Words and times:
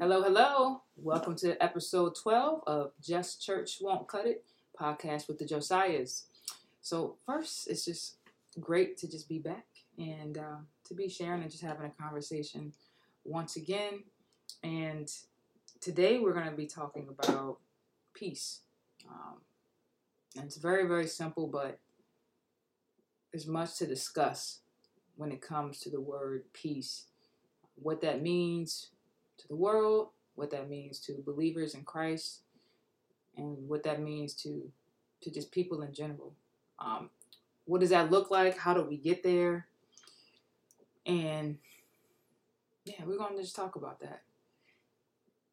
Hello, 0.00 0.22
hello. 0.22 0.80
Welcome 0.96 1.36
to 1.36 1.62
episode 1.62 2.14
12 2.16 2.62
of 2.66 2.92
Just 3.02 3.42
Church 3.42 3.76
Won't 3.82 4.08
Cut 4.08 4.24
It 4.24 4.46
podcast 4.80 5.28
with 5.28 5.38
the 5.38 5.44
Josiahs. 5.44 6.22
So, 6.80 7.18
first, 7.26 7.68
it's 7.68 7.84
just 7.84 8.16
great 8.58 8.96
to 8.96 9.10
just 9.10 9.28
be 9.28 9.40
back 9.40 9.66
and 9.98 10.38
uh, 10.38 10.56
to 10.86 10.94
be 10.94 11.10
sharing 11.10 11.42
and 11.42 11.50
just 11.50 11.62
having 11.62 11.84
a 11.84 12.02
conversation 12.02 12.72
once 13.24 13.56
again. 13.56 14.04
And 14.62 15.06
today 15.82 16.18
we're 16.18 16.32
going 16.32 16.48
to 16.48 16.56
be 16.56 16.66
talking 16.66 17.06
about 17.10 17.58
peace. 18.14 18.60
Um, 19.06 19.42
and 20.34 20.46
it's 20.46 20.56
very, 20.56 20.88
very 20.88 21.08
simple, 21.08 21.46
but 21.46 21.78
there's 23.34 23.46
much 23.46 23.76
to 23.76 23.86
discuss 23.86 24.60
when 25.16 25.30
it 25.30 25.42
comes 25.42 25.78
to 25.80 25.90
the 25.90 26.00
word 26.00 26.44
peace. 26.54 27.04
What 27.74 28.00
that 28.00 28.22
means 28.22 28.92
to 29.40 29.48
the 29.48 29.56
world, 29.56 30.10
what 30.34 30.50
that 30.50 30.68
means 30.68 30.98
to 31.00 31.22
believers 31.24 31.74
in 31.74 31.84
Christ, 31.84 32.42
and 33.36 33.68
what 33.68 33.82
that 33.84 34.00
means 34.00 34.34
to 34.42 34.70
to 35.22 35.30
just 35.30 35.52
people 35.52 35.82
in 35.82 35.92
general. 35.92 36.32
Um, 36.78 37.10
what 37.66 37.80
does 37.80 37.90
that 37.90 38.10
look 38.10 38.30
like? 38.30 38.56
How 38.56 38.72
do 38.74 38.82
we 38.82 38.96
get 38.96 39.22
there? 39.22 39.66
And 41.04 41.58
yeah, 42.84 43.04
we're 43.04 43.18
going 43.18 43.36
to 43.36 43.42
just 43.42 43.56
talk 43.56 43.76
about 43.76 44.00
that. 44.00 44.22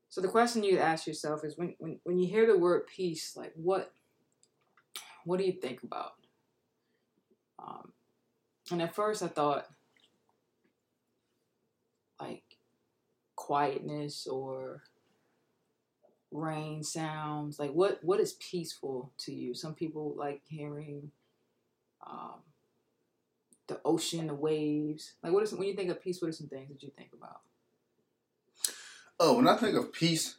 So 0.09 0.21
the 0.21 0.29
question 0.29 0.63
you 0.63 0.79
ask 0.79 1.05
yourself 1.05 1.43
is 1.43 1.57
when, 1.57 1.76
when 1.79 1.99
when 2.04 2.17
you 2.17 2.27
hear 2.27 2.48
the 2.48 2.57
word 2.57 2.88
peace, 2.88 3.35
like 3.35 3.51
what 3.55 3.91
what 5.26 5.38
do 5.38 5.45
you 5.45 5.51
think 5.51 5.84
about? 5.84 6.13
Um, 7.59 7.91
and 8.71 8.81
at 8.81 8.95
first 8.95 9.21
I 9.21 9.27
thought 9.27 9.67
like 12.20 12.43
quietness 13.47 14.27
or 14.27 14.83
rain 16.31 16.83
sounds 16.83 17.57
like 17.59 17.71
what 17.71 18.04
what 18.04 18.20
is 18.20 18.34
peaceful 18.34 19.09
to 19.17 19.34
you 19.34 19.54
some 19.54 19.73
people 19.73 20.13
like 20.17 20.41
hearing 20.49 21.09
um, 22.05 22.39
the 23.67 23.79
ocean 23.85 24.27
the 24.27 24.34
waves 24.34 25.13
like 25.23 25.31
what 25.31 25.43
is 25.43 25.54
when 25.54 25.65
you 25.70 25.73
think 25.73 25.89
of 25.89 26.01
peace 26.01 26.21
what 26.21 26.27
are 26.27 26.34
some 26.34 26.48
things 26.49 26.67
that 26.67 26.84
you 26.84 26.91
think 26.98 27.12
about 27.13 27.39
Oh, 29.20 29.37
when 29.37 29.48
I 29.48 29.57
think 29.57 29.76
of 29.76 29.91
peace, 29.91 30.35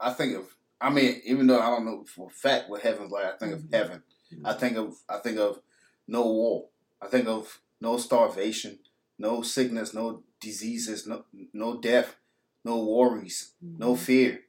I 0.00 0.14
think 0.14 0.34
of. 0.34 0.46
I 0.80 0.88
mean, 0.88 1.20
even 1.26 1.46
though 1.46 1.60
I 1.60 1.66
don't 1.68 1.84
know 1.84 2.04
for 2.06 2.28
a 2.28 2.30
fact 2.30 2.70
what 2.70 2.80
heaven's 2.80 3.12
like, 3.12 3.26
I 3.26 3.36
think 3.36 3.52
Mhm. 3.52 3.64
of 3.64 3.70
heaven. 3.70 4.02
Mhm. 4.32 4.46
I 4.46 4.54
think 4.54 4.76
of. 4.78 4.96
I 5.06 5.18
think 5.18 5.36
of 5.38 5.60
no 6.06 6.22
war. 6.22 6.70
I 7.02 7.08
think 7.08 7.28
of 7.28 7.60
no 7.78 7.98
starvation, 7.98 8.78
no 9.20 9.42
sickness, 9.42 9.92
no 9.94 10.22
diseases, 10.40 11.06
no 11.06 11.24
no 11.52 11.78
death, 11.78 12.16
no 12.64 12.82
worries, 12.84 13.52
no 13.60 13.92
Mhm. 13.94 13.98
fear. 13.98 14.44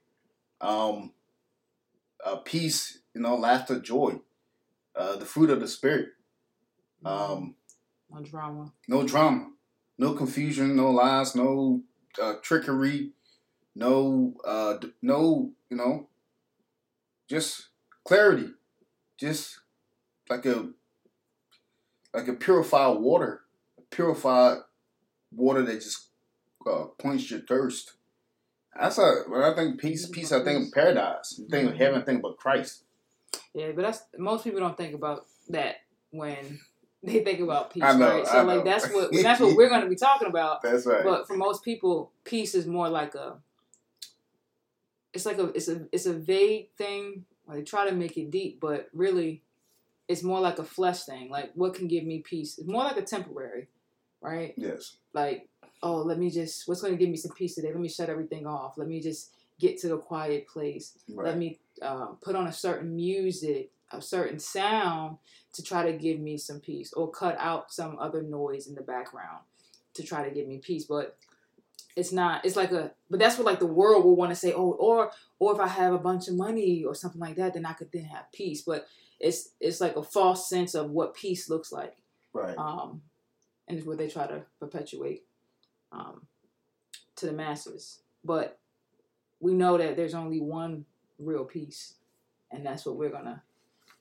Um, 0.62 1.14
uh, 2.24 2.38
peace, 2.38 3.00
you 3.14 3.22
know, 3.22 3.36
laughter, 3.36 3.80
joy, 3.80 4.22
uh, 4.96 5.18
the 5.18 5.26
fruit 5.26 5.50
of 5.50 5.60
the 5.60 5.68
spirit. 5.68 6.10
Um, 7.04 7.56
no 8.10 8.22
drama 8.24 8.74
no 8.88 9.04
drama, 9.08 9.52
no 9.98 10.14
confusion, 10.14 10.76
no 10.76 10.92
lies, 10.92 11.36
no 11.36 11.84
uh, 12.22 12.36
trickery, 12.42 13.14
no, 13.76 14.36
uh, 14.46 14.78
d- 14.78 14.94
no, 15.02 15.54
you 15.70 15.78
know, 15.78 16.10
just 17.28 17.70
clarity, 18.04 18.54
just 19.18 19.60
like 20.30 20.46
a 20.46 20.72
like 22.14 22.28
a 22.28 22.34
purified 22.34 23.00
water, 23.00 23.42
purified 23.92 24.58
water 25.36 25.62
that 25.62 25.74
just 25.76 26.08
uh, 26.66 26.86
quench 27.00 27.30
your 27.32 27.42
thirst. 27.42 27.94
That's 28.80 28.98
a 28.98 29.24
when 29.28 29.42
I 29.44 29.54
think 29.54 29.80
peace, 29.80 30.08
peace. 30.08 30.32
I 30.32 30.44
think 30.44 30.68
of 30.68 30.74
paradise. 30.74 31.36
You 31.38 31.48
think 31.50 31.70
of 31.70 31.78
heaven. 31.78 32.04
Think 32.04 32.20
about 32.20 32.38
Christ. 32.38 32.84
yeah 33.54 33.72
but 33.76 33.82
that's 33.84 34.04
most 34.18 34.44
people 34.44 34.60
don't 34.60 34.78
think 34.78 34.94
about 34.96 35.26
that 35.50 35.76
when 36.12 36.60
they 37.04 37.20
think 37.24 37.40
about 37.42 37.72
peace 37.74 37.84
I 37.84 37.98
know, 37.98 38.10
right 38.18 38.28
so 38.28 38.38
I 38.38 38.42
like 38.44 38.58
know. 38.60 38.64
that's 38.72 38.88
what 38.94 39.12
that's 39.24 39.40
what 39.42 39.56
we're 39.56 39.70
going 39.70 39.82
to 39.82 39.90
be 39.90 39.96
talking 39.96 40.28
about 40.28 40.62
That's 40.64 40.86
right. 40.86 41.04
But 41.04 41.28
for 41.28 41.36
most 41.36 41.64
people, 41.64 42.12
peace 42.24 42.56
is 42.56 42.66
more 42.68 42.90
like 42.90 43.16
a 43.16 43.38
it's 45.14 45.26
like 45.26 45.38
a 45.38 45.46
it's 45.48 45.68
a 45.68 45.88
it's 45.92 46.06
a 46.06 46.14
vague 46.14 46.70
thing. 46.78 47.26
They 47.50 47.64
try 47.64 47.90
to 47.90 47.96
make 47.96 48.16
it 48.18 48.32
deep, 48.32 48.62
but 48.62 48.88
really 48.94 49.42
it's 50.08 50.24
more 50.24 50.40
like 50.40 50.60
a 50.60 50.64
flesh 50.64 51.04
thing. 51.04 51.30
Like 51.30 51.52
what 51.56 51.74
can 51.74 51.88
give 51.88 52.06
me 52.06 52.20
peace? 52.20 52.58
It's 52.58 52.68
more 52.68 52.84
like 52.84 52.98
a 52.98 53.02
temporary, 53.02 53.68
right? 54.22 54.54
yes. 54.58 54.98
Like, 55.14 55.48
oh, 55.84 55.98
let 55.98 56.18
me 56.18 56.30
just 56.30 56.68
what's 56.68 56.82
gonna 56.82 56.96
give 56.96 57.10
me 57.10 57.18
some 57.18 57.36
peace 57.36 57.56
today? 57.56 57.70
Let 57.70 57.80
me 57.80 57.90
shut 57.90 58.10
everything 58.10 58.46
off. 58.46 58.78
Let 58.78 58.88
me 58.88 59.02
just 59.02 59.32
get 59.60 59.80
to 59.80 59.90
the 59.90 59.98
quiet 59.98 60.48
place. 60.48 60.98
Right. 61.10 61.28
Let 61.28 61.38
me 61.38 61.60
uh, 61.82 62.08
put 62.22 62.36
on 62.36 62.48
a 62.48 62.54
certain 62.54 62.96
music, 62.96 63.72
a 63.92 64.02
certain 64.02 64.40
sound 64.40 65.18
to 65.54 65.64
try 65.64 65.92
to 65.92 65.98
give 65.98 66.20
me 66.20 66.38
some 66.38 66.60
peace, 66.60 66.94
or 66.94 67.10
cut 67.10 67.36
out 67.40 67.72
some 67.72 67.98
other 68.00 68.22
noise 68.22 68.68
in 68.68 68.76
the 68.76 68.82
background 68.82 69.40
to 69.94 70.04
try 70.04 70.28
to 70.28 70.34
give 70.34 70.48
me 70.48 70.58
peace. 70.60 70.86
But 70.86 71.18
it's 71.96 72.12
not. 72.12 72.46
It's 72.46 72.56
like 72.56 72.72
a. 72.72 72.92
But 73.10 73.20
that's 73.20 73.38
what 73.38 73.46
like 73.46 73.60
the 73.60 73.66
world 73.66 74.06
will 74.06 74.16
want 74.16 74.32
to 74.32 74.36
say. 74.36 74.54
Oh, 74.54 74.72
or 74.72 75.12
or 75.40 75.54
if 75.54 75.60
I 75.60 75.68
have 75.68 75.94
a 75.94 76.00
bunch 76.00 76.28
of 76.28 76.36
money 76.36 76.84
or 76.84 76.96
something 76.96 77.20
like 77.20 77.36
that, 77.36 77.54
then 77.54 77.66
I 77.66 77.74
could 77.74 77.92
then 77.92 78.06
have 78.06 78.32
peace. 78.32 78.62
But 78.62 78.88
it's 79.20 79.50
it's 79.60 79.82
like 79.82 79.96
a 79.96 80.04
false 80.04 80.50
sense 80.50 80.74
of 80.74 80.90
what 80.90 81.14
peace 81.14 81.50
looks 81.50 81.72
like 81.72 81.96
right. 82.34 82.58
um, 82.58 83.02
and 83.72 83.80
it's 83.80 83.88
what 83.88 83.98
they 83.98 84.10
try 84.10 84.28
to 84.28 84.42
perpetuate 84.60 85.24
um, 85.94 86.28
to 87.16 87.26
the 87.26 87.32
masses. 87.32 88.02
But 88.24 88.60
we 89.40 89.54
know 89.54 89.78
that 89.78 89.96
there's 89.96 90.14
only 90.14 90.42
one 90.42 90.86
real 91.18 91.46
peace, 91.46 91.96
and 92.52 92.66
that's 92.66 92.86
what 92.86 92.98
we're 92.98 93.10
gonna 93.10 93.42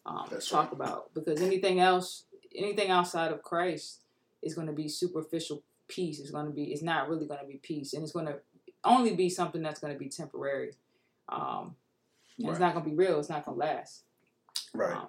um, 0.04 0.28
talk 0.48 0.72
about. 0.72 1.14
Because 1.14 1.40
anything 1.40 1.78
else, 1.78 2.24
anything 2.54 2.90
outside 2.90 3.30
of 3.30 3.42
Christ, 3.42 4.00
is 4.42 4.54
going 4.54 4.66
to 4.66 4.72
be 4.72 4.88
superficial 4.88 5.62
peace. 5.86 6.18
It's 6.18 6.30
going 6.30 6.46
to 6.46 6.52
be, 6.52 6.64
it's 6.72 6.82
not 6.82 7.08
really 7.08 7.26
going 7.26 7.40
to 7.40 7.46
be 7.46 7.58
peace, 7.58 7.92
and 7.92 8.02
it's 8.02 8.12
going 8.12 8.26
to 8.26 8.40
only 8.84 9.14
be 9.14 9.28
something 9.30 9.62
that's 9.62 9.78
going 9.80 9.92
to 9.92 9.98
be 9.98 10.08
temporary. 10.08 10.72
Um, 11.28 11.76
Right. 12.42 12.52
It's 12.52 12.60
not 12.60 12.72
going 12.72 12.84
to 12.84 12.90
be 12.90 12.96
real. 12.96 13.18
It's 13.18 13.28
not 13.28 13.44
going 13.44 13.58
to 13.58 13.66
last. 13.66 14.04
right. 14.72 14.96
Um, 14.96 15.08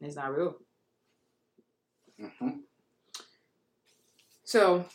it's 0.00 0.14
not 0.14 0.32
real. 0.32 0.56
hmm 2.20 2.48
So, 4.48 4.86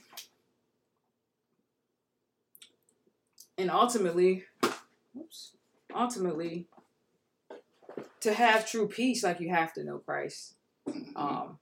and 3.56 3.70
ultimately, 3.70 4.46
oops, 5.16 5.52
ultimately, 5.96 6.66
to 8.22 8.34
have 8.34 8.68
true 8.68 8.88
peace, 8.88 9.24
like 9.24 9.40
you 9.40 9.50
have 9.50 9.72
to 9.74 9.84
know 9.84 10.00
Christ, 10.00 10.56
um, 11.16 11.60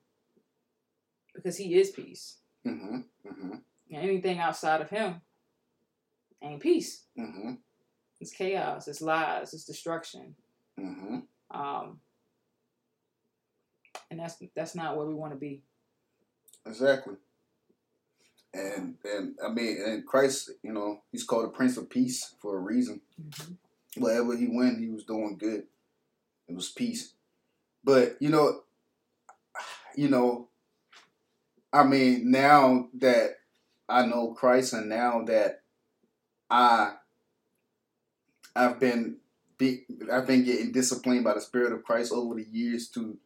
because 1.35 1.57
He 1.57 1.75
is 1.75 1.89
peace. 1.91 2.37
hmm 2.63 2.99
hmm 3.27 3.55
And 3.91 4.03
anything 4.03 4.39
outside 4.39 4.79
of 4.79 4.89
Him 4.89 5.19
ain't 6.41 6.61
peace. 6.61 7.03
hmm 7.17 7.55
It's 8.21 8.31
chaos. 8.31 8.87
It's 8.87 9.01
lies. 9.01 9.53
It's 9.53 9.65
destruction. 9.65 10.33
hmm 10.79 11.17
Um, 11.53 11.99
and 14.09 14.17
that's 14.17 14.41
that's 14.55 14.75
not 14.75 14.95
where 14.95 15.05
we 15.07 15.13
want 15.13 15.33
to 15.33 15.37
be. 15.37 15.61
Exactly. 16.65 17.15
And 18.53 18.95
and 19.05 19.35
I 19.43 19.49
mean, 19.49 19.77
and 19.85 20.05
Christ, 20.05 20.51
you 20.61 20.73
know, 20.73 21.01
he's 21.11 21.23
called 21.23 21.45
the 21.45 21.49
Prince 21.49 21.77
of 21.77 21.89
Peace 21.89 22.35
for 22.41 22.57
a 22.57 22.59
reason. 22.59 23.01
Mm-hmm. 23.21 24.03
Wherever 24.03 24.35
he 24.35 24.47
went, 24.47 24.79
he 24.79 24.87
was 24.87 25.03
doing 25.03 25.37
good. 25.37 25.63
It 26.47 26.55
was 26.55 26.69
peace. 26.69 27.13
But 27.83 28.17
you 28.19 28.29
know, 28.29 28.63
you 29.95 30.09
know, 30.09 30.49
I 31.71 31.83
mean, 31.83 32.31
now 32.31 32.89
that 32.99 33.37
I 33.87 34.05
know 34.05 34.33
Christ, 34.33 34.73
and 34.73 34.89
now 34.89 35.23
that 35.25 35.61
I, 36.49 36.93
I've 38.55 38.79
been, 38.79 39.17
be, 39.57 39.83
I've 40.11 40.27
been 40.27 40.43
getting 40.43 40.71
disciplined 40.71 41.23
by 41.23 41.33
the 41.33 41.41
Spirit 41.41 41.73
of 41.73 41.83
Christ 41.83 42.11
over 42.11 42.35
the 42.35 42.45
years 42.49 42.89
to 42.89 43.17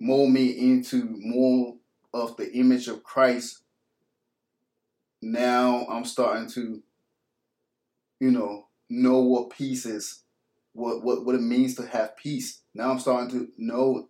mold 0.00 0.30
me 0.30 0.50
into 0.50 1.04
more 1.18 1.76
of 2.14 2.36
the 2.36 2.52
image 2.52 2.88
of 2.88 3.02
Christ. 3.02 3.60
Now 5.20 5.86
I'm 5.88 6.04
starting 6.04 6.48
to, 6.50 6.82
you 8.20 8.30
know, 8.30 8.66
know 8.90 9.20
what 9.20 9.50
peace 9.50 9.86
is, 9.86 10.22
what 10.72 11.02
what 11.04 11.24
what 11.24 11.34
it 11.34 11.40
means 11.42 11.74
to 11.76 11.86
have 11.86 12.16
peace. 12.16 12.60
Now 12.74 12.90
I'm 12.90 12.98
starting 12.98 13.30
to 13.30 13.48
know 13.58 14.08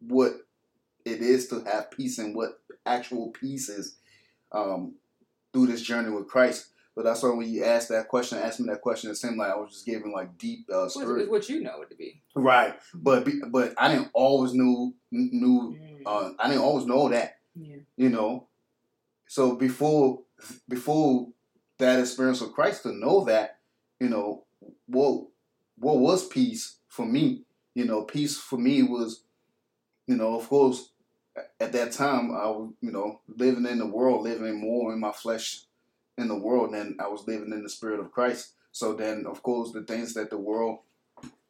what 0.00 0.32
it 1.04 1.20
is 1.20 1.48
to 1.48 1.60
have 1.64 1.90
peace 1.90 2.18
and 2.18 2.34
what 2.34 2.58
actual 2.84 3.30
peace 3.30 3.68
is 3.68 3.96
um, 4.52 4.94
through 5.52 5.66
this 5.66 5.82
journey 5.82 6.10
with 6.10 6.28
Christ. 6.28 6.68
But 6.94 7.04
that's 7.04 7.22
why 7.22 7.28
when 7.34 7.48
you 7.50 7.62
asked 7.62 7.90
that 7.90 8.08
question, 8.08 8.38
asked 8.38 8.58
me 8.58 8.68
that 8.70 8.80
question, 8.80 9.10
it 9.10 9.16
seemed 9.16 9.36
like 9.36 9.50
I 9.50 9.56
was 9.56 9.70
just 9.70 9.84
giving 9.86 10.12
like 10.12 10.38
deep 10.38 10.66
uh, 10.72 10.84
It's, 10.84 10.94
spirit. 10.94 11.22
it's 11.22 11.30
what 11.30 11.48
you 11.50 11.60
know 11.62 11.82
it 11.82 11.90
to 11.90 11.96
be. 11.96 12.22
Right, 12.34 12.74
but 12.94 13.26
be- 13.26 13.42
but 13.50 13.74
I 13.76 13.88
didn't 13.92 14.10
always 14.14 14.54
knew 14.54 14.94
knew 15.10 15.76
uh, 16.06 16.30
I 16.38 16.48
didn't 16.48 16.62
always 16.62 16.86
know 16.86 17.10
that 17.10 17.35
yeah. 17.56 17.76
you 17.96 18.08
know. 18.08 18.46
So 19.26 19.56
before 19.56 20.20
before 20.68 21.28
that 21.78 22.00
experience 22.00 22.40
of 22.40 22.52
Christ 22.52 22.82
to 22.84 22.92
know 22.92 23.24
that, 23.24 23.58
you 24.00 24.08
know, 24.08 24.44
what 24.86 25.26
what 25.78 25.98
was 25.98 26.26
peace 26.26 26.76
for 26.88 27.06
me. 27.06 27.42
You 27.74 27.84
know, 27.84 28.02
peace 28.02 28.38
for 28.38 28.58
me 28.58 28.82
was, 28.82 29.22
you 30.06 30.16
know, 30.16 30.38
of 30.38 30.48
course, 30.48 30.90
at 31.60 31.72
that 31.72 31.92
time 31.92 32.30
I 32.30 32.46
was, 32.46 32.72
you 32.80 32.90
know, 32.90 33.20
living 33.28 33.66
in 33.66 33.78
the 33.78 33.86
world, 33.86 34.22
living 34.22 34.60
more 34.60 34.92
in 34.92 35.00
my 35.00 35.12
flesh 35.12 35.62
in 36.16 36.28
the 36.28 36.38
world 36.38 36.72
than 36.72 36.96
I 36.98 37.08
was 37.08 37.26
living 37.26 37.52
in 37.52 37.62
the 37.62 37.68
spirit 37.68 38.00
of 38.00 38.12
Christ. 38.12 38.52
So 38.72 38.94
then, 38.94 39.26
of 39.26 39.42
course, 39.42 39.72
the 39.72 39.82
things 39.82 40.14
that 40.14 40.30
the 40.30 40.38
world, 40.38 40.78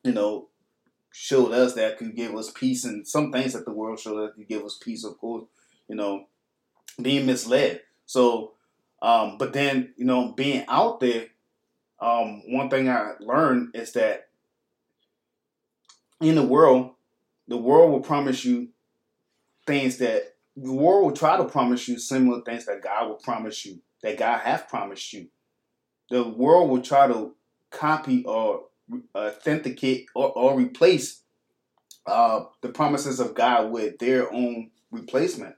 you 0.03 0.13
know, 0.13 0.49
showed 1.13 1.53
us 1.53 1.75
that 1.75 1.99
could 1.99 2.15
give 2.15 2.35
us 2.35 2.51
peace, 2.51 2.85
and 2.85 3.07
some 3.07 3.33
things 3.33 3.53
that 3.53 3.65
the 3.65 3.73
world 3.73 3.99
showed 3.99 4.29
us 4.29 4.35
could 4.35 4.49
give 4.49 4.65
us 4.65 4.79
peace, 4.83 5.05
of 5.05 5.19
course, 5.19 5.45
you 5.89 5.97
know, 5.97 6.27
being 7.01 7.27
misled. 7.27 7.83
So, 8.07 8.53
um, 9.03 9.37
but 9.39 9.53
then, 9.53 9.95
you 9.97 10.05
know, 10.05 10.33
being 10.33 10.65
out 10.69 11.01
there, 11.01 11.27
um, 12.01 12.43
one 12.47 12.69
thing 12.69 12.89
I 12.89 13.13
learned 13.21 13.75
is 13.75 13.93
that 13.93 14.29
in 16.21 16.35
the 16.35 16.43
world, 16.43 16.93
the 17.49 17.57
world 17.57 17.93
will 17.93 18.01
promise 18.01 18.45
you 18.45 18.69
things 19.67 19.99
that 19.99 20.35
the 20.57 20.73
world 20.73 21.05
will 21.05 21.17
try 21.17 21.37
to 21.37 21.45
promise 21.45 21.87
you 21.87 21.99
similar 21.99 22.41
things 22.43 22.67
that 22.67 22.83
God 22.83 23.09
will 23.09 23.17
promise 23.17 23.65
you, 23.67 23.81
that 24.03 24.19
God 24.19 24.41
has 24.41 24.63
promised 24.63 25.13
you. 25.13 25.29
The 26.11 26.27
world 26.27 26.71
will 26.71 26.83
try 26.83 27.07
to 27.09 27.35
copy 27.71 28.25
or 28.25 28.65
authenticate 29.15 30.07
or, 30.15 30.33
or 30.33 30.57
replace 30.57 31.23
uh, 32.07 32.45
the 32.63 32.69
promises 32.69 33.21
of 33.21 33.35
God 33.35 33.71
with 33.71 33.99
their 33.99 34.33
own 34.33 34.71
replacement 34.91 35.57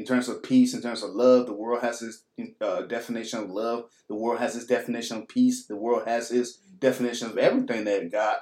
in 0.00 0.06
terms 0.06 0.30
of 0.30 0.42
peace, 0.42 0.72
in 0.72 0.80
terms 0.80 1.02
of 1.02 1.10
love. 1.10 1.44
The 1.44 1.52
world 1.52 1.82
has 1.82 2.00
its 2.00 2.22
uh, 2.62 2.82
definition 2.82 3.40
of 3.40 3.50
love. 3.50 3.84
The 4.08 4.14
world 4.14 4.40
has 4.40 4.56
its 4.56 4.64
definition 4.64 5.18
of 5.18 5.28
peace. 5.28 5.66
The 5.66 5.76
world 5.76 6.08
has 6.08 6.30
its 6.30 6.54
definition 6.78 7.28
of 7.28 7.36
everything 7.36 7.84
that 7.84 8.10
God, 8.10 8.36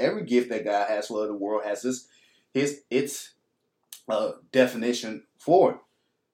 every 0.00 0.24
gift 0.24 0.48
that 0.48 0.64
God 0.64 0.88
has. 0.88 1.10
Well, 1.10 1.26
the 1.26 1.34
world 1.34 1.64
has 1.66 1.84
its 1.84 2.08
his 2.54 2.80
its 2.88 3.34
uh, 4.08 4.32
definition 4.52 5.24
for 5.38 5.72
it. 5.72 5.76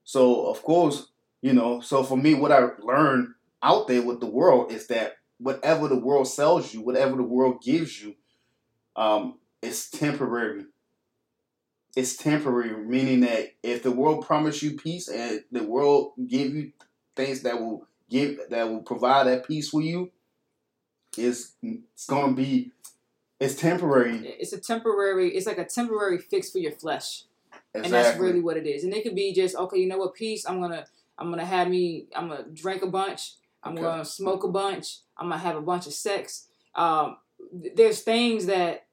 So, 0.04 0.46
of 0.46 0.62
course, 0.62 1.08
you 1.42 1.54
know. 1.54 1.80
So 1.80 2.04
for 2.04 2.16
me, 2.16 2.34
what 2.34 2.52
I 2.52 2.68
learned 2.78 3.34
out 3.60 3.88
there 3.88 4.02
with 4.02 4.20
the 4.20 4.26
world 4.26 4.70
is 4.70 4.86
that 4.86 5.16
whatever 5.38 5.88
the 5.88 5.98
world 5.98 6.28
sells 6.28 6.72
you, 6.72 6.82
whatever 6.82 7.16
the 7.16 7.24
world 7.24 7.62
gives 7.62 8.00
you, 8.00 8.14
um, 8.94 9.40
it's 9.60 9.90
temporary 9.90 10.66
it's 11.98 12.16
temporary, 12.16 12.76
meaning 12.76 13.22
that 13.22 13.54
if 13.64 13.82
the 13.82 13.90
world 13.90 14.24
promise 14.24 14.62
you 14.62 14.76
peace 14.76 15.08
and 15.08 15.42
the 15.50 15.64
world 15.64 16.12
give 16.28 16.54
you 16.54 16.70
things 17.16 17.42
that 17.42 17.60
will 17.60 17.88
give 18.08 18.38
that 18.50 18.70
will 18.70 18.82
provide 18.82 19.26
that 19.26 19.44
peace 19.44 19.70
for 19.70 19.82
you, 19.82 20.12
it's 21.16 21.56
it's 21.60 22.06
gonna 22.06 22.34
be 22.34 22.70
it's 23.40 23.56
temporary. 23.56 24.28
It's 24.38 24.52
a 24.52 24.60
temporary. 24.60 25.34
It's 25.34 25.48
like 25.48 25.58
a 25.58 25.64
temporary 25.64 26.18
fix 26.18 26.52
for 26.52 26.58
your 26.58 26.70
flesh, 26.70 27.24
exactly. 27.74 27.82
and 27.82 27.92
that's 27.92 28.16
really 28.16 28.40
what 28.40 28.56
it 28.56 28.68
is. 28.68 28.84
And 28.84 28.94
it 28.94 29.02
could 29.02 29.16
be 29.16 29.34
just 29.34 29.56
okay. 29.56 29.78
You 29.78 29.88
know 29.88 29.98
what? 29.98 30.14
Peace. 30.14 30.48
I'm 30.48 30.60
gonna 30.60 30.86
I'm 31.18 31.30
gonna 31.30 31.44
have 31.44 31.66
me. 31.66 32.06
I'm 32.14 32.28
gonna 32.28 32.44
drink 32.44 32.82
a 32.82 32.86
bunch. 32.86 33.32
I'm 33.64 33.72
okay. 33.72 33.82
gonna 33.82 34.04
smoke 34.04 34.44
a 34.44 34.48
bunch. 34.48 34.98
I'm 35.16 35.30
gonna 35.30 35.40
have 35.40 35.56
a 35.56 35.62
bunch 35.62 35.88
of 35.88 35.94
sex. 35.94 36.46
Um, 36.76 37.16
there's 37.74 38.02
things 38.02 38.46
that 38.46 38.86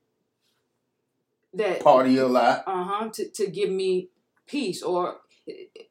that 1.56 1.82
party 1.82 2.18
a 2.18 2.28
lot. 2.28 2.64
Uh 2.68 2.84
huh. 2.84 3.10
To 3.10 3.30
to 3.30 3.48
give 3.48 3.70
me 3.70 4.10
peace, 4.48 4.82
or 4.84 5.18
it, 5.48 5.88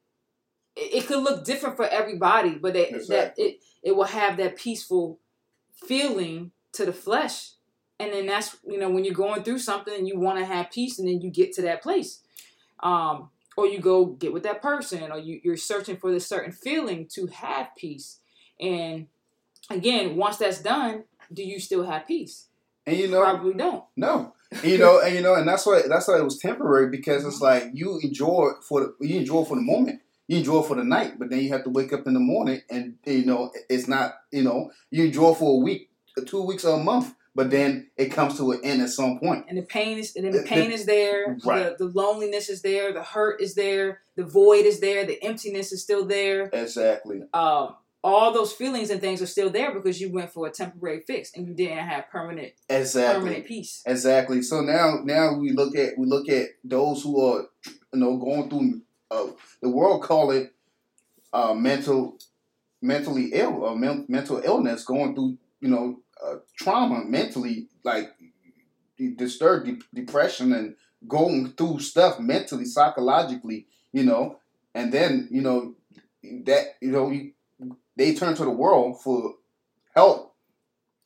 it, 0.76 1.06
could 1.06 1.22
look 1.22 1.44
different 1.44 1.76
for 1.76 1.86
everybody, 1.86 2.54
but 2.54 2.76
it, 2.76 2.94
exactly. 2.94 3.16
that 3.16 3.34
it 3.38 3.60
it 3.82 3.96
will 3.96 4.04
have 4.04 4.36
that 4.36 4.56
peaceful 4.56 5.18
feeling 5.72 6.52
to 6.72 6.84
the 6.84 6.92
flesh, 6.92 7.52
and 7.98 8.12
then 8.12 8.26
that's 8.26 8.56
you 8.66 8.78
know 8.78 8.90
when 8.90 9.04
you're 9.04 9.14
going 9.14 9.42
through 9.42 9.58
something 9.58 9.94
and 9.94 10.08
you 10.08 10.18
want 10.18 10.38
to 10.38 10.44
have 10.44 10.70
peace, 10.70 10.98
and 10.98 11.08
then 11.08 11.20
you 11.20 11.30
get 11.30 11.52
to 11.54 11.62
that 11.62 11.82
place. 11.82 12.20
Um, 12.80 13.30
or 13.56 13.66
you 13.66 13.78
go 13.78 14.06
get 14.06 14.32
with 14.32 14.42
that 14.42 14.60
person, 14.60 15.12
or 15.12 15.18
you, 15.18 15.40
you're 15.44 15.56
searching 15.56 15.96
for 15.96 16.10
this 16.10 16.26
certain 16.26 16.52
feeling 16.52 17.06
to 17.12 17.26
have 17.28 17.68
peace. 17.76 18.18
And 18.60 19.06
again, 19.70 20.16
once 20.16 20.38
that's 20.38 20.60
done, 20.60 21.04
do 21.32 21.42
you 21.42 21.60
still 21.60 21.84
have 21.84 22.06
peace? 22.06 22.48
And 22.86 22.96
you 22.96 23.08
know, 23.08 23.22
probably 23.22 23.54
don't. 23.54 23.84
No, 23.96 24.34
you 24.62 24.78
know, 24.78 25.00
and 25.00 25.14
you 25.14 25.22
know, 25.22 25.34
and 25.34 25.48
that's 25.48 25.66
why 25.66 25.82
that's 25.88 26.08
why 26.08 26.18
it 26.18 26.24
was 26.24 26.38
temporary 26.38 26.90
because 26.90 27.24
it's 27.24 27.40
like 27.40 27.70
you 27.72 27.98
enjoy 28.02 28.50
it 28.50 28.64
for 28.64 28.80
the, 28.80 29.06
you 29.06 29.18
enjoy 29.18 29.44
for 29.44 29.56
the 29.56 29.62
moment, 29.62 30.00
you 30.28 30.38
enjoy 30.38 30.60
it 30.60 30.66
for 30.66 30.76
the 30.76 30.84
night, 30.84 31.18
but 31.18 31.30
then 31.30 31.40
you 31.40 31.50
have 31.52 31.64
to 31.64 31.70
wake 31.70 31.92
up 31.92 32.06
in 32.06 32.14
the 32.14 32.20
morning 32.20 32.62
and 32.70 32.94
you 33.04 33.24
know 33.24 33.50
it's 33.68 33.88
not 33.88 34.14
you 34.30 34.42
know 34.42 34.70
you 34.90 35.04
enjoy 35.04 35.34
for 35.34 35.60
a 35.60 35.64
week, 35.64 35.90
two 36.26 36.42
weeks, 36.42 36.64
or 36.64 36.78
a 36.78 36.82
month, 36.82 37.14
but 37.34 37.50
then 37.50 37.90
it 37.96 38.06
comes 38.06 38.36
to 38.36 38.52
an 38.52 38.60
end 38.62 38.82
at 38.82 38.90
some 38.90 39.18
point. 39.18 39.46
And 39.48 39.58
the 39.58 39.62
pain 39.62 39.98
is 39.98 40.14
and 40.14 40.24
then 40.24 40.32
the 40.32 40.42
pain 40.42 40.70
the, 40.70 40.74
is 40.74 40.86
there, 40.86 41.36
right. 41.44 41.76
the, 41.76 41.86
the 41.86 41.92
loneliness 41.92 42.48
is 42.48 42.62
there, 42.62 42.92
the 42.92 43.02
hurt 43.02 43.40
is 43.40 43.54
there, 43.54 44.00
the 44.16 44.24
void 44.24 44.66
is 44.66 44.80
there, 44.80 45.04
the 45.04 45.22
emptiness 45.22 45.72
is 45.72 45.82
still 45.82 46.04
there. 46.04 46.50
Exactly. 46.52 47.22
Um, 47.32 47.76
all 48.04 48.34
those 48.34 48.52
feelings 48.52 48.90
and 48.90 49.00
things 49.00 49.22
are 49.22 49.26
still 49.26 49.48
there 49.48 49.72
because 49.72 49.98
you 49.98 50.12
went 50.12 50.30
for 50.30 50.46
a 50.46 50.50
temporary 50.50 51.00
fix 51.00 51.32
and 51.34 51.48
you 51.48 51.54
didn't 51.54 51.78
have 51.78 52.08
permanent 52.10 52.52
exactly 52.68 53.20
permanent 53.20 53.46
peace. 53.46 53.82
Exactly. 53.86 54.42
So 54.42 54.60
now 54.60 54.98
now 55.02 55.38
we 55.38 55.52
look 55.52 55.74
at 55.74 55.94
we 55.96 56.06
look 56.06 56.28
at 56.28 56.48
those 56.62 57.02
who 57.02 57.18
are 57.26 57.46
you 57.64 58.00
know 58.00 58.18
going 58.18 58.50
through 58.50 58.82
uh, 59.10 59.28
the 59.62 59.70
world 59.70 60.02
call 60.02 60.30
it 60.30 60.52
uh, 61.32 61.54
mental 61.54 62.18
mentally 62.82 63.30
ill 63.32 63.64
or 63.64 63.74
men- 63.74 64.04
mental 64.08 64.40
illness 64.44 64.84
going 64.84 65.14
through 65.14 65.38
you 65.60 65.70
know 65.70 66.00
uh, 66.22 66.36
trauma 66.58 67.04
mentally 67.06 67.68
like 67.84 68.14
disturbed 69.16 69.66
de- 69.66 70.02
depression 70.02 70.52
and 70.52 70.76
going 71.08 71.52
through 71.52 71.80
stuff 71.80 72.20
mentally 72.20 72.66
psychologically 72.66 73.66
you 73.92 74.02
know 74.02 74.36
and 74.74 74.92
then 74.92 75.26
you 75.30 75.40
know 75.40 75.74
that 76.44 76.74
you 76.80 76.90
know 76.90 77.10
you 77.10 77.32
they 77.96 78.14
turn 78.14 78.34
to 78.36 78.44
the 78.44 78.50
world 78.50 79.00
for 79.02 79.34
help. 79.94 80.34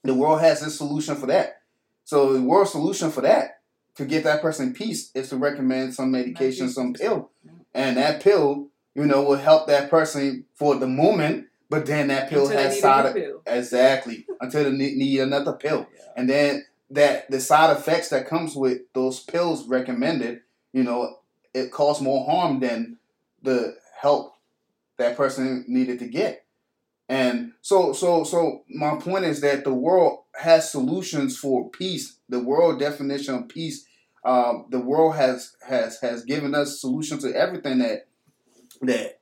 The 0.04 0.14
world 0.14 0.40
has 0.40 0.62
a 0.62 0.70
solution 0.70 1.16
for 1.16 1.26
that. 1.26 1.62
So 2.04 2.32
the 2.32 2.42
world 2.42 2.68
solution 2.68 3.10
for 3.10 3.20
that 3.22 3.60
to 3.96 4.04
get 4.04 4.24
that 4.24 4.40
person 4.40 4.72
peace 4.72 5.10
is 5.14 5.28
to 5.28 5.36
recommend 5.36 5.94
some 5.94 6.12
medication, 6.12 6.68
some 6.68 6.94
pill, 6.94 7.30
and 7.74 7.96
that 7.96 8.22
pill, 8.22 8.68
you 8.94 9.04
know, 9.04 9.22
will 9.22 9.36
help 9.36 9.66
that 9.66 9.90
person 9.90 10.44
for 10.54 10.76
the 10.76 10.86
moment. 10.86 11.46
But 11.68 11.84
then 11.84 12.08
that 12.08 12.30
pill 12.30 12.46
until 12.46 12.62
has 12.62 12.80
side 12.80 13.14
pill. 13.14 13.42
exactly 13.44 14.24
until 14.40 14.64
they 14.64 14.70
need 14.70 15.20
another 15.20 15.52
pill, 15.52 15.86
yeah. 15.94 16.02
and 16.16 16.30
then 16.30 16.64
that 16.90 17.30
the 17.30 17.40
side 17.40 17.76
effects 17.76 18.08
that 18.08 18.26
comes 18.26 18.56
with 18.56 18.78
those 18.94 19.20
pills 19.20 19.68
recommended, 19.68 20.40
you 20.72 20.82
know, 20.82 21.18
it 21.52 21.70
causes 21.70 22.02
more 22.02 22.24
harm 22.24 22.60
than 22.60 22.98
the 23.42 23.76
help 24.00 24.34
that 24.96 25.16
person 25.16 25.64
needed 25.68 25.98
to 25.98 26.06
get. 26.06 26.46
And 27.08 27.52
so, 27.62 27.92
so, 27.92 28.24
so 28.24 28.64
my 28.68 28.96
point 28.96 29.24
is 29.24 29.40
that 29.40 29.64
the 29.64 29.72
world 29.72 30.24
has 30.34 30.70
solutions 30.70 31.38
for 31.38 31.70
peace. 31.70 32.18
The 32.28 32.40
world 32.40 32.78
definition 32.78 33.34
of 33.34 33.48
peace. 33.48 33.86
Um, 34.24 34.66
the 34.70 34.80
world 34.80 35.16
has 35.16 35.56
has 35.66 36.00
has 36.00 36.24
given 36.24 36.54
us 36.54 36.80
solutions 36.80 37.22
to 37.22 37.34
everything 37.34 37.78
that 37.78 38.08
that 38.82 39.20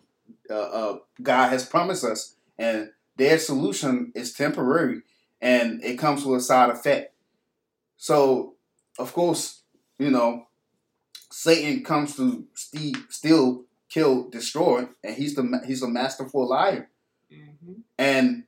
uh, 0.50 0.54
uh, 0.54 0.98
God 1.22 1.50
has 1.50 1.64
promised 1.64 2.04
us, 2.04 2.34
and 2.58 2.90
their 3.16 3.38
solution 3.38 4.12
is 4.14 4.32
temporary, 4.32 5.02
and 5.40 5.82
it 5.84 5.98
comes 5.98 6.24
with 6.24 6.40
a 6.40 6.44
side 6.44 6.70
effect. 6.70 7.14
So, 7.96 8.54
of 8.98 9.12
course, 9.12 9.62
you 9.98 10.10
know, 10.10 10.46
Satan 11.30 11.84
comes 11.84 12.16
to 12.16 12.46
steal, 12.54 13.64
kill, 13.88 14.28
destroy, 14.30 14.88
and 15.04 15.14
he's 15.14 15.34
the 15.34 15.62
he's 15.66 15.82
a 15.82 15.88
masterful 15.88 16.48
liar. 16.48 16.88
Mm-hmm. 17.36 17.72
And 17.98 18.44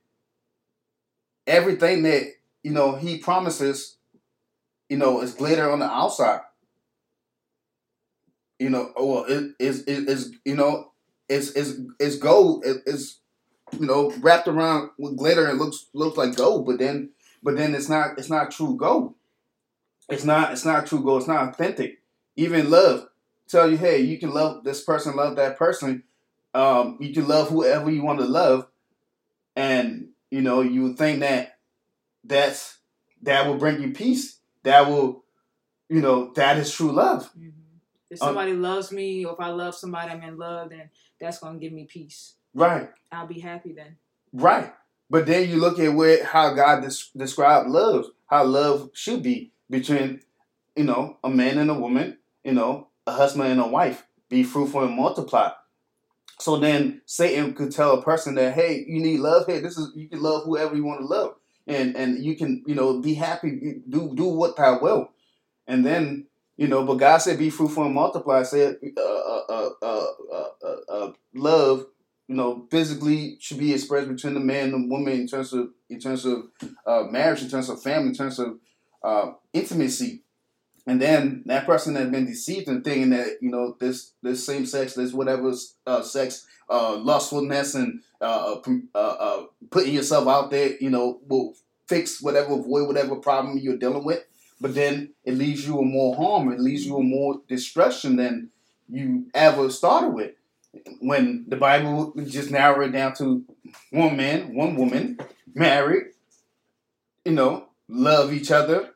everything 1.47 2.03
that, 2.03 2.33
you 2.63 2.73
know, 2.73 2.97
he 2.97 3.19
promises, 3.19 3.97
you 4.89 4.97
know, 4.97 5.21
is 5.21 5.35
glitter 5.35 5.71
on 5.71 5.79
the 5.79 5.91
outside. 5.91 6.41
You 8.59 8.71
know, 8.71 8.93
well, 8.97 9.25
it 9.29 9.53
is 9.61 9.83
is 9.85 10.35
you 10.45 10.57
know, 10.57 10.91
it's 11.29 11.51
it's 11.53 11.75
it's 12.01 12.17
gold. 12.17 12.65
It, 12.67 12.79
it's 12.87 13.21
you 13.79 13.87
know 13.87 14.13
wrapped 14.21 14.49
around 14.49 14.91
with 14.99 15.17
glitter 15.17 15.47
and 15.47 15.61
looks 15.61 15.87
looks 15.95 16.17
like 16.17 16.35
gold, 16.35 16.67
but 16.67 16.79
then 16.79 17.11
but 17.41 17.57
then 17.57 17.73
it's 17.75 17.89
not 17.89 18.19
it's 18.19 18.31
not 18.31 18.51
true 18.51 18.75
gold. 18.77 19.15
It's 20.09 20.25
not 20.25 20.53
it's 20.53 20.65
not 20.65 20.87
true 20.87 21.05
gold. 21.05 21.21
It's 21.21 21.29
not 21.29 21.51
authentic. 21.51 22.01
Even 22.35 22.69
love 22.69 23.09
tell 23.49 23.71
you, 23.71 23.77
hey, 23.77 24.01
you 24.01 24.19
can 24.19 24.31
love 24.31 24.63
this 24.63 24.83
person, 24.83 25.17
love 25.17 25.37
that 25.37 25.59
person. 25.59 26.05
Um, 26.55 26.99
you 27.01 27.13
can 27.13 27.27
love 27.27 27.49
whoever 27.49 27.91
you 27.91 28.03
want 28.03 28.21
to 28.21 28.27
love, 28.27 28.67
and 29.59 30.09
you 30.31 30.41
know 30.41 30.61
you 30.61 30.85
would 30.85 30.99
think 30.99 31.21
that 31.21 31.59
that's 32.25 32.79
that 33.23 33.47
will 33.47 33.57
bring 33.57 33.83
you 33.83 33.91
peace. 33.91 34.39
That 34.63 34.89
will, 34.89 35.25
you 35.89 36.01
know, 36.01 36.33
that 36.35 36.59
is 36.59 36.73
true 36.73 36.93
love. 36.93 37.31
Mm-hmm. 37.37 37.49
If 38.11 38.23
um, 38.23 38.29
somebody 38.29 38.53
um, 38.53 38.63
loves 38.63 38.93
me, 38.93 39.25
or 39.25 39.35
if 39.35 39.41
I 39.41 39.49
love 39.49 39.75
somebody, 39.75 40.11
I'm 40.11 40.23
in 40.23 40.39
love, 40.39 40.71
then 40.71 40.91
that's 41.21 41.39
gonna 41.39 41.59
give 41.59 41.73
me 41.73 41.85
peace. 41.85 42.35
Right. 42.55 42.89
I'll 43.11 43.27
be 43.27 43.41
happy 43.41 43.73
then. 43.73 43.97
Right. 44.33 44.73
But 45.11 45.27
then 45.27 45.49
you 45.49 45.57
look 45.57 45.79
at 45.79 45.93
where 45.93 46.25
how 46.25 46.55
God 46.55 46.83
des- 46.83 47.19
described 47.19 47.69
love, 47.69 48.07
how 48.27 48.45
love 48.45 48.91
should 48.93 49.23
be 49.23 49.53
between, 49.71 50.21
you 50.77 50.85
know, 50.85 51.17
a 51.25 51.31
man 51.31 51.59
and 51.59 51.71
a 51.71 51.75
woman, 51.75 52.19
you 52.45 52.53
know, 52.53 52.89
a 53.07 53.13
husband 53.13 53.51
and 53.51 53.61
a 53.61 53.67
wife. 53.67 54.07
Be 54.29 54.43
fruitful 54.43 54.85
and 54.85 54.95
multiply. 54.95 55.51
So 56.41 56.57
then 56.57 57.03
Satan 57.07 57.55
could 57.55 57.73
tell 57.73 57.99
a 57.99 58.03
person 58.03 58.35
that, 58.37 58.55
hey, 58.55 58.85
you 58.87 59.01
need 59.01 59.21
love. 59.21 59.47
Hey, 59.47 59.61
this 59.61 59.77
is 59.77 59.93
you 59.97 60.09
can 60.09 60.23
love 60.23 60.45
whoever 60.45 60.77
you 60.77 60.85
want 60.85 61.01
to 61.01 61.07
love, 61.07 61.35
and 61.67 61.97
and 61.97 62.25
you 62.25 62.37
can 62.37 62.63
you 62.67 62.75
know 62.75 63.01
be 63.01 63.15
happy. 63.15 63.81
Do 63.89 64.15
do 64.15 64.27
what 64.27 64.57
thou 64.57 64.81
will, 64.81 65.11
and 65.67 65.85
then 65.85 66.27
you 66.57 66.69
know. 66.69 66.85
But 66.85 66.97
God 66.97 67.19
said, 67.19 67.39
be 67.39 67.51
fruitful 67.51 67.85
and 67.85 67.95
multiply. 67.95 68.45
Said, 68.45 68.77
uh, 68.97 69.01
uh, 69.01 69.71
uh, 69.83 70.05
uh, 70.33 70.77
uh, 70.89 71.13
love 71.35 71.87
you 72.29 72.37
know, 72.37 72.67
physically 72.71 73.39
should 73.41 73.59
be 73.59 73.73
expressed 73.73 74.09
between 74.09 74.35
the 74.35 74.41
man 74.41 74.75
and 74.75 74.85
the 74.85 74.89
woman 74.89 75.15
in 75.15 75.27
terms 75.27 75.53
of 75.53 75.71
in 75.89 75.99
terms 75.99 76.27
of 76.27 76.45
uh, 76.87 77.05
marriage, 77.11 77.43
in 77.43 77.49
terms 77.49 77.71
of 77.71 77.83
family, 77.83 78.09
in 78.09 78.15
terms 78.15 78.39
of 78.39 78.59
uh, 79.03 79.33
intimacy. 79.55 80.23
And 80.89 81.03
then 81.03 81.43
that 81.45 81.67
person 81.67 81.97
has 81.97 82.09
been 82.09 82.25
deceived 82.25 82.67
and 82.67 82.83
thinking 82.83 83.11
that 83.11 83.43
you 83.43 83.51
know 83.51 83.77
this 83.79 84.13
this 84.23 84.45
same 84.47 84.65
sex, 84.65 84.95
this 84.95 85.13
whatever 85.13 85.53
uh, 85.87 86.01
sex, 86.01 86.47
uh, 86.71 86.97
lustfulness, 86.97 87.75
and 87.75 88.01
uh, 88.23 88.57
uh, 88.95 89.45
putting 89.71 89.93
yourself 89.93 90.27
out 90.27 90.51
there, 90.51 90.79
you 90.81 90.89
know, 90.89 91.21
will 91.29 91.55
fix 91.87 92.23
whatever, 92.23 92.55
avoid 92.55 92.87
whatever 92.87 93.17
problem 93.17 93.59
you're 93.59 93.77
dealing 93.77 94.03
with. 94.03 94.25
But 94.63 94.75
then 94.75 95.11
it 95.27 95.35
leaves 95.35 95.67
you 95.67 95.77
with 95.77 95.89
more 95.89 96.17
harm. 96.17 96.51
It 96.51 96.59
leaves 96.59 96.87
you 96.87 96.97
with 96.97 97.05
more 97.05 97.43
destruction 97.47 98.17
than 98.17 98.49
you 98.89 99.27
ever 99.35 99.69
started 99.69 100.15
with 100.15 100.33
when 101.01 101.45
the 101.49 101.57
Bible 101.57 102.15
just 102.25 102.51
narrow 102.51 102.87
it 102.87 102.93
down 102.93 103.15
to 103.17 103.45
one 103.91 104.17
man, 104.17 104.55
one 104.55 104.75
woman, 104.75 105.19
married, 105.55 106.13
you 107.27 107.33
know, 107.33 107.67
love 107.89 108.33
each 108.33 108.51
other 108.51 108.95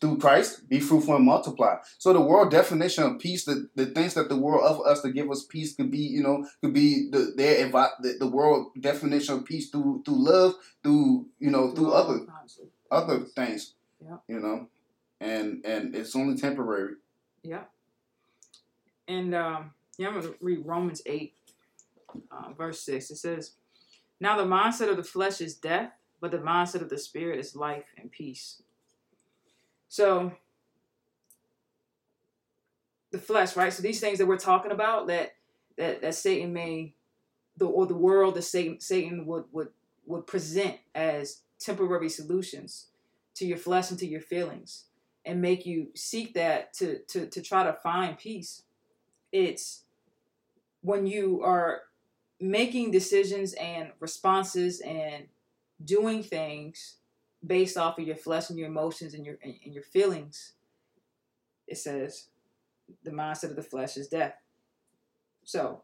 through 0.00 0.18
Christ, 0.18 0.68
be 0.68 0.80
fruitful 0.80 1.16
and 1.16 1.24
multiply. 1.24 1.76
So 1.98 2.12
the 2.12 2.20
world 2.20 2.50
definition 2.50 3.04
of 3.04 3.18
peace, 3.18 3.44
the, 3.44 3.68
the 3.74 3.86
things 3.86 4.14
that 4.14 4.28
the 4.28 4.36
world 4.36 4.62
offer 4.64 4.88
us 4.88 5.00
to 5.02 5.10
give 5.10 5.30
us 5.30 5.46
peace 5.48 5.74
could 5.74 5.90
be, 5.90 5.98
you 5.98 6.22
know, 6.22 6.46
could 6.60 6.74
be 6.74 7.08
the 7.10 7.32
their 7.36 7.68
the, 7.68 8.16
the 8.18 8.26
world 8.26 8.72
definition 8.80 9.36
of 9.36 9.44
peace 9.44 9.70
through 9.70 10.02
through 10.04 10.24
love, 10.24 10.54
through 10.82 11.26
you 11.38 11.50
know, 11.50 11.72
through 11.72 11.92
other 11.92 12.26
other 12.90 13.20
things. 13.34 13.74
Yeah. 14.04 14.16
You 14.28 14.40
know. 14.40 14.68
And 15.20 15.64
and 15.64 15.94
it's 15.94 16.14
only 16.14 16.36
temporary. 16.36 16.94
Yeah. 17.42 17.64
And 19.08 19.34
um 19.34 19.70
yeah, 19.98 20.08
I'm 20.08 20.14
going 20.14 20.26
to 20.26 20.34
read 20.40 20.66
Romans 20.66 21.00
8, 21.06 21.34
uh, 22.30 22.52
verse 22.56 22.80
6. 22.82 23.10
It 23.10 23.16
says, 23.16 23.52
Now 24.20 24.36
the 24.36 24.44
mindset 24.44 24.90
of 24.90 24.96
the 24.96 25.02
flesh 25.02 25.40
is 25.40 25.54
death, 25.54 25.92
but 26.20 26.30
the 26.30 26.38
mindset 26.38 26.82
of 26.82 26.90
the 26.90 26.98
spirit 26.98 27.38
is 27.38 27.56
life 27.56 27.86
and 27.96 28.10
peace. 28.10 28.62
So, 29.88 30.32
the 33.16 33.18
flesh, 33.18 33.56
right? 33.56 33.72
So 33.72 33.82
these 33.82 34.00
things 34.00 34.18
that 34.18 34.26
we're 34.26 34.36
talking 34.36 34.72
about 34.72 35.06
that 35.08 35.34
that, 35.78 36.02
that 36.02 36.14
Satan 36.14 36.52
may, 36.52 36.94
the 37.56 37.66
or 37.66 37.86
the 37.86 37.94
world 37.94 38.34
that 38.34 38.42
Satan 38.42 38.80
Satan 38.80 39.26
would 39.26 39.44
would 39.52 39.68
would 40.06 40.26
present 40.26 40.76
as 40.94 41.42
temporary 41.58 42.08
solutions 42.08 42.88
to 43.34 43.46
your 43.46 43.58
flesh 43.58 43.90
and 43.90 43.98
to 43.98 44.06
your 44.06 44.20
feelings, 44.20 44.84
and 45.24 45.40
make 45.40 45.66
you 45.66 45.88
seek 45.94 46.34
that 46.34 46.72
to 46.74 46.98
to 47.08 47.26
to 47.26 47.42
try 47.42 47.64
to 47.64 47.72
find 47.72 48.18
peace. 48.18 48.62
It's 49.32 49.84
when 50.82 51.06
you 51.06 51.42
are 51.42 51.82
making 52.40 52.90
decisions 52.90 53.54
and 53.54 53.90
responses 53.98 54.80
and 54.80 55.26
doing 55.82 56.22
things 56.22 56.96
based 57.44 57.76
off 57.76 57.98
of 57.98 58.06
your 58.06 58.16
flesh 58.16 58.50
and 58.50 58.58
your 58.58 58.68
emotions 58.68 59.14
and 59.14 59.24
your 59.24 59.38
and 59.42 59.74
your 59.74 59.82
feelings 59.82 60.52
it 61.66 61.78
says 61.78 62.28
the 63.02 63.10
mindset 63.10 63.50
of 63.50 63.56
the 63.56 63.62
flesh 63.62 63.96
is 63.96 64.08
death. 64.08 64.34
So 65.44 65.82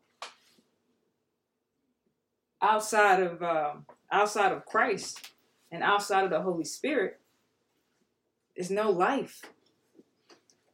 outside 2.61 3.23
of 3.23 3.43
um, 3.43 3.87
outside 4.11 4.53
of 4.53 4.65
christ 4.67 5.33
and 5.73 5.83
outside 5.83 6.25
of 6.25 6.31
the 6.31 6.41
holy 6.41 6.65
spirit 6.65 7.21
is 8.55 8.71
no 8.71 8.91
life. 8.91 9.43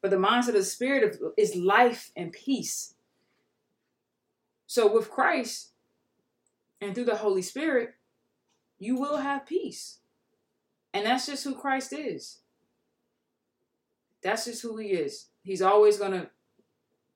But 0.00 0.11
the 0.11 0.16
mindset 0.16 0.49
of 0.49 0.54
the 0.54 0.64
spirit 0.64 1.18
is 1.37 1.56
life 1.56 2.11
and 2.16 2.32
peace. 2.32 2.94
So 4.66 4.92
with 4.92 5.11
Christ 5.11 5.70
and 6.80 6.94
through 6.94 7.06
the 7.06 7.16
Holy 7.16 7.42
Spirit, 7.42 7.94
you 8.78 8.97
will 8.97 9.16
have 9.16 9.47
peace. 9.47 9.99
And 10.98 11.06
that's 11.06 11.26
just 11.26 11.44
who 11.44 11.54
Christ 11.54 11.92
is. 11.92 12.40
That's 14.20 14.46
just 14.46 14.62
who 14.62 14.76
he 14.78 14.88
is. 14.88 15.26
He's 15.44 15.62
always 15.62 15.96
going 15.96 16.10
to, 16.10 16.28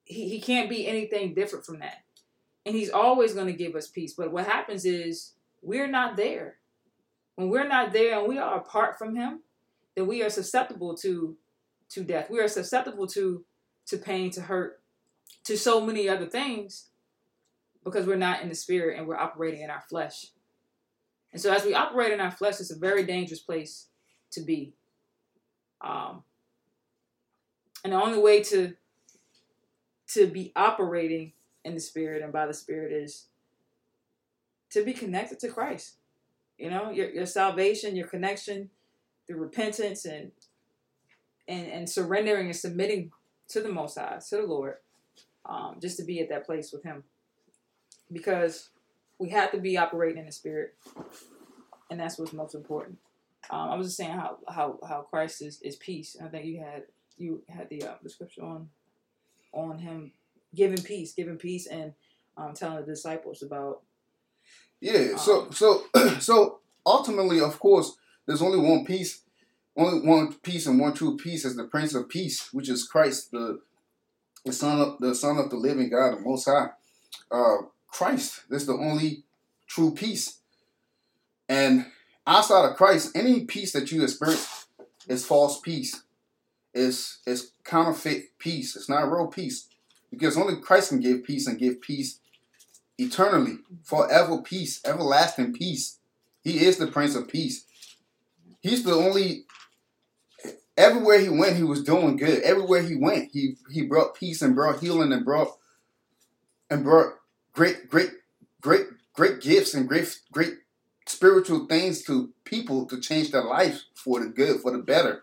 he, 0.04 0.28
he 0.28 0.40
can't 0.40 0.70
be 0.70 0.86
anything 0.86 1.34
different 1.34 1.66
from 1.66 1.80
that. 1.80 2.04
And 2.64 2.76
he's 2.76 2.90
always 2.90 3.34
going 3.34 3.48
to 3.48 3.52
give 3.52 3.74
us 3.74 3.88
peace. 3.88 4.14
But 4.14 4.30
what 4.30 4.46
happens 4.46 4.84
is 4.84 5.32
we're 5.62 5.88
not 5.88 6.16
there. 6.16 6.58
When 7.34 7.48
we're 7.48 7.66
not 7.66 7.92
there 7.92 8.20
and 8.20 8.28
we 8.28 8.38
are 8.38 8.56
apart 8.56 8.98
from 8.98 9.16
him, 9.16 9.40
then 9.96 10.06
we 10.06 10.22
are 10.22 10.30
susceptible 10.30 10.96
to 10.98 11.36
to 11.90 12.04
death. 12.04 12.30
We 12.30 12.38
are 12.38 12.48
susceptible 12.48 13.08
to 13.08 13.44
to 13.86 13.98
pain, 13.98 14.30
to 14.30 14.42
hurt, 14.42 14.80
to 15.44 15.58
so 15.58 15.84
many 15.84 16.08
other 16.08 16.26
things 16.26 16.86
because 17.82 18.06
we're 18.06 18.14
not 18.14 18.42
in 18.42 18.48
the 18.48 18.54
spirit 18.54 18.96
and 18.96 19.08
we're 19.08 19.18
operating 19.18 19.62
in 19.62 19.70
our 19.70 19.82
flesh. 19.90 20.28
And 21.32 21.40
so, 21.40 21.52
as 21.52 21.64
we 21.64 21.74
operate 21.74 22.12
in 22.12 22.20
our 22.20 22.30
flesh, 22.30 22.60
it's 22.60 22.70
a 22.70 22.78
very 22.78 23.04
dangerous 23.04 23.40
place 23.40 23.86
to 24.32 24.40
be. 24.40 24.74
Um, 25.80 26.22
and 27.84 27.92
the 27.92 28.02
only 28.02 28.18
way 28.18 28.42
to 28.44 28.74
to 30.08 30.26
be 30.26 30.52
operating 30.54 31.32
in 31.64 31.74
the 31.74 31.80
spirit 31.80 32.22
and 32.22 32.32
by 32.32 32.46
the 32.46 32.54
spirit 32.54 32.92
is 32.92 33.26
to 34.70 34.84
be 34.84 34.92
connected 34.92 35.38
to 35.40 35.48
Christ. 35.48 35.96
You 36.58 36.70
know, 36.70 36.90
your 36.90 37.10
your 37.10 37.26
salvation, 37.26 37.96
your 37.96 38.08
connection, 38.08 38.70
the 39.26 39.34
repentance, 39.34 40.04
and 40.04 40.32
and 41.48 41.66
and 41.66 41.88
surrendering 41.88 42.46
and 42.46 42.56
submitting 42.56 43.10
to 43.48 43.60
the 43.60 43.70
Most 43.70 43.98
High, 43.98 44.18
to 44.28 44.36
the 44.36 44.42
Lord, 44.42 44.76
um, 45.46 45.76
just 45.80 45.96
to 45.96 46.04
be 46.04 46.20
at 46.20 46.28
that 46.28 46.46
place 46.46 46.72
with 46.72 46.82
Him 46.84 47.04
because 48.12 48.68
we 49.18 49.30
have 49.30 49.52
to 49.52 49.58
be 49.58 49.76
operating 49.76 50.18
in 50.18 50.26
the 50.26 50.32
spirit, 50.32 50.74
and 51.90 52.00
that's 52.00 52.18
what's 52.18 52.32
most 52.32 52.54
important. 52.54 52.98
Um, 53.50 53.70
I 53.70 53.74
was 53.76 53.88
just 53.88 53.96
saying 53.96 54.12
how 54.12 54.38
how 54.48 54.78
how 54.86 55.02
Christ 55.02 55.42
is, 55.42 55.60
is 55.62 55.76
peace. 55.76 56.16
I 56.22 56.28
think 56.28 56.46
you 56.46 56.60
had 56.60 56.84
you 57.16 57.42
had 57.48 57.68
the 57.68 57.82
uh, 57.84 57.94
the 58.02 58.08
scripture 58.08 58.42
on 58.42 58.68
on 59.52 59.78
him 59.78 60.12
giving 60.54 60.82
peace, 60.82 61.12
giving 61.12 61.36
peace, 61.36 61.66
and 61.66 61.92
um, 62.36 62.54
telling 62.54 62.80
the 62.80 62.92
disciples 62.92 63.42
about. 63.42 63.82
Yeah. 64.80 65.16
So 65.16 65.42
um, 65.42 65.52
so 65.52 65.84
so 66.20 66.60
ultimately, 66.84 67.40
of 67.40 67.58
course, 67.58 67.96
there's 68.26 68.42
only 68.42 68.58
one 68.58 68.84
peace, 68.84 69.22
only 69.76 70.06
one 70.06 70.34
peace 70.42 70.66
and 70.66 70.80
one 70.80 70.94
true 70.94 71.16
peace 71.16 71.44
is 71.44 71.56
the 71.56 71.64
Prince 71.64 71.94
of 71.94 72.08
Peace, 72.08 72.52
which 72.52 72.68
is 72.68 72.86
Christ, 72.86 73.30
the 73.30 73.60
the 74.44 74.52
Son 74.52 74.80
of 74.80 74.98
the 75.00 75.14
Son 75.14 75.38
of 75.38 75.50
the 75.50 75.56
Living 75.56 75.90
God, 75.90 76.16
the 76.16 76.20
Most 76.20 76.46
High. 76.46 76.70
Uh, 77.30 77.66
Christ. 77.92 78.42
This 78.48 78.62
is 78.62 78.68
the 78.68 78.74
only 78.74 79.24
true 79.68 79.92
peace. 79.92 80.38
And 81.48 81.86
outside 82.26 82.68
of 82.68 82.76
Christ, 82.76 83.12
any 83.14 83.44
peace 83.44 83.72
that 83.72 83.92
you 83.92 84.02
experience 84.02 84.66
is 85.06 85.24
false 85.24 85.60
peace. 85.60 86.02
It's, 86.74 87.18
it's 87.26 87.52
counterfeit 87.64 88.38
peace. 88.38 88.74
It's 88.74 88.88
not 88.88 89.10
real 89.10 89.26
peace. 89.26 89.68
Because 90.10 90.36
only 90.36 90.56
Christ 90.56 90.90
can 90.90 91.00
give 91.00 91.24
peace 91.24 91.46
and 91.46 91.58
give 91.58 91.80
peace 91.80 92.18
eternally, 92.98 93.58
forever 93.82 94.40
peace, 94.42 94.80
everlasting 94.84 95.52
peace. 95.52 95.98
He 96.42 96.64
is 96.64 96.78
the 96.78 96.86
Prince 96.86 97.14
of 97.14 97.28
Peace. 97.28 97.64
He's 98.60 98.84
the 98.84 98.94
only 98.94 99.44
everywhere 100.76 101.18
he 101.18 101.28
went, 101.28 101.56
he 101.56 101.62
was 101.62 101.82
doing 101.82 102.16
good. 102.16 102.42
Everywhere 102.42 102.82
he 102.82 102.96
went, 102.96 103.30
he 103.32 103.56
he 103.70 103.82
brought 103.82 104.14
peace 104.14 104.42
and 104.42 104.54
brought 104.54 104.80
healing 104.80 105.12
and 105.12 105.24
brought 105.24 105.56
and 106.70 106.84
brought 106.84 107.14
great, 107.52 107.88
great, 107.88 108.10
great, 108.60 108.86
great 109.14 109.40
gifts 109.40 109.74
and 109.74 109.88
great, 109.88 110.18
great 110.32 110.54
spiritual 111.06 111.66
things 111.66 112.02
to 112.04 112.32
people 112.44 112.86
to 112.86 113.00
change 113.00 113.30
their 113.30 113.44
life 113.44 113.82
for 113.94 114.20
the 114.20 114.26
good, 114.26 114.60
for 114.60 114.70
the 114.70 114.78
better. 114.78 115.22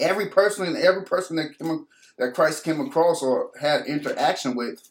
Every 0.00 0.26
person 0.26 0.66
and 0.66 0.76
every 0.76 1.04
person 1.04 1.36
that 1.36 1.58
came, 1.58 1.86
that 2.18 2.34
Christ 2.34 2.64
came 2.64 2.80
across 2.80 3.22
or 3.22 3.50
had 3.60 3.86
interaction 3.86 4.54
with, 4.56 4.88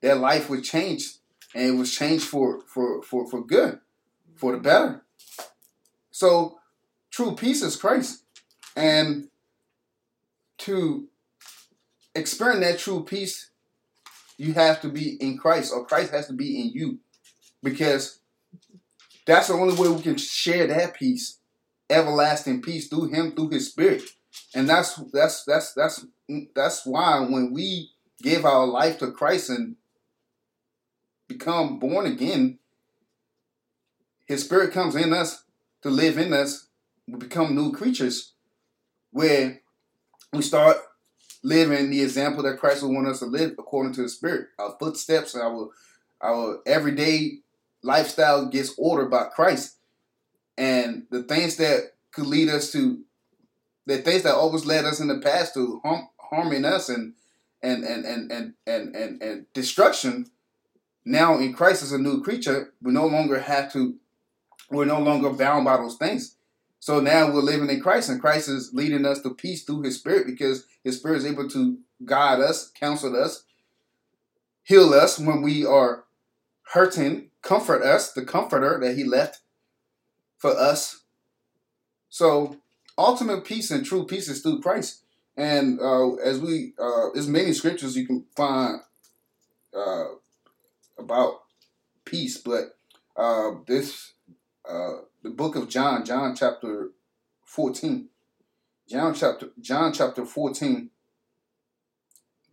their 0.00 0.14
life 0.14 0.48
was 0.48 0.66
changed, 0.68 1.18
and 1.54 1.66
it 1.66 1.78
was 1.78 1.94
changed 1.94 2.24
for 2.24 2.60
for 2.66 3.02
for 3.02 3.28
for 3.28 3.44
good, 3.44 3.80
for 4.36 4.52
the 4.52 4.58
better. 4.58 5.02
So, 6.10 6.58
true 7.10 7.34
peace 7.34 7.62
is 7.62 7.76
Christ, 7.76 8.22
and 8.74 9.28
to 10.58 11.08
experience 12.14 12.64
that 12.64 12.78
true 12.78 13.04
peace 13.04 13.50
you 14.38 14.52
have 14.54 14.80
to 14.82 14.88
be 14.88 15.16
in 15.20 15.38
Christ, 15.38 15.72
or 15.72 15.86
Christ 15.86 16.12
has 16.12 16.26
to 16.28 16.32
be 16.32 16.60
in 16.60 16.70
you, 16.70 16.98
because 17.62 18.20
That's 19.26 19.48
the 19.48 19.54
only 19.54 19.74
way 19.74 19.88
we 19.88 20.02
can 20.02 20.16
share 20.16 20.66
that 20.68 20.94
peace, 20.94 21.38
everlasting 21.90 22.62
peace 22.62 22.88
through 22.88 23.08
Him, 23.08 23.32
through 23.32 23.50
His 23.50 23.68
Spirit. 23.68 24.02
And 24.54 24.68
that's 24.68 24.94
that's 25.12 25.44
that's 25.44 25.74
that's 25.74 26.06
that's 26.54 26.86
why 26.86 27.20
when 27.20 27.52
we 27.52 27.90
give 28.22 28.44
our 28.44 28.66
life 28.66 28.98
to 28.98 29.10
Christ 29.10 29.50
and 29.50 29.76
become 31.28 31.78
born 31.78 32.06
again, 32.06 32.58
His 34.26 34.44
Spirit 34.44 34.72
comes 34.72 34.94
in 34.94 35.12
us 35.12 35.44
to 35.82 35.90
live 35.90 36.18
in 36.18 36.32
us. 36.32 36.68
We 37.08 37.18
become 37.18 37.54
new 37.54 37.72
creatures 37.72 38.32
where 39.10 39.60
we 40.32 40.42
start 40.42 40.76
living 41.42 41.90
the 41.90 42.02
example 42.02 42.42
that 42.42 42.58
Christ 42.58 42.82
would 42.82 42.94
want 42.94 43.08
us 43.08 43.20
to 43.20 43.26
live 43.26 43.52
according 43.58 43.92
to 43.94 44.02
the 44.02 44.08
Spirit. 44.08 44.48
Our 44.58 44.76
footsteps, 44.78 45.36
our 45.36 45.70
our 46.20 46.60
everyday 46.66 47.38
lifestyle 47.82 48.46
gets 48.46 48.74
ordered 48.78 49.10
by 49.10 49.24
Christ. 49.24 49.76
And 50.58 51.06
the 51.10 51.22
things 51.22 51.56
that 51.56 51.92
could 52.12 52.26
lead 52.26 52.48
us 52.48 52.72
to 52.72 53.00
the 53.86 53.98
things 53.98 54.22
that 54.22 54.34
always 54.34 54.66
led 54.66 54.84
us 54.84 55.00
in 55.00 55.08
the 55.08 55.18
past 55.18 55.54
to 55.54 55.80
harm, 55.84 56.08
harming 56.18 56.64
us 56.64 56.88
and 56.88 57.14
and 57.62 57.84
and 57.84 58.04
and 58.04 58.30
and 58.32 58.54
and 58.66 58.96
and, 58.96 59.22
and 59.22 59.46
destruction 59.52 60.26
now 61.04 61.38
in 61.38 61.52
Christ 61.52 61.84
as 61.84 61.92
a 61.92 61.98
new 61.98 62.22
creature, 62.22 62.72
we 62.82 62.92
no 62.92 63.06
longer 63.06 63.38
have 63.38 63.72
to 63.72 63.96
we're 64.70 64.84
no 64.84 65.00
longer 65.00 65.30
bound 65.30 65.64
by 65.64 65.76
those 65.76 65.96
things. 65.96 66.35
So 66.86 67.00
now 67.00 67.32
we're 67.32 67.40
living 67.40 67.68
in 67.68 67.80
Christ, 67.80 68.10
and 68.10 68.20
Christ 68.20 68.48
is 68.48 68.72
leading 68.72 69.04
us 69.04 69.20
to 69.22 69.34
peace 69.34 69.64
through 69.64 69.82
His 69.82 69.96
Spirit 69.96 70.24
because 70.24 70.66
His 70.84 70.98
Spirit 70.98 71.16
is 71.16 71.26
able 71.26 71.48
to 71.48 71.78
guide 72.04 72.38
us, 72.38 72.70
counsel 72.78 73.20
us, 73.20 73.42
heal 74.62 74.94
us 74.94 75.18
when 75.18 75.42
we 75.42 75.66
are 75.66 76.04
hurting, 76.74 77.30
comfort 77.42 77.82
us, 77.82 78.12
the 78.12 78.24
comforter 78.24 78.78
that 78.80 78.96
He 78.96 79.02
left 79.02 79.40
for 80.38 80.56
us. 80.56 81.02
So 82.08 82.58
ultimate 82.96 83.44
peace 83.44 83.72
and 83.72 83.84
true 83.84 84.06
peace 84.06 84.28
is 84.28 84.40
through 84.40 84.60
Christ. 84.60 85.02
And 85.36 85.80
uh, 85.80 86.14
as 86.14 86.38
we, 86.38 86.74
uh, 86.78 87.08
there's 87.12 87.26
many 87.26 87.52
scriptures 87.52 87.96
you 87.96 88.06
can 88.06 88.26
find 88.36 88.78
uh, 89.76 90.04
about 90.96 91.40
peace, 92.04 92.38
but 92.38 92.78
uh, 93.16 93.54
this 93.66 94.12
uh, 94.68 94.98
the 95.26 95.34
book 95.34 95.56
of 95.56 95.68
John, 95.68 96.04
John 96.04 96.36
chapter 96.36 96.90
14. 97.46 98.08
John 98.88 99.12
chapter 99.12 99.48
John 99.60 99.92
chapter 99.92 100.24
14 100.24 100.90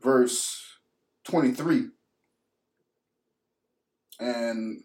verse 0.01 0.79
23. 1.25 1.89
And 4.19 4.83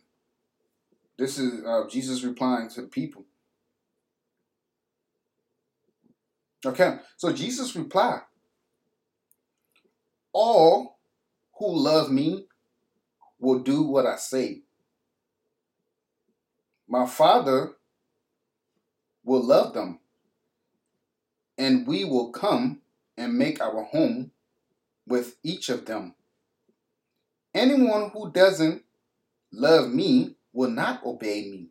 this 1.17 1.39
is 1.39 1.65
uh, 1.65 1.89
Jesus 1.89 2.23
replying 2.23 2.69
to 2.71 2.83
the 2.83 2.89
people. 2.89 3.25
Okay, 6.67 6.97
so 7.17 7.33
Jesus 7.33 7.75
replied, 7.75 8.21
All 10.35 10.99
who 11.59 11.75
love 11.75 12.11
me 12.11 12.49
will 13.39 13.61
do 13.61 13.83
what 13.83 14.05
I 14.05 14.17
say. 14.17 14.63
My 16.87 17.07
Father 17.07 17.78
will 19.29 19.45
love 19.45 19.75
them, 19.75 19.99
and 21.59 21.87
we 21.87 22.03
will 22.03 22.31
come 22.31 22.81
and 23.19 23.37
make 23.37 23.61
our 23.61 23.83
home 23.83 24.31
with 25.07 25.37
each 25.43 25.69
of 25.69 25.85
them. 25.85 26.15
Anyone 27.55 28.09
who 28.11 28.33
doesn't 28.33 28.85
love 29.53 29.91
me 29.91 30.37
will 30.55 30.71
not 30.71 31.05
obey 31.05 31.43
me. 31.43 31.69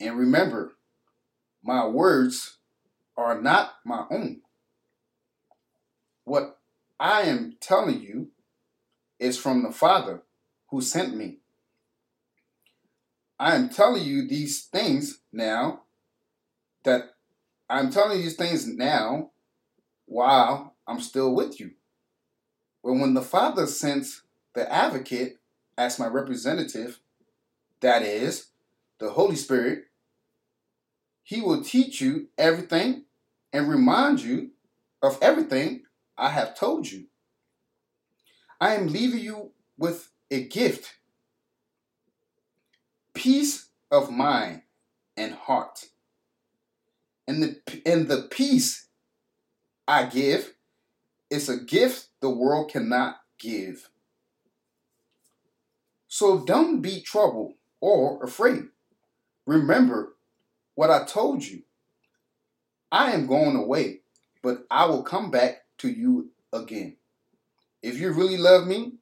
And 0.00 0.18
remember, 0.18 0.72
my 1.64 1.86
words 1.86 2.58
are 3.16 3.40
not 3.40 3.72
my 3.86 4.04
own. 4.10 4.42
What 6.24 6.58
I 7.00 7.22
am 7.22 7.56
telling 7.58 8.02
you 8.02 8.28
is 9.18 9.38
from 9.38 9.62
the 9.62 9.72
Father 9.72 10.24
who 10.68 10.82
sent 10.82 11.16
me. 11.16 11.38
I 13.38 13.54
am 13.54 13.70
telling 13.70 14.02
you 14.04 14.28
these 14.28 14.64
things 14.64 15.20
now 15.32 15.81
that 16.84 17.14
I'm 17.68 17.90
telling 17.90 18.18
you 18.18 18.24
these 18.24 18.36
things 18.36 18.66
now 18.66 19.30
while 20.06 20.76
I'm 20.86 21.00
still 21.00 21.34
with 21.34 21.58
you. 21.60 21.72
But 22.82 22.94
when 22.94 23.14
the 23.14 23.22
Father 23.22 23.66
sends 23.66 24.22
the 24.54 24.70
advocate 24.70 25.38
as 25.78 25.98
my 25.98 26.06
representative, 26.06 26.98
that 27.80 28.02
is, 28.02 28.48
the 28.98 29.10
Holy 29.10 29.36
Spirit, 29.36 29.84
he 31.22 31.40
will 31.40 31.62
teach 31.62 32.00
you 32.00 32.28
everything 32.36 33.04
and 33.52 33.68
remind 33.68 34.20
you 34.20 34.50
of 35.02 35.18
everything 35.22 35.82
I 36.16 36.30
have 36.30 36.56
told 36.56 36.90
you. 36.90 37.06
I 38.60 38.74
am 38.74 38.88
leaving 38.88 39.20
you 39.20 39.52
with 39.76 40.10
a 40.30 40.44
gift 40.44 40.94
peace 43.14 43.68
of 43.90 44.10
mind 44.10 44.62
and 45.16 45.34
heart. 45.34 45.86
And 47.26 47.42
the, 47.42 47.82
and 47.86 48.08
the 48.08 48.28
peace 48.30 48.88
I 49.86 50.04
give 50.04 50.54
is 51.30 51.48
a 51.48 51.58
gift 51.58 52.08
the 52.20 52.30
world 52.30 52.70
cannot 52.70 53.16
give. 53.38 53.88
So 56.08 56.44
don't 56.44 56.82
be 56.82 57.00
troubled 57.00 57.54
or 57.80 58.22
afraid. 58.22 58.64
Remember 59.46 60.14
what 60.74 60.90
I 60.90 61.04
told 61.04 61.44
you. 61.44 61.62
I 62.90 63.12
am 63.12 63.26
going 63.26 63.56
away, 63.56 64.00
but 64.42 64.66
I 64.70 64.86
will 64.86 65.02
come 65.02 65.30
back 65.30 65.62
to 65.78 65.88
you 65.88 66.30
again. 66.52 66.96
If 67.82 67.98
you 67.98 68.12
really 68.12 68.36
love 68.36 68.66
me, 68.66 68.94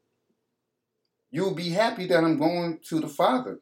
you'll 1.31 1.55
be 1.55 1.71
happy 1.71 2.07
that 2.07 2.25
I'm 2.25 2.39
going 2.39 2.79
to 2.89 3.01
the 3.01 3.09
Father 3.09 3.61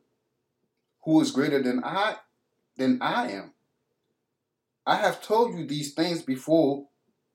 who 1.05 1.21
is 1.21 1.31
greater 1.31 1.63
than 1.63 1.83
I 1.83 2.17
than 2.77 3.01
I 3.01 3.31
am. 3.31 3.53
I 4.89 4.97
have 4.97 5.23
told 5.23 5.55
you 5.55 5.67
these 5.67 5.93
things 5.93 6.23
before 6.23 6.87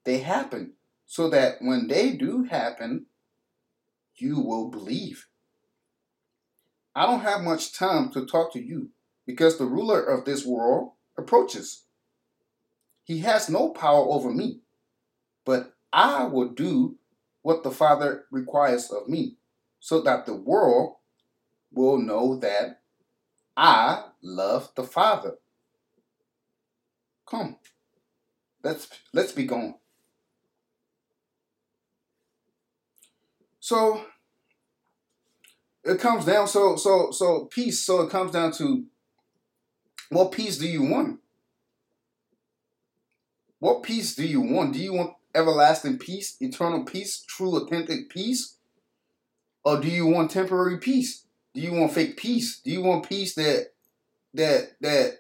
they 0.06 0.18
happen, 0.18 0.74
so 1.06 1.30
that 1.30 1.58
when 1.62 1.88
they 1.88 2.13
do 2.13 2.46
happen, 2.46 3.06
you 4.16 4.39
will 4.39 4.72
believe. 4.72 5.28
I 6.96 7.06
don't 7.06 7.20
have 7.20 7.42
much 7.42 7.72
time 7.72 8.10
to 8.13 8.26
talk 8.26 8.54
to 8.54 8.60
you 8.60 8.89
because 9.28 9.60
the 9.60 9.68
ruler 9.68 10.04
of 10.04 10.26
this 10.26 10.44
world 10.44 10.94
approaches. 11.16 11.84
He 13.04 13.20
has 13.20 13.52
no 13.52 13.70
power 13.70 14.04
over 14.04 14.32
me, 14.32 14.62
but 15.46 15.76
I 15.94 16.24
will 16.24 16.50
do 16.50 16.96
what 17.44 17.62
the 17.62 17.70
Father 17.70 18.26
requires 18.32 18.89
of 18.89 19.08
me, 19.08 19.36
so 19.80 20.02
that 20.02 20.26
the 20.26 20.34
world 20.36 20.96
will 21.72 22.00
know 22.00 22.36
that 22.38 22.82
I 23.56 24.06
love 24.24 24.72
the 24.74 24.84
Father. 24.84 25.36
Come. 27.26 27.58
Let's 28.64 28.88
let's 29.14 29.32
be 29.32 29.46
gone. 29.46 29.76
So 33.60 34.06
it 35.84 36.00
comes 36.00 36.26
down 36.26 36.48
so 36.48 36.76
so 36.76 37.12
so 37.12 37.46
peace 37.46 37.86
so 37.86 38.02
it 38.02 38.10
comes 38.10 38.32
down 38.32 38.52
to 38.54 38.86
what 40.10 40.32
peace 40.32 40.58
do 40.58 40.68
you 40.68 40.84
want? 40.84 41.20
What 43.60 43.84
peace 43.84 44.16
do 44.16 44.26
you 44.26 44.42
want? 44.42 44.74
Do 44.74 44.80
you 44.80 44.94
want 44.94 45.14
everlasting 45.34 45.98
peace, 45.98 46.38
eternal 46.40 46.84
peace, 46.84 47.24
true 47.28 47.56
authentic 47.56 48.10
peace? 48.10 48.58
Or 49.64 49.80
do 49.80 49.88
you 49.88 50.06
want 50.06 50.32
temporary 50.32 50.78
peace? 50.78 51.26
Do 51.54 51.62
you 51.62 51.72
want 51.72 51.94
fake 51.94 52.18
peace? 52.18 52.60
Do 52.60 52.72
you 52.72 52.82
want 52.82 53.08
peace 53.08 53.36
that 53.36 53.68
that 54.34 54.72
that 54.82 55.20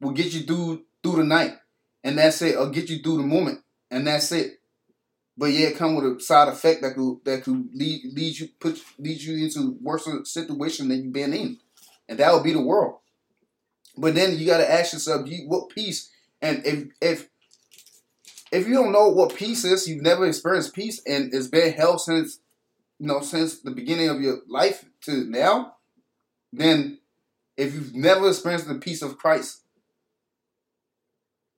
will 0.00 0.12
get 0.12 0.32
you 0.32 0.42
through 0.42 0.84
through 1.02 1.16
the 1.16 1.24
night 1.24 1.54
and 2.04 2.18
that's 2.18 2.42
it, 2.42 2.56
or 2.56 2.70
get 2.70 2.88
you 2.88 2.98
through 2.98 3.18
the 3.18 3.22
moment 3.22 3.60
and 3.90 4.06
that's 4.06 4.32
it? 4.32 4.60
But 5.38 5.52
yeah, 5.52 5.72
come 5.72 5.94
with 5.94 6.16
a 6.16 6.20
side 6.20 6.48
effect 6.48 6.82
that 6.82 6.94
could 6.94 7.18
that 7.24 7.44
could 7.44 7.68
lead 7.74 8.12
lead 8.14 8.38
you 8.38 8.48
put 8.58 8.82
lead 8.98 9.20
you 9.20 9.44
into 9.44 9.76
worse 9.82 10.08
situation 10.24 10.88
than 10.88 11.04
you've 11.04 11.12
been 11.12 11.34
in, 11.34 11.58
and 12.08 12.18
that 12.18 12.32
would 12.32 12.44
be 12.44 12.54
the 12.54 12.60
world. 12.60 13.00
But 13.98 14.14
then 14.14 14.38
you 14.38 14.46
got 14.46 14.58
to 14.58 14.70
ask 14.70 14.92
yourself, 14.92 15.28
you, 15.28 15.46
what 15.46 15.68
peace? 15.70 16.10
And 16.40 16.64
if 16.64 16.88
if 17.00 17.28
if 18.50 18.66
you 18.66 18.74
don't 18.74 18.92
know 18.92 19.08
what 19.08 19.36
peace 19.36 19.64
is, 19.64 19.88
you've 19.88 20.02
never 20.02 20.26
experienced 20.26 20.74
peace, 20.74 21.02
and 21.06 21.32
it's 21.34 21.48
been 21.48 21.72
hell 21.72 21.98
since 21.98 22.38
you 22.98 23.06
know 23.06 23.20
since 23.20 23.60
the 23.60 23.70
beginning 23.70 24.08
of 24.08 24.20
your 24.20 24.38
life 24.48 24.86
to 25.02 25.24
now, 25.24 25.76
then 26.52 26.98
if 27.56 27.74
you've 27.74 27.94
never 27.94 28.28
experienced 28.28 28.68
the 28.68 28.74
peace 28.76 29.02
of 29.02 29.18
Christ, 29.18 29.62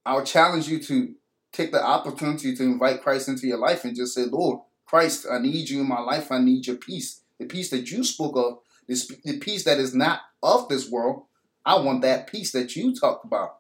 I'll 0.09 0.25
challenge 0.25 0.69
you 0.69 0.79
to 0.85 1.15
take 1.53 1.71
the 1.71 1.85
opportunity 1.85 2.57
to 2.57 2.63
invite 2.63 3.03
Christ 3.03 3.29
into 3.29 3.47
your 3.47 3.59
life 3.59 3.85
and 3.85 3.95
just 3.95 4.15
say, 4.15 4.25
Lord, 4.25 4.61
Christ, 4.87 5.27
I 5.31 5.39
need 5.39 5.69
you 5.69 5.83
in 5.83 5.89
my 5.89 6.01
life. 6.01 6.33
I 6.33 6.39
need 6.39 6.67
your 6.67 6.77
peace. 6.77 7.21
The 7.39 7.45
peace 7.45 7.69
that 7.71 7.91
you 7.91 8.03
spoke 8.03 8.35
of, 8.35 8.61
the 8.87 9.39
peace 9.39 9.65
that 9.65 9.79
is 9.79 9.95
not 9.95 10.21
of 10.43 10.69
this 10.71 10.91
world, 10.91 11.25
I 11.67 11.79
want 11.81 12.01
that 12.03 12.27
peace 12.27 12.53
that 12.53 12.75
you 12.75 12.95
talked 12.95 13.27
about. 13.27 13.59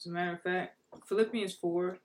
As 0.00 0.06
a 0.06 0.10
matter 0.10 0.32
of 0.32 0.42
fact, 0.42 0.74
Philippians 1.06 1.54
4 1.54 1.98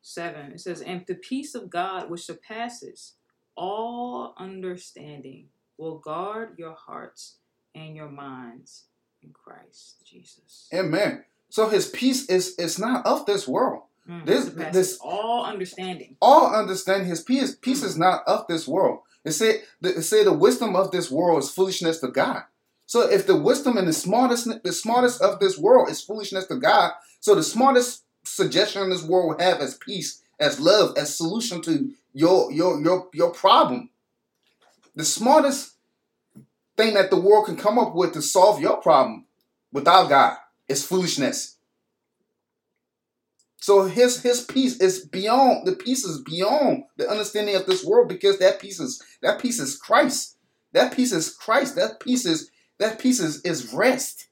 7, 0.00 0.52
it 0.52 0.60
says, 0.60 0.80
And 0.80 1.04
the 1.06 1.14
peace 1.14 1.54
of 1.54 1.68
God 1.68 2.08
which 2.08 2.24
surpasses 2.24 3.16
all 3.58 4.32
understanding 4.38 5.48
will 5.76 5.98
guard 5.98 6.54
your 6.56 6.74
hearts 6.74 7.36
and 7.74 7.94
your 7.94 8.08
minds 8.08 8.84
in 9.22 9.34
Christ 9.34 9.96
Jesus. 10.06 10.68
Amen. 10.72 11.24
So 11.50 11.68
his 11.68 11.88
peace 11.88 12.26
is 12.28 12.54
is 12.56 12.78
not 12.78 13.06
of 13.06 13.26
this 13.26 13.48
world. 13.48 13.82
Mm, 14.08 14.24
This- 14.24 14.46
this- 14.72 14.98
all 15.00 15.44
understanding. 15.44 16.16
All 16.20 16.46
understand 16.54 17.06
his 17.06 17.20
peace. 17.22 17.54
Peace 17.60 17.82
is 17.82 17.96
not 17.96 18.22
of 18.26 18.46
this 18.48 18.66
world. 18.66 19.00
It 19.24 19.32
say 19.32 19.62
it 19.82 20.02
say 20.02 20.24
the 20.24 20.32
wisdom 20.32 20.76
of 20.76 20.90
this 20.90 21.10
world 21.10 21.42
is 21.42 21.50
foolishness 21.50 21.98
to 22.00 22.08
God. 22.08 22.44
So 22.86 23.02
if 23.02 23.26
the 23.26 23.36
wisdom 23.36 23.76
and 23.76 23.86
the 23.86 23.92
smartest 23.92 24.48
the 24.62 24.72
smartest 24.72 25.20
of 25.20 25.40
this 25.40 25.58
world 25.58 25.90
is 25.90 26.00
foolishness 26.00 26.46
to 26.46 26.56
God, 26.56 26.92
so 27.20 27.34
the 27.34 27.42
smartest 27.42 28.04
suggestion 28.24 28.82
in 28.82 28.90
this 28.90 29.02
world 29.02 29.28
will 29.28 29.44
have 29.44 29.60
as 29.60 29.74
peace, 29.74 30.22
as 30.38 30.60
love, 30.60 30.96
as 30.96 31.14
solution 31.14 31.60
to 31.62 31.90
your 32.14 32.50
your 32.52 32.80
your 32.80 33.08
your 33.12 33.30
problem. 33.30 33.90
The 34.94 35.04
smartest 35.04 35.74
thing 36.76 36.94
that 36.94 37.10
the 37.10 37.20
world 37.20 37.46
can 37.46 37.56
come 37.56 37.78
up 37.78 37.94
with 37.94 38.12
to 38.14 38.22
solve 38.22 38.60
your 38.60 38.76
problem 38.78 39.26
without 39.72 40.08
God 40.08 40.38
is 40.68 40.86
foolishness. 40.86 41.56
So 43.56 43.84
his 43.84 44.22
his 44.22 44.42
peace 44.42 44.80
is 44.80 45.04
beyond 45.04 45.66
the 45.66 45.72
peace 45.72 46.04
is 46.04 46.22
beyond 46.22 46.84
the 46.96 47.08
understanding 47.08 47.56
of 47.56 47.66
this 47.66 47.84
world 47.84 48.08
because 48.08 48.38
that 48.38 48.60
peace 48.60 48.80
is 48.80 49.02
that 49.20 49.40
peace 49.40 49.58
is 49.58 49.76
Christ. 49.76 50.36
That 50.72 50.92
peace 50.92 51.12
is 51.12 51.34
Christ. 51.34 51.76
That 51.76 52.00
peace 52.00 52.24
is 52.24 52.50
that 52.78 52.98
peace 52.98 53.20
is, 53.20 53.40
is 53.42 53.72
rest. 53.74 54.28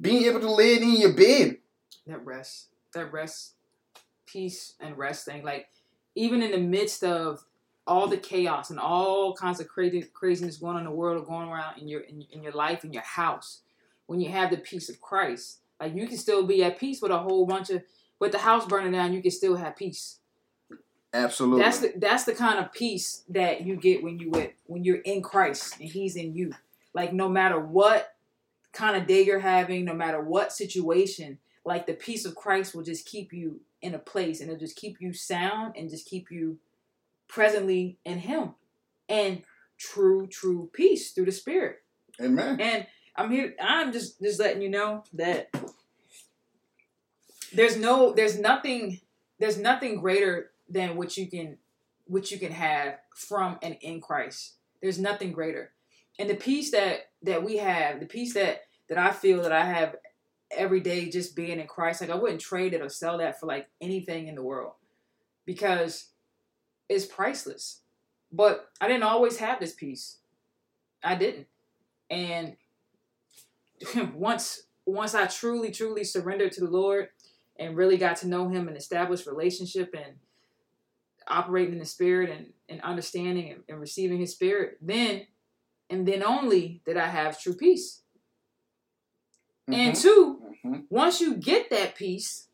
Being 0.00 0.24
able 0.24 0.40
to 0.40 0.50
lay 0.50 0.74
it 0.74 0.82
in 0.82 0.96
your 0.96 1.12
bed. 1.12 1.58
That 2.06 2.24
rest, 2.24 2.68
that 2.94 3.12
rest, 3.12 3.54
peace 4.26 4.74
and 4.80 4.96
rest 4.96 5.24
thing. 5.24 5.42
Like, 5.42 5.68
even 6.14 6.40
in 6.42 6.52
the 6.52 6.58
midst 6.58 7.02
of 7.02 7.44
all 7.86 8.06
the 8.06 8.16
chaos 8.16 8.70
and 8.70 8.78
all 8.78 9.34
kinds 9.34 9.60
of 9.60 9.68
crazy 9.68 10.02
craziness 10.12 10.58
going 10.58 10.76
on 10.76 10.82
in 10.82 10.84
the 10.84 10.90
world 10.90 11.20
or 11.20 11.26
going 11.26 11.48
around 11.48 11.78
in 11.78 11.88
your 11.88 12.02
in, 12.02 12.24
in 12.30 12.42
your 12.42 12.52
life 12.52 12.84
in 12.84 12.92
your 12.92 13.02
house 13.02 13.62
when 14.08 14.20
you 14.20 14.28
have 14.30 14.50
the 14.50 14.56
peace 14.56 14.88
of 14.88 15.00
christ. 15.00 15.60
Like 15.80 15.94
you 15.94 16.08
can 16.08 16.18
still 16.18 16.44
be 16.44 16.64
at 16.64 16.80
peace 16.80 17.00
with 17.00 17.12
a 17.12 17.18
whole 17.18 17.46
bunch 17.46 17.70
of 17.70 17.84
with 18.18 18.32
the 18.32 18.38
house 18.38 18.66
burning 18.66 18.92
down 18.92 19.12
you 19.12 19.22
can 19.22 19.30
still 19.30 19.54
have 19.54 19.76
peace. 19.76 20.18
Absolutely. 21.14 21.62
that's 21.62 21.78
the 21.78 21.92
that's 21.96 22.24
the 22.24 22.34
kind 22.34 22.58
of 22.58 22.72
peace 22.72 23.22
that 23.28 23.62
you 23.62 23.76
get 23.76 24.02
when 24.02 24.18
you 24.18 24.30
with 24.30 24.50
when 24.66 24.84
you're 24.84 24.96
in 24.96 25.22
christ 25.22 25.78
and 25.80 25.88
he's 25.88 26.16
in 26.16 26.34
you. 26.34 26.52
Like 26.92 27.12
no 27.12 27.28
matter 27.28 27.60
what 27.60 28.14
kind 28.72 28.96
of 28.96 29.06
day 29.06 29.24
you're 29.24 29.38
having 29.38 29.84
no 29.84 29.94
matter 29.94 30.20
what 30.20 30.52
situation 30.52 31.38
like 31.64 31.86
the 31.86 31.94
peace 31.94 32.26
of 32.26 32.34
christ 32.34 32.74
will 32.74 32.82
just 32.82 33.06
keep 33.06 33.32
you 33.32 33.60
in 33.80 33.94
a 33.94 33.98
place 33.98 34.40
and 34.40 34.50
it'll 34.50 34.58
just 34.58 34.76
keep 34.76 35.00
you 35.00 35.12
sound 35.12 35.74
and 35.76 35.88
just 35.88 36.06
keep 36.06 36.30
you 36.30 36.58
presently 37.28 37.98
in 38.04 38.18
him. 38.18 38.54
And 39.08 39.42
true 39.78 40.26
true 40.26 40.70
peace 40.72 41.12
through 41.12 41.26
the 41.26 41.32
spirit. 41.32 41.82
Amen. 42.20 42.60
and 42.60 42.86
i'm 43.18 43.30
here 43.30 43.54
i'm 43.60 43.92
just 43.92 44.20
just 44.22 44.40
letting 44.40 44.62
you 44.62 44.70
know 44.70 45.04
that 45.12 45.50
there's 47.52 47.76
no 47.76 48.12
there's 48.12 48.38
nothing 48.38 49.00
there's 49.38 49.58
nothing 49.58 50.00
greater 50.00 50.50
than 50.68 50.96
what 50.96 51.16
you 51.16 51.26
can 51.26 51.56
what 52.06 52.30
you 52.30 52.38
can 52.38 52.52
have 52.52 52.98
from 53.14 53.58
and 53.62 53.76
in 53.80 54.00
christ. 54.00 54.54
There's 54.80 54.98
nothing 54.98 55.32
greater. 55.32 55.72
And 56.18 56.28
the 56.28 56.34
peace 56.34 56.70
that 56.70 57.10
that 57.22 57.42
we 57.42 57.56
have 57.56 58.00
the 58.00 58.06
peace 58.06 58.34
that 58.34 58.62
that 58.88 58.98
i 58.98 59.10
feel 59.10 59.42
that 59.42 59.52
i 59.52 59.64
have 59.64 59.96
every 60.50 60.80
day 60.80 61.10
just 61.10 61.36
being 61.36 61.60
in 61.60 61.66
christ 61.66 62.00
like 62.00 62.10
i 62.10 62.14
wouldn't 62.14 62.40
trade 62.40 62.72
it 62.72 62.80
or 62.80 62.88
sell 62.88 63.18
that 63.18 63.38
for 63.38 63.46
like 63.46 63.68
anything 63.80 64.28
in 64.28 64.34
the 64.34 64.42
world 64.42 64.72
because 65.44 66.08
it's 66.88 67.06
priceless. 67.06 67.80
But 68.32 68.70
i 68.80 68.88
didn't 68.88 69.04
always 69.04 69.38
have 69.38 69.60
this 69.60 69.74
peace. 69.74 70.18
I 71.02 71.14
didn't. 71.14 71.46
And 72.10 72.56
once 74.14 74.62
once 74.86 75.14
i 75.14 75.26
truly 75.26 75.70
truly 75.70 76.04
surrendered 76.04 76.52
to 76.52 76.60
the 76.60 76.70
lord 76.70 77.08
and 77.58 77.76
really 77.76 77.96
got 77.96 78.16
to 78.16 78.28
know 78.28 78.48
him 78.48 78.68
and 78.68 78.76
establish 78.76 79.26
relationship 79.26 79.94
and 79.94 80.14
operating 81.26 81.74
in 81.74 81.78
the 81.78 81.84
spirit 81.84 82.30
and, 82.30 82.46
and 82.68 82.80
understanding 82.82 83.50
and, 83.52 83.62
and 83.68 83.80
receiving 83.80 84.18
his 84.18 84.32
spirit 84.32 84.78
then 84.80 85.26
and 85.90 86.06
then 86.06 86.22
only 86.22 86.80
did 86.86 86.96
i 86.96 87.06
have 87.06 87.40
true 87.40 87.54
peace 87.54 88.02
and 89.66 89.94
Mhm. 89.94 90.00
two 90.02 90.42
Mhm. 90.64 90.86
once 90.88 91.20
you 91.20 91.34
get 91.34 91.68
that 91.70 91.94
peace 91.94 92.48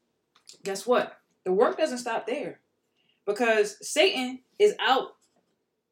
guess 0.65 0.87
what 0.87 1.21
the 1.45 1.53
work 1.53 1.77
doesn't 1.79 1.99
stop 1.99 2.27
there 2.27 2.61
because 3.27 3.77
satan 3.87 4.41
is 4.59 4.75
out 4.81 5.17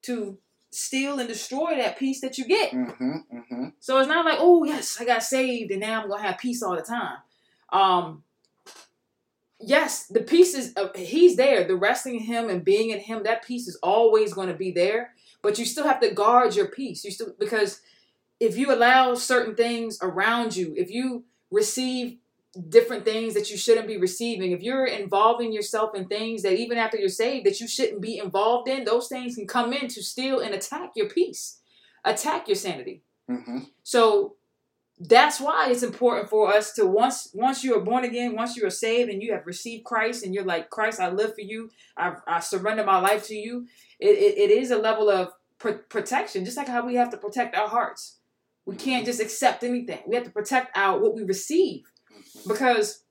to 0.03 0.39
steal 0.73 1.19
and 1.19 1.29
destroy 1.29 1.77
that 1.77 1.99
peace 1.99 2.21
that 2.23 2.39
you 2.39 2.45
get 2.47 2.73
Mhm. 2.73 3.25
Mhm. 3.33 3.73
so 3.79 3.99
it's 3.99 4.09
not 4.09 4.25
like, 4.25 4.39
oh 4.41 4.65
yes, 4.65 4.99
I 5.01 5.05
got 5.05 5.23
saved 5.23 5.71
and 5.71 5.81
now 5.81 6.03
I'm 6.03 6.09
gonna 6.09 6.23
have 6.23 6.39
peace 6.39 6.63
all 6.63 6.75
the 6.75 6.83
time. 6.83 7.19
Um, 7.73 8.25
yes, 9.61 10.07
the 10.07 10.21
peace 10.21 10.55
is 10.55 10.73
uh, 10.77 10.89
he's 10.95 11.37
there. 11.37 11.65
The 11.65 11.77
resting 11.77 12.17
in 12.17 12.23
him 12.23 12.49
and 12.51 12.65
being 12.65 12.91
in 12.91 12.99
him, 13.01 13.23
that 13.25 13.47
peace 13.47 13.69
is 13.69 13.77
always 13.83 14.33
going 14.35 14.49
to 14.49 14.55
be 14.55 14.71
there. 14.71 15.15
But 15.43 15.59
you 15.59 15.65
still 15.65 15.85
have 15.85 16.01
to 16.01 16.11
guard 16.11 16.55
your 16.55 16.69
peace. 16.69 17.05
You 17.05 17.11
still 17.11 17.35
because 17.39 17.81
if 18.41 18.57
you 18.57 18.73
allow 18.73 19.15
certain 19.15 19.55
things 19.55 19.99
around 20.03 20.57
you, 20.57 20.75
if 20.77 20.91
you 20.91 21.25
receive 21.51 22.19
different 22.69 23.05
things 23.05 23.35
that 23.35 23.51
you 23.51 23.57
shouldn't 23.57 23.87
be 23.87 23.97
receiving, 23.97 24.53
if 24.53 24.63
you're 24.63 24.87
involving 24.87 25.53
yourself 25.53 25.95
in 25.95 26.07
things 26.07 26.43
that 26.43 26.53
even 26.55 26.77
after 26.77 26.99
you're 26.99 27.09
saved 27.09 27.47
that 27.47 27.61
you 27.61 27.67
shouldn't 27.67 28.03
be 28.03 28.19
involved 28.19 28.69
in, 28.69 28.85
those 28.85 29.09
things 29.09 29.37
can 29.37 29.47
come 29.47 29.73
in 29.73 29.89
to 29.89 30.03
steal 30.03 30.41
and 30.41 30.55
attack 30.55 30.91
your 30.95 31.09
peace, 31.09 31.61
attack 32.05 32.49
your 32.49 32.57
sanity. 32.57 33.03
Mhm. 33.31 33.69
So 33.83 34.37
that's 35.01 35.41
why 35.41 35.71
it's 35.71 35.83
important 35.83 36.29
for 36.29 36.53
us 36.55 36.75
to 36.75 36.87
once 36.87 37.31
once 37.35 37.65
you 37.65 37.75
are 37.75 37.81
born 37.81 38.05
again, 38.05 38.37
once 38.37 38.57
you 38.57 38.67
are 38.67 38.71
saved 38.71 39.11
and 39.11 39.23
you 39.23 39.33
have 39.33 39.47
received 39.47 39.85
Christ 39.85 40.25
and 40.25 40.35
you're 40.35 40.45
like 40.45 40.71
Christ, 40.71 41.01
I 41.01 41.11
live 41.11 41.35
for 41.35 41.41
you. 41.41 41.71
I, 41.97 42.15
I 42.27 42.41
surrender 42.41 42.85
my 42.85 43.01
life 43.01 43.27
to 43.29 43.35
you. 43.35 43.67
It, 43.99 44.19
it, 44.19 44.39
it 44.39 44.51
is 44.51 44.71
a 44.71 44.79
level 44.79 45.09
of 45.09 45.33
pr- 45.59 45.85
protection, 45.89 46.45
just 46.45 46.57
like 46.57 46.69
how 46.69 46.85
we 46.87 46.97
have 46.97 47.11
to 47.11 47.17
protect 47.17 47.57
our 47.57 47.69
hearts. 47.69 48.19
We 48.67 48.77
can't 48.77 49.07
just 49.07 49.21
accept 49.21 49.65
anything. 49.65 50.01
We 50.07 50.15
have 50.15 50.25
to 50.25 50.31
protect 50.31 50.77
our 50.77 51.01
what 51.01 51.15
we 51.15 51.25
receive 51.25 51.85
because 52.47 53.03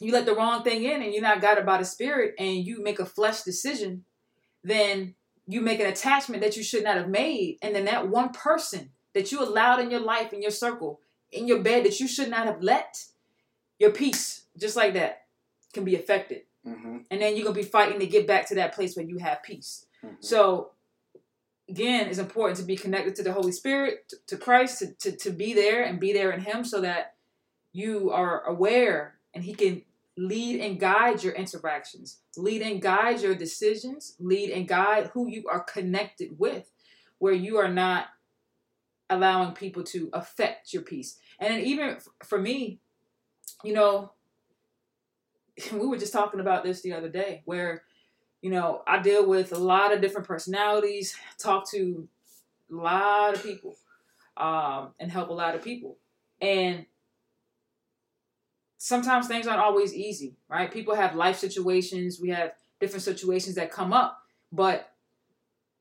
you 0.00 0.12
let 0.12 0.26
the 0.26 0.34
wrong 0.34 0.62
thing 0.62 0.84
in 0.84 1.02
and 1.02 1.12
you're 1.12 1.22
not 1.22 1.40
guided 1.40 1.64
by 1.66 1.78
the 1.78 1.84
spirit 1.84 2.34
and 2.38 2.66
you 2.66 2.82
make 2.82 2.98
a 2.98 3.06
flesh 3.06 3.42
decision, 3.42 4.04
then 4.62 5.14
you 5.46 5.60
make 5.60 5.80
an 5.80 5.86
attachment 5.86 6.42
that 6.42 6.56
you 6.56 6.62
should 6.62 6.84
not 6.84 6.96
have 6.96 7.08
made, 7.08 7.58
and 7.62 7.74
then 7.74 7.84
that 7.84 8.08
one 8.08 8.30
person 8.30 8.90
that 9.12 9.30
you 9.30 9.42
allowed 9.42 9.78
in 9.80 9.90
your 9.90 10.00
life, 10.00 10.32
in 10.32 10.40
your 10.42 10.50
circle, 10.50 11.00
in 11.30 11.46
your 11.46 11.62
bed 11.62 11.84
that 11.84 12.00
you 12.00 12.08
should 12.08 12.30
not 12.30 12.46
have 12.46 12.62
let, 12.62 13.04
your 13.78 13.90
peace, 13.90 14.46
just 14.56 14.76
like 14.76 14.94
that, 14.94 15.26
can 15.72 15.84
be 15.84 15.96
affected. 15.96 16.42
Mhm. 16.66 17.04
And 17.10 17.20
then 17.20 17.36
you're 17.36 17.44
gonna 17.44 17.54
be 17.54 17.62
fighting 17.62 18.00
to 18.00 18.06
get 18.06 18.26
back 18.26 18.48
to 18.48 18.54
that 18.54 18.74
place 18.74 18.96
where 18.96 19.04
you 19.04 19.18
have 19.18 19.42
peace. 19.42 19.86
Mhm. 20.02 20.16
So 20.20 20.70
again, 21.68 22.08
it's 22.08 22.18
important 22.18 22.58
to 22.58 22.64
be 22.64 22.76
connected 22.76 23.14
to 23.16 23.22
the 23.22 23.32
Holy 23.32 23.52
Spirit, 23.52 24.08
to, 24.08 24.16
to 24.28 24.36
Christ, 24.36 24.78
to, 24.78 24.94
to, 24.94 25.16
to 25.16 25.30
be 25.30 25.52
there 25.54 25.82
and 25.82 26.00
be 26.00 26.12
there 26.12 26.30
in 26.30 26.40
Him 26.40 26.64
so 26.64 26.80
that 26.80 27.13
you 27.74 28.10
are 28.10 28.42
aware 28.44 29.16
and 29.34 29.44
He 29.44 29.52
can 29.52 29.82
lead 30.16 30.62
and 30.62 30.80
guide 30.80 31.22
your 31.22 31.34
interactions, 31.34 32.20
lead 32.38 32.62
and 32.62 32.80
guide 32.80 33.20
your 33.20 33.34
decisions, 33.34 34.14
lead 34.18 34.48
and 34.48 34.66
guide 34.66 35.10
who 35.12 35.28
you 35.28 35.46
are 35.50 35.60
connected 35.60 36.38
with, 36.38 36.70
where 37.18 37.34
you 37.34 37.58
are 37.58 37.68
not 37.68 38.06
allowing 39.10 39.52
people 39.52 39.82
to 39.82 40.08
affect 40.14 40.72
your 40.72 40.82
peace. 40.82 41.18
And 41.38 41.62
even 41.62 41.98
for 42.22 42.40
me, 42.40 42.80
you 43.62 43.74
know, 43.74 44.12
we 45.72 45.86
were 45.86 45.98
just 45.98 46.14
talking 46.14 46.40
about 46.40 46.64
this 46.64 46.80
the 46.80 46.94
other 46.94 47.10
day 47.10 47.42
where 47.44 47.82
you 48.44 48.50
know, 48.50 48.82
I 48.86 48.98
deal 49.00 49.26
with 49.26 49.52
a 49.52 49.58
lot 49.58 49.94
of 49.94 50.02
different 50.02 50.28
personalities, 50.28 51.16
talk 51.38 51.66
to 51.70 52.06
a 52.70 52.74
lot 52.74 53.32
of 53.32 53.42
people, 53.42 53.74
um, 54.36 54.90
and 55.00 55.10
help 55.10 55.30
a 55.30 55.32
lot 55.32 55.54
of 55.54 55.62
people. 55.62 55.96
And 56.42 56.84
sometimes 58.84 59.26
things 59.26 59.46
aren't 59.46 59.62
always 59.62 59.94
easy, 59.94 60.36
right? 60.46 60.70
People 60.70 60.94
have 60.94 61.14
life 61.14 61.38
situations, 61.38 62.20
we 62.20 62.28
have 62.28 62.52
different 62.80 63.02
situations 63.02 63.56
that 63.56 63.72
come 63.72 63.94
up, 63.94 64.18
but 64.52 64.92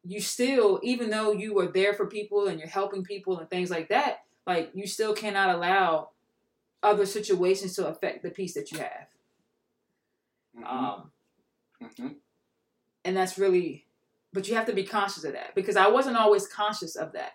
you 0.05 0.21
still, 0.21 0.79
even 0.83 1.09
though 1.09 1.33
you 1.33 1.59
are 1.59 1.67
there 1.67 1.93
for 1.93 2.05
people 2.05 2.47
and 2.47 2.59
you're 2.59 2.69
helping 2.69 3.03
people 3.03 3.39
and 3.39 3.49
things 3.49 3.69
like 3.69 3.89
that, 3.89 4.19
like 4.47 4.71
you 4.73 4.87
still 4.87 5.13
cannot 5.13 5.53
allow 5.53 6.11
other 6.81 7.05
situations 7.05 7.75
to 7.75 7.87
affect 7.87 8.23
the 8.23 8.29
peace 8.29 8.53
that 8.53 8.71
you 8.71 8.77
have. 8.77 9.07
Mhm. 10.55 10.65
Um, 10.65 11.11
Mhm. 11.81 12.21
and 13.03 13.17
that's 13.17 13.37
really 13.37 13.85
but 14.31 14.47
you 14.47 14.55
have 14.55 14.65
to 14.65 14.73
be 14.73 14.85
conscious 14.85 15.25
of 15.25 15.33
that 15.33 15.53
because 15.55 15.75
i 15.75 15.87
wasn't 15.87 16.15
always 16.15 16.47
conscious 16.47 16.95
of 16.95 17.11
that 17.11 17.33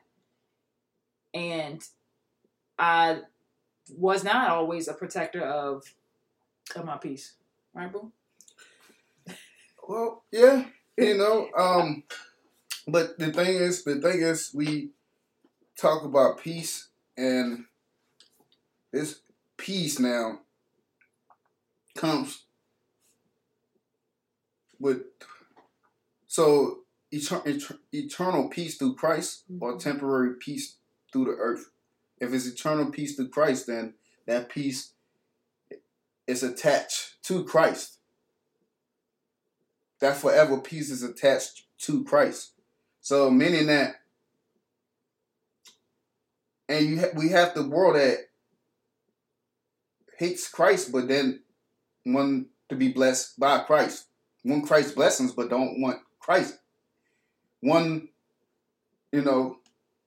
and 1.35 1.85
i 2.79 3.21
was 3.97 4.25
not 4.25 4.51
always 4.51 4.89
a 4.89 4.95
protector 4.95 5.43
of 5.43 5.85
of 6.77 6.85
my 6.85 6.97
peace. 6.97 7.35
Right, 7.75 7.93
boo? 7.93 8.13
Well, 9.89 10.25
yeah, 10.33 10.65
you 10.97 11.17
know, 11.17 11.49
um, 11.57 12.05
but 12.87 13.19
the 13.19 13.33
thing 13.33 13.57
is, 13.57 13.85
the 13.85 14.01
thing 14.01 14.23
is, 14.23 14.53
we 14.55 14.91
talk 15.79 16.05
about 16.05 16.41
peace, 16.41 16.89
and 17.17 17.65
this 18.93 19.21
peace 19.57 19.99
now 19.99 20.41
comes 21.97 22.45
with 24.81 25.03
so 26.27 26.81
etern- 27.13 27.79
eternal 27.93 28.49
peace 28.49 28.77
through 28.77 28.95
Christ 28.97 29.45
or 29.61 29.73
Mm-hmm. 29.73 29.79
temporary 29.79 30.35
peace 30.39 30.77
through 31.13 31.27
the 31.27 31.33
earth. 31.33 31.71
If 32.21 32.33
it's 32.33 32.47
eternal 32.47 32.91
peace 32.91 33.17
through 33.17 33.29
Christ, 33.29 33.67
then 33.67 33.95
that 34.27 34.49
peace 34.49 34.93
is 36.27 36.43
attached 36.43 37.23
to 37.25 37.45
Christ. 37.45 37.99
That 40.01 40.17
forever 40.17 40.59
peace 40.59 40.91
is 40.91 41.03
attached 41.03 41.65
to 41.81 42.05
Christ. 42.05 42.53
So 43.01 43.31
meaning 43.31 43.67
that, 43.67 43.97
and 46.69 46.87
you 46.87 47.01
ha- 47.01 47.17
we 47.17 47.31
have 47.31 47.55
the 47.55 47.67
world 47.67 47.97
that 47.97 48.19
hates 50.19 50.49
Christ, 50.49 50.93
but 50.93 51.09
then 51.09 51.41
want 52.05 52.49
to 52.69 52.77
be 52.77 52.93
blessed 52.93 53.39
by 53.39 53.61
Christ. 53.61 54.07
Want 54.45 54.67
Christ's 54.67 54.93
blessings, 54.93 55.33
but 55.33 55.49
don't 55.49 55.81
want 55.81 56.01
Christ. 56.21 56.59
One, 57.61 58.09
you 59.11 59.23
know, 59.23 59.59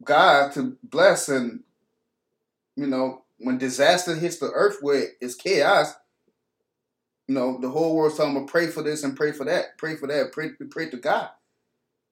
God 0.04 0.52
to 0.54 0.78
bless 0.84 1.30
and 1.30 1.64
you 2.76 2.88
know, 2.88 3.24
when 3.38 3.58
disaster 3.58 4.16
hits 4.16 4.38
the 4.38 4.52
earth 4.54 4.78
where 4.82 5.08
it's 5.20 5.36
chaos, 5.36 5.94
you 7.28 7.36
know, 7.36 7.60
the 7.62 7.70
whole 7.70 7.96
world's 7.96 8.18
talking 8.18 8.34
them 8.34 8.46
pray 8.46 8.68
for 8.68 8.84
this 8.84 9.04
and 9.04 9.16
pray 9.16 9.32
for 9.32 9.46
that, 9.46 9.78
pray 9.78 9.96
for 9.96 10.08
that, 10.08 10.32
pray, 10.32 10.50
pray 10.70 10.90
to 10.90 10.98
God 10.98 11.30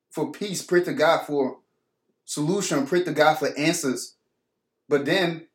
for 0.10 0.32
peace, 0.32 0.62
pray 0.62 0.84
to 0.84 0.93
God 0.93 1.26
for 1.26 1.60
solution, 2.26 2.88
pray 2.88 3.04
to 3.04 3.12
God 3.12 3.36
for 3.36 3.56
answers. 3.58 4.15
But 4.88 5.06
then 5.06 5.48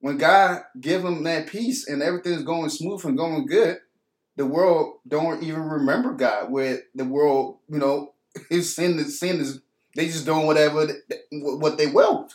when 0.00 0.18
God 0.18 0.62
give 0.80 1.02
them 1.02 1.22
that 1.24 1.46
peace 1.46 1.88
and 1.88 2.02
everything's 2.02 2.42
going 2.42 2.70
smooth 2.70 3.04
and 3.04 3.16
going 3.16 3.46
good, 3.46 3.78
the 4.36 4.46
world 4.46 4.98
don't 5.06 5.42
even 5.42 5.62
remember 5.62 6.12
God. 6.12 6.50
Where 6.50 6.80
the 6.94 7.04
world, 7.04 7.58
you 7.68 7.78
know, 7.78 8.14
his 8.50 8.74
sin 8.74 8.98
is 8.98 9.18
sin 9.18 9.40
is 9.40 9.60
they 9.96 10.06
just 10.06 10.26
doing 10.26 10.46
whatever 10.46 10.88
what 11.32 11.78
they 11.78 11.86
will, 11.86 12.28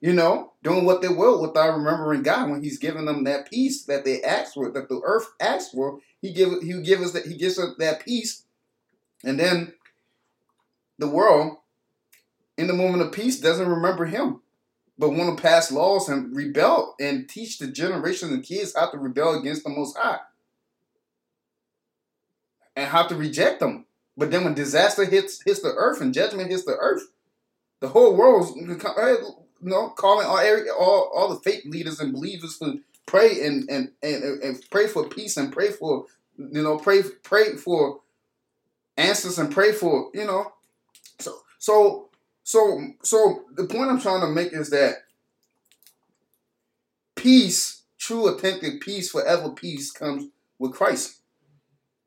you 0.00 0.12
know, 0.12 0.52
doing 0.62 0.84
what 0.84 1.02
they 1.02 1.08
will 1.08 1.40
without 1.40 1.76
remembering 1.76 2.22
God. 2.22 2.50
When 2.50 2.62
He's 2.62 2.78
giving 2.78 3.06
them 3.06 3.24
that 3.24 3.50
peace 3.50 3.84
that 3.84 4.04
they 4.04 4.22
asked 4.22 4.54
for, 4.54 4.70
that 4.70 4.88
the 4.88 5.00
earth 5.04 5.26
asked 5.40 5.72
for, 5.72 6.00
He 6.20 6.32
give 6.32 6.62
He 6.62 6.80
give 6.82 7.00
us 7.00 7.12
that 7.12 7.26
He 7.26 7.36
gives 7.36 7.58
us 7.58 7.70
that 7.78 8.04
peace, 8.04 8.44
and 9.24 9.38
then 9.38 9.72
the 10.98 11.08
world, 11.08 11.58
in 12.56 12.66
the 12.66 12.72
moment 12.72 13.02
of 13.02 13.12
peace, 13.12 13.40
doesn't 13.40 13.68
remember 13.68 14.04
Him 14.06 14.40
but 14.98 15.10
want 15.10 15.36
to 15.36 15.42
pass 15.42 15.70
laws 15.70 16.08
and 16.08 16.34
rebel 16.34 16.96
and 17.00 17.28
teach 17.28 17.58
the 17.58 17.68
generation 17.68 18.34
of 18.34 18.42
kids 18.42 18.74
how 18.76 18.90
to 18.90 18.98
rebel 18.98 19.38
against 19.38 19.62
the 19.62 19.70
Most 19.70 19.96
High 19.96 20.18
and 22.74 22.88
how 22.88 23.06
to 23.06 23.14
reject 23.14 23.60
them. 23.60 23.86
But 24.16 24.32
then 24.32 24.42
when 24.42 24.54
disaster 24.54 25.04
hits 25.04 25.40
hits 25.42 25.60
the 25.60 25.74
earth 25.76 26.00
and 26.00 26.12
judgment 26.12 26.50
hits 26.50 26.64
the 26.64 26.76
earth, 26.76 27.02
the 27.80 27.88
whole 27.88 28.16
world's 28.16 28.52
you 29.62 29.70
know 29.70 29.90
calling 29.90 30.26
all 30.26 30.38
all 30.78 31.12
all 31.14 31.28
the 31.28 31.40
faith 31.40 31.64
leaders 31.66 32.00
and 32.00 32.12
believers 32.12 32.58
to 32.58 32.80
pray 33.06 33.44
and 33.46 33.68
and, 33.68 33.90
and 34.02 34.42
and 34.42 34.70
pray 34.70 34.86
for 34.86 35.08
peace 35.08 35.36
and 35.36 35.52
pray 35.52 35.70
for 35.70 36.06
you 36.36 36.62
know 36.62 36.78
pray 36.78 37.02
pray 37.22 37.54
for 37.56 38.00
answers 38.96 39.38
and 39.38 39.50
pray 39.52 39.72
for 39.72 40.10
you 40.14 40.24
know 40.24 40.52
so 41.18 41.34
so 41.58 42.08
so 42.44 42.80
so 43.02 43.44
the 43.56 43.66
point 43.66 43.90
I'm 43.90 44.00
trying 44.00 44.20
to 44.22 44.28
make 44.28 44.52
is 44.52 44.70
that 44.70 45.02
peace, 47.18 47.82
true 47.98 48.28
authentic 48.28 48.80
peace, 48.80 49.10
forever 49.10 49.50
peace 49.50 49.90
comes 49.90 50.30
with 50.58 50.72
Christ. 50.72 51.20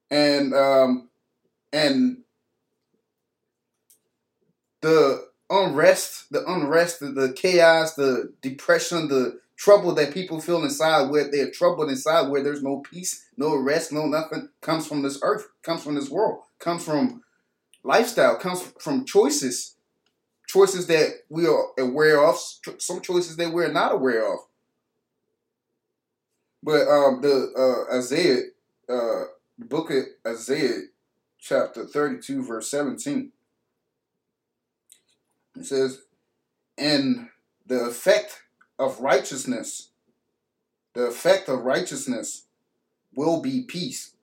And 0.09 0.53
um 0.53 1.09
and 1.71 2.23
the 4.81 5.30
unrest, 5.51 6.31
the 6.31 6.43
unrest, 6.45 7.01
the, 7.01 7.07
the 7.07 7.33
chaos, 7.33 7.95
the 7.95 8.33
depression, 8.41 9.07
the 9.09 9.39
trouble 9.57 9.93
that 9.93 10.13
people 10.13 10.41
feel 10.41 10.63
inside 10.63 11.11
where 11.11 11.29
they're 11.29 11.51
troubled 11.51 11.89
inside 11.89 12.29
where 12.29 12.41
there's 12.41 12.63
no 12.63 12.79
peace, 12.79 13.25
no 13.37 13.55
rest, 13.55 13.91
no 13.91 14.07
nothing 14.07 14.49
comes 14.61 14.87
from 14.87 15.03
this 15.03 15.19
earth, 15.21 15.49
comes 15.61 15.83
from 15.83 15.95
this 15.95 16.09
world, 16.09 16.39
comes 16.57 16.83
from 16.83 17.21
lifestyle, 17.83 18.37
comes 18.37 18.61
from 18.79 19.05
choices 19.05 19.75
choices 20.47 20.85
that 20.87 21.07
we 21.29 21.47
are 21.47 21.67
aware 21.79 22.21
of, 22.25 22.37
some 22.77 22.99
choices 22.99 23.37
that 23.37 23.53
we're 23.53 23.71
not 23.71 23.93
aware 23.93 24.33
of. 24.33 24.39
But 26.61 26.81
um, 26.89 27.21
the 27.21 27.87
uh, 27.89 27.95
Isaiah, 27.97 28.41
uh, 28.89 29.23
book 29.57 29.91
of 29.91 30.03
Isaiah, 30.27 30.81
chapter 31.39 31.85
thirty-two, 31.85 32.43
verse 32.43 32.69
seventeen, 32.69 33.31
it 35.55 35.65
says, 35.65 36.01
"And 36.77 37.29
the 37.65 37.85
effect 37.85 38.43
of 38.79 38.99
righteousness, 38.99 39.91
the 40.93 41.05
effect 41.05 41.49
of 41.49 41.63
righteousness, 41.63 42.45
will 43.13 43.41
be 43.41 43.63
peace, 43.63 44.15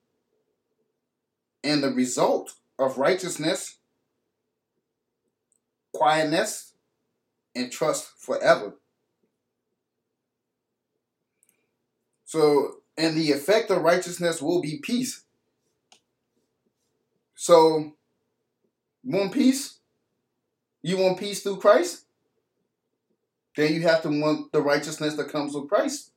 and 1.62 1.82
the 1.82 1.92
result 1.92 2.54
of 2.78 2.98
righteousness." 2.98 3.78
quietness, 5.98 6.74
and 7.56 7.72
trust 7.72 8.06
forever. 8.18 8.74
So, 12.24 12.82
and 12.96 13.16
the 13.16 13.32
effect 13.32 13.70
of 13.70 13.82
righteousness 13.82 14.40
will 14.40 14.60
be 14.60 14.78
peace. 14.78 15.24
So, 17.34 17.94
want 19.02 19.32
peace? 19.32 19.77
You 20.88 20.98
want 20.98 21.18
peace 21.18 21.42
through 21.42 21.58
Christ? 21.58 22.04
Then 23.56 23.74
you 23.74 23.82
have 23.82 24.02
to 24.02 24.08
want 24.08 24.52
the 24.52 24.62
righteousness 24.62 25.16
that 25.16 25.30
comes 25.30 25.54
with 25.54 25.68
Christ. 25.68 26.12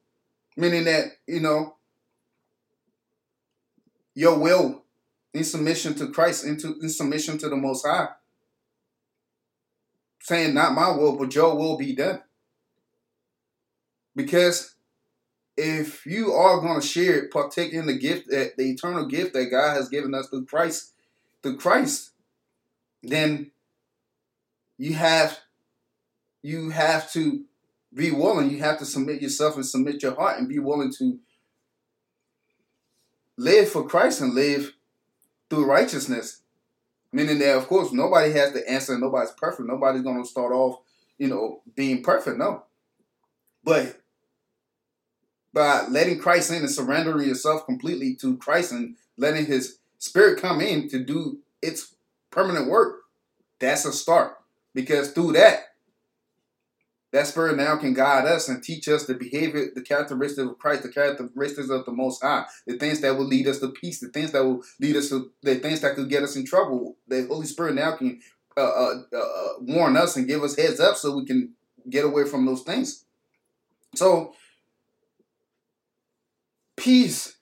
Meaning 0.56 0.86
that, 0.86 1.06
you 1.28 1.40
know, 1.40 1.76
your 4.14 4.38
will 4.38 4.84
in 5.34 5.44
submission 5.44 5.96
to 5.96 6.08
Christ, 6.10 6.46
into 6.46 6.78
in 6.82 6.90
submission 6.90 7.38
to 7.40 7.50
the 7.50 7.56
Most 7.56 7.86
High 7.86 8.10
saying 10.22 10.54
not 10.54 10.74
my 10.74 10.92
will 10.92 11.18
but 11.18 11.34
your 11.34 11.56
will 11.56 11.78
be 11.78 11.96
done 11.96 12.22
because 14.16 14.76
if 15.58 16.06
you 16.06 16.32
are 16.32 16.62
going 16.62 16.80
to 16.80 16.88
share 16.88 17.16
it, 17.16 17.32
partake 17.32 17.74
in 17.74 17.86
the 17.88 17.98
gift 17.98 18.30
that 18.30 18.56
the 18.56 18.72
eternal 18.72 19.06
gift 19.08 19.34
that 19.34 19.48
god 19.48 19.76
has 19.76 19.90
given 19.90 20.14
us 20.14 20.28
through 20.30 20.46
christ 20.46 20.94
through 21.42 21.58
christ 21.58 22.12
then 23.02 23.52
you 24.82 24.96
have 24.96 25.40
you 26.42 26.70
have 26.70 27.12
to 27.12 27.44
be 27.94 28.12
willing 28.12 28.50
you 28.50 28.60
have 28.60 28.80
to 28.80 28.86
submit 28.86 29.22
yourself 29.22 29.56
and 29.56 29.66
submit 29.66 30.02
your 30.02 30.16
heart 30.16 30.38
and 30.38 30.50
be 30.50 30.60
willing 30.60 30.92
to 30.92 31.20
live 33.38 33.70
for 33.70 33.88
christ 33.88 34.22
and 34.22 34.34
live 34.34 34.74
through 35.50 35.66
righteousness 35.66 36.42
Meaning 37.14 37.40
that, 37.40 37.58
of 37.58 37.68
course, 37.68 37.92
nobody 37.92 38.32
has 38.32 38.54
the 38.54 38.70
answer. 38.70 38.98
Nobody's 38.98 39.32
perfect. 39.32 39.68
Nobody's 39.68 40.04
going 40.04 40.22
to 40.24 40.30
start 40.30 40.54
off, 40.54 40.80
you 41.18 41.28
know, 41.28 41.62
being 41.76 42.04
perfect. 42.04 42.38
No. 42.38 42.64
But 43.64 44.02
by 45.54 45.86
letting 45.90 46.20
Christ 46.20 46.52
in 46.52 46.60
and 46.60 46.72
surrendering 46.72 47.28
yourself 47.28 47.66
completely 47.66 48.16
to 48.16 48.38
Christ 48.38 48.72
and 48.72 48.96
letting 49.18 49.46
His 49.46 49.80
Spirit 49.98 50.42
come 50.42 50.62
in 50.62 50.88
to 50.90 51.04
do 51.04 51.40
its 51.62 51.96
permanent 52.32 52.70
work, 52.70 53.02
that's 53.60 53.86
a 53.86 53.92
start. 53.92 54.38
Because 54.74 55.12
through 55.12 55.34
that, 55.34 55.66
that 57.12 57.28
Spirit 57.28 57.58
now 57.58 57.76
can 57.76 57.94
guide 57.94 58.26
us 58.26 58.48
and 58.48 58.64
teach 58.64 58.88
us 58.88 59.06
the 59.06 59.14
behavior, 59.14 59.68
the 59.76 59.82
characteristics 59.82 60.48
of 60.48 60.58
Christ, 60.58 60.84
the 60.84 60.90
characteristics 60.90 61.70
of 61.70 61.86
the 61.86 61.92
Most 61.92 62.24
High, 62.24 62.46
the 62.66 62.78
things 62.78 63.02
that 63.02 63.18
will 63.18 63.28
lead 63.28 63.48
us 63.48 63.60
to 63.60 63.70
peace, 63.70 64.00
the 64.00 64.08
things 64.08 64.32
that 64.32 64.46
will 64.46 64.64
lead 64.80 64.96
us 64.96 65.10
to 65.10 65.32
the 65.44 65.56
things 65.56 65.82
that 65.82 65.96
could 65.96 66.10
get 66.10 66.24
us 66.24 66.38
in 66.38 66.46
trouble. 66.46 66.96
The 67.08 67.28
Holy 67.28 67.48
Spirit 67.48 67.76
now 67.76 67.98
can 67.98 68.22
uh, 68.56 68.62
uh, 68.62 69.02
uh, 69.14 69.48
warn 69.60 69.98
us 69.98 70.16
and 70.16 70.28
give 70.28 70.42
us 70.44 70.56
heads 70.56 70.80
up 70.80 70.96
so 70.96 71.16
we 71.16 71.26
can 71.26 71.54
get 71.90 72.06
away 72.06 72.26
from 72.26 72.46
those 72.46 72.62
things. 72.62 73.06
So, 73.96 74.34
peace. 76.78 77.36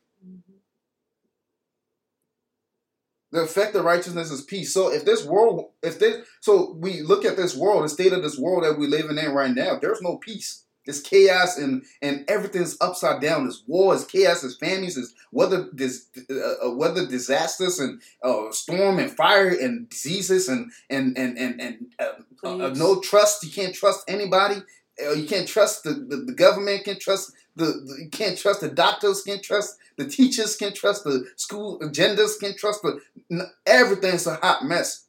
The 3.32 3.42
effect 3.42 3.76
of 3.76 3.86
righteousness 3.86 4.32
is 4.32 4.42
peace. 4.42 4.74
So 4.74 4.92
if 4.92 5.06
this 5.06 5.26
world, 5.26 5.70
if 5.84 6.00
this, 6.00 6.26
so 6.42 6.74
we 6.80 7.02
look 7.02 7.26
at 7.26 7.38
this 7.38 7.56
world, 7.56 7.84
the 7.84 7.90
state 7.90 8.14
of 8.14 8.24
this 8.24 8.40
world 8.40 8.64
that 8.64 8.78
we're 8.78 8.90
living 8.90 9.18
in 9.18 9.32
right 9.34 9.54
now, 9.54 9.78
there's 9.80 10.02
no 10.02 10.18
peace. 10.18 10.64
It's 10.86 11.02
chaos 11.02 11.58
and 11.58 11.84
and 12.02 12.26
everything's 12.28 12.76
upside 12.82 13.22
down. 13.22 13.44
There's 13.44 13.64
wars, 13.68 14.06
chaos, 14.06 14.42
there's 14.42 14.58
famines, 14.58 14.96
there's 14.96 15.14
weather, 15.32 15.70
there's 15.72 16.08
uh, 16.30 16.68
uh, 16.68 16.72
weather 16.72 17.06
disasters 17.06 17.80
and 17.80 18.02
uh, 18.24 18.52
storm 18.52 18.98
and 18.98 19.12
fire 19.12 19.50
and 19.50 19.88
diseases 19.88 20.50
and 20.50 20.72
and 20.90 21.16
and 21.16 21.38
and, 21.38 21.62
and 21.62 21.94
uh, 22.00 22.48
uh, 22.48 22.74
no 22.76 23.00
trust. 23.02 23.44
You 23.44 23.52
can't 23.52 23.76
trust 23.76 24.10
anybody. 24.10 24.64
Uh, 25.02 25.12
you 25.12 25.28
can't 25.28 25.48
trust 25.48 25.84
the, 25.84 25.92
the, 25.92 26.18
the 26.26 26.34
government. 26.34 26.86
Can't 26.86 27.00
trust 27.00 27.34
the, 27.60 27.66
the 27.66 28.04
you 28.04 28.10
can't 28.10 28.38
trust 28.38 28.62
the 28.62 28.70
doctors. 28.70 29.22
Can't 29.22 29.44
trust 29.44 29.78
the 29.98 30.08
teachers. 30.08 30.56
Can't 30.56 30.76
trust 30.76 31.04
the 31.04 31.28
school 31.36 31.80
agendas. 31.80 32.40
Can't 32.40 32.58
trust 32.58 32.82
the 32.82 33.52
everything's 33.66 34.26
a 34.26 34.36
hot 34.36 34.66
mess. 34.66 35.06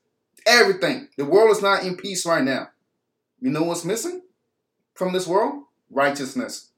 Everything. 0.46 1.08
The 1.16 1.24
world 1.24 1.50
is 1.50 1.62
not 1.62 1.84
in 1.84 1.96
peace 1.96 2.26
right 2.26 2.44
now. 2.44 2.68
You 3.40 3.50
know 3.50 3.62
what's 3.62 3.84
missing 3.84 4.22
from 4.94 5.12
this 5.12 5.26
world? 5.26 5.64
Righteousness. 5.90 6.68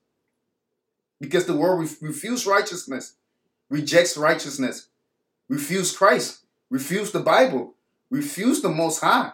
Because 1.20 1.46
the 1.46 1.56
world 1.56 1.80
re- 1.80 2.08
refuse 2.08 2.46
righteousness, 2.46 3.14
rejects 3.68 4.16
righteousness, 4.16 4.88
refuse 5.48 5.96
Christ, 5.96 6.40
refuse 6.70 7.12
the 7.12 7.20
Bible, 7.20 7.74
refuse 8.10 8.60
the 8.60 8.68
Most 8.68 9.00
High, 9.00 9.32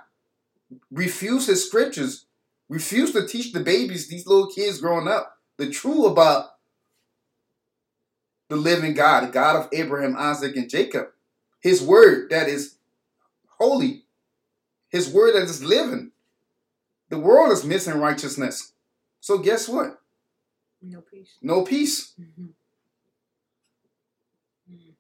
refuse 0.90 1.46
His 1.46 1.66
scriptures, 1.66 2.27
refuse 2.68 3.12
to 3.12 3.27
teach 3.27 3.53
the 3.53 3.61
babies, 3.61 4.09
these 4.09 4.27
little 4.27 4.51
kids 4.51 4.81
growing 4.81 5.09
up, 5.09 5.38
the 5.59 5.68
truth 5.71 6.07
about 6.07 6.51
the 8.49 8.57
living 8.57 8.94
God, 8.94 9.25
the 9.25 9.33
God 9.33 9.57
of 9.57 9.68
Abraham, 9.73 10.16
Isaac, 10.16 10.57
and 10.57 10.71
Jacob. 10.71 11.09
His 11.61 11.83
word 11.83 12.31
that 12.31 12.49
is 12.49 12.77
holy, 13.59 14.05
His 14.88 15.12
word 15.12 15.35
that 15.35 15.42
is 15.42 15.62
living. 15.62 16.12
The 17.11 17.18
world 17.18 17.53
is 17.53 17.64
missing 17.64 17.99
righteousness. 17.99 18.73
So 19.21 19.38
guess 19.38 19.68
what? 19.68 20.01
No 20.81 21.01
peace. 21.01 21.37
No 21.42 21.64
peace. 21.64 22.12
Mm-hmm. 22.21 22.47
Mm. 24.73 24.92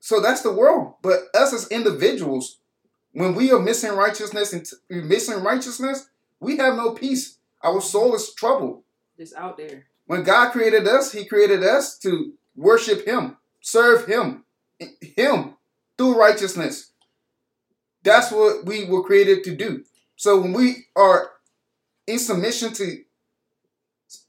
So 0.00 0.20
that's 0.20 0.42
the 0.42 0.52
world. 0.52 0.94
But 1.02 1.24
us 1.34 1.52
as 1.52 1.68
individuals, 1.68 2.58
when 3.12 3.34
we 3.34 3.52
are 3.52 3.60
missing 3.60 3.92
righteousness 3.92 4.52
and 4.52 4.64
t- 4.64 4.76
missing 4.88 5.42
righteousness, 5.42 6.08
we 6.40 6.56
have 6.56 6.76
no 6.76 6.92
peace. 6.92 7.38
Our 7.64 7.80
soul 7.80 8.14
is 8.14 8.32
troubled. 8.34 8.82
It's 9.16 9.34
out 9.34 9.56
there. 9.56 9.86
When 10.06 10.22
God 10.22 10.52
created 10.52 10.86
us, 10.86 11.10
He 11.10 11.24
created 11.24 11.64
us 11.64 11.98
to 12.00 12.34
worship 12.54 13.06
Him, 13.06 13.38
serve 13.62 14.06
Him, 14.06 14.44
Him 15.00 15.54
through 15.96 16.18
righteousness. 16.20 16.92
That's 18.02 18.30
what 18.30 18.66
we 18.66 18.84
were 18.84 19.02
created 19.02 19.44
to 19.44 19.56
do. 19.56 19.82
So 20.16 20.40
when 20.40 20.52
we 20.52 20.86
are 20.94 21.30
in 22.06 22.18
submission 22.18 22.74
to 22.74 22.98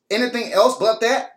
anything 0.10 0.54
else 0.54 0.78
but 0.78 1.02
that, 1.02 1.32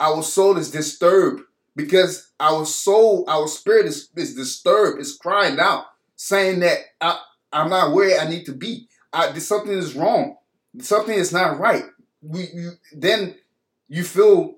our 0.00 0.22
soul 0.22 0.58
is 0.58 0.72
disturbed 0.72 1.42
because 1.76 2.32
our 2.40 2.66
soul, 2.66 3.24
our 3.28 3.46
spirit 3.46 3.86
is, 3.86 4.10
is 4.16 4.34
disturbed, 4.34 5.00
is 5.00 5.16
crying 5.16 5.60
out, 5.60 5.84
saying 6.16 6.60
that 6.60 6.78
I, 7.00 7.18
am 7.52 7.70
not 7.70 7.94
where 7.94 8.20
I 8.20 8.28
need 8.28 8.44
to 8.46 8.52
be. 8.52 8.88
I, 9.12 9.32
something 9.38 9.72
is 9.72 9.94
wrong. 9.94 10.36
Something 10.80 11.14
is 11.18 11.32
not 11.32 11.58
right. 11.58 11.84
We, 12.22 12.48
you, 12.52 12.72
then 12.92 13.36
you 13.88 14.02
feel 14.04 14.56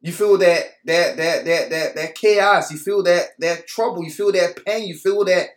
you 0.00 0.12
feel 0.12 0.38
that 0.38 0.62
that 0.84 1.16
that 1.16 1.44
that 1.44 1.70
that 1.70 1.94
that 1.96 2.14
chaos. 2.14 2.70
You 2.70 2.78
feel 2.78 3.02
that 3.04 3.30
that 3.40 3.66
trouble. 3.66 4.04
You 4.04 4.10
feel 4.10 4.32
that 4.32 4.64
pain. 4.64 4.86
You 4.86 4.96
feel 4.96 5.24
that 5.24 5.48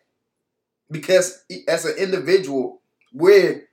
because 0.90 1.44
as 1.68 1.86
an 1.86 1.98
individual, 1.98 2.82
where 3.12 3.64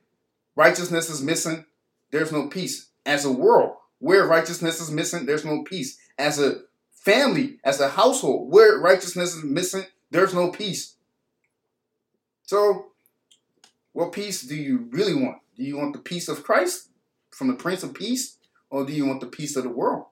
righteousness 0.55 1.09
is 1.09 1.21
missing, 1.21 1.65
there's 2.11 2.31
no 2.31 2.47
peace. 2.47 2.89
As 3.05 3.25
a 3.25 3.31
world, 3.31 3.77
where 3.99 4.27
righteousness 4.27 4.81
is 4.81 4.91
missing, 4.91 5.25
there's 5.25 5.45
no 5.45 5.63
peace. 5.63 5.97
As 6.17 6.39
a 6.39 6.61
family, 6.91 7.57
as 7.63 7.79
a 7.79 7.89
household, 7.89 8.51
where 8.51 8.79
righteousness 8.79 9.33
is 9.33 9.43
missing, 9.43 9.85
there's 10.11 10.33
no 10.33 10.51
peace. 10.51 10.95
So, 12.43 12.87
what 13.93 14.11
peace 14.11 14.41
do 14.41 14.55
you 14.55 14.87
really 14.91 15.15
want? 15.15 15.37
Do 15.57 15.63
you 15.63 15.77
want 15.77 15.93
the 15.93 15.99
peace 15.99 16.27
of 16.27 16.43
Christ 16.43 16.89
from 17.31 17.47
the 17.47 17.55
Prince 17.55 17.83
of 17.83 17.93
Peace, 17.93 18.37
or 18.69 18.85
do 18.85 18.93
you 18.93 19.05
want 19.05 19.21
the 19.21 19.27
peace 19.27 19.55
of 19.55 19.63
the 19.63 19.69
world? 19.69 20.05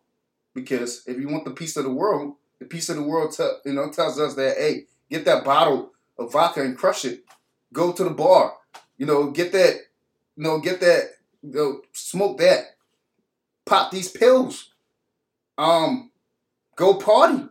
Because 0.53 1.03
if 1.05 1.17
you 1.17 1.27
want 1.27 1.45
the 1.45 1.51
peace 1.51 1.75
of 1.77 1.83
the 1.83 1.93
world, 1.93 2.35
the 2.59 2.65
peace 2.65 2.89
of 2.89 2.95
the 2.95 3.03
world, 3.03 3.33
t- 3.35 3.49
you 3.65 3.73
know, 3.73 3.91
tells 3.91 4.19
us 4.19 4.35
that 4.35 4.57
hey, 4.57 4.85
get 5.09 5.25
that 5.25 5.43
bottle 5.43 5.91
of 6.17 6.31
vodka 6.31 6.61
and 6.61 6.77
crush 6.77 7.05
it. 7.05 7.23
Go 7.73 7.91
to 7.91 8.03
the 8.03 8.09
bar, 8.09 8.53
you 8.97 9.05
know, 9.05 9.31
get 9.31 9.51
that 9.51 9.81
you 10.35 10.43
know, 10.43 10.59
get 10.59 10.79
that, 10.81 11.11
you 11.41 11.53
know, 11.53 11.81
smoke 11.93 12.37
that, 12.39 12.75
pop 13.65 13.91
these 13.91 14.09
pills, 14.09 14.71
um, 15.57 16.11
go 16.75 16.95
party. 16.95 17.43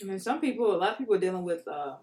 I 0.00 0.04
mean, 0.04 0.18
some 0.18 0.40
people, 0.40 0.74
a 0.74 0.76
lot 0.76 0.92
of 0.92 0.98
people 0.98 1.14
are 1.14 1.20
dealing 1.20 1.44
with 1.44 1.66
uh, 1.66 1.94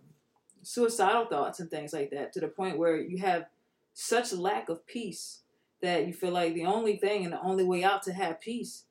suicidal 0.63 1.27
thoughts 1.27 1.59
and 1.59 1.69
things 1.69 1.93
like 1.93 2.09
that 2.11 2.33
to 2.33 2.39
the 2.39 2.47
point 2.47 2.77
where 2.77 2.97
you 2.97 3.19
have 3.19 3.45
such 3.93 4.33
lack 4.33 4.69
of 4.69 4.85
peace 4.85 5.39
that 5.81 6.07
you 6.07 6.13
feel 6.13 6.31
like 6.31 6.53
the 6.53 6.65
only 6.65 6.97
thing 6.97 7.23
and 7.23 7.33
the 7.33 7.41
only 7.41 7.63
way 7.63 7.83
out 7.83 8.03
to 8.03 8.13
have 8.13 8.39
peace 8.39 8.85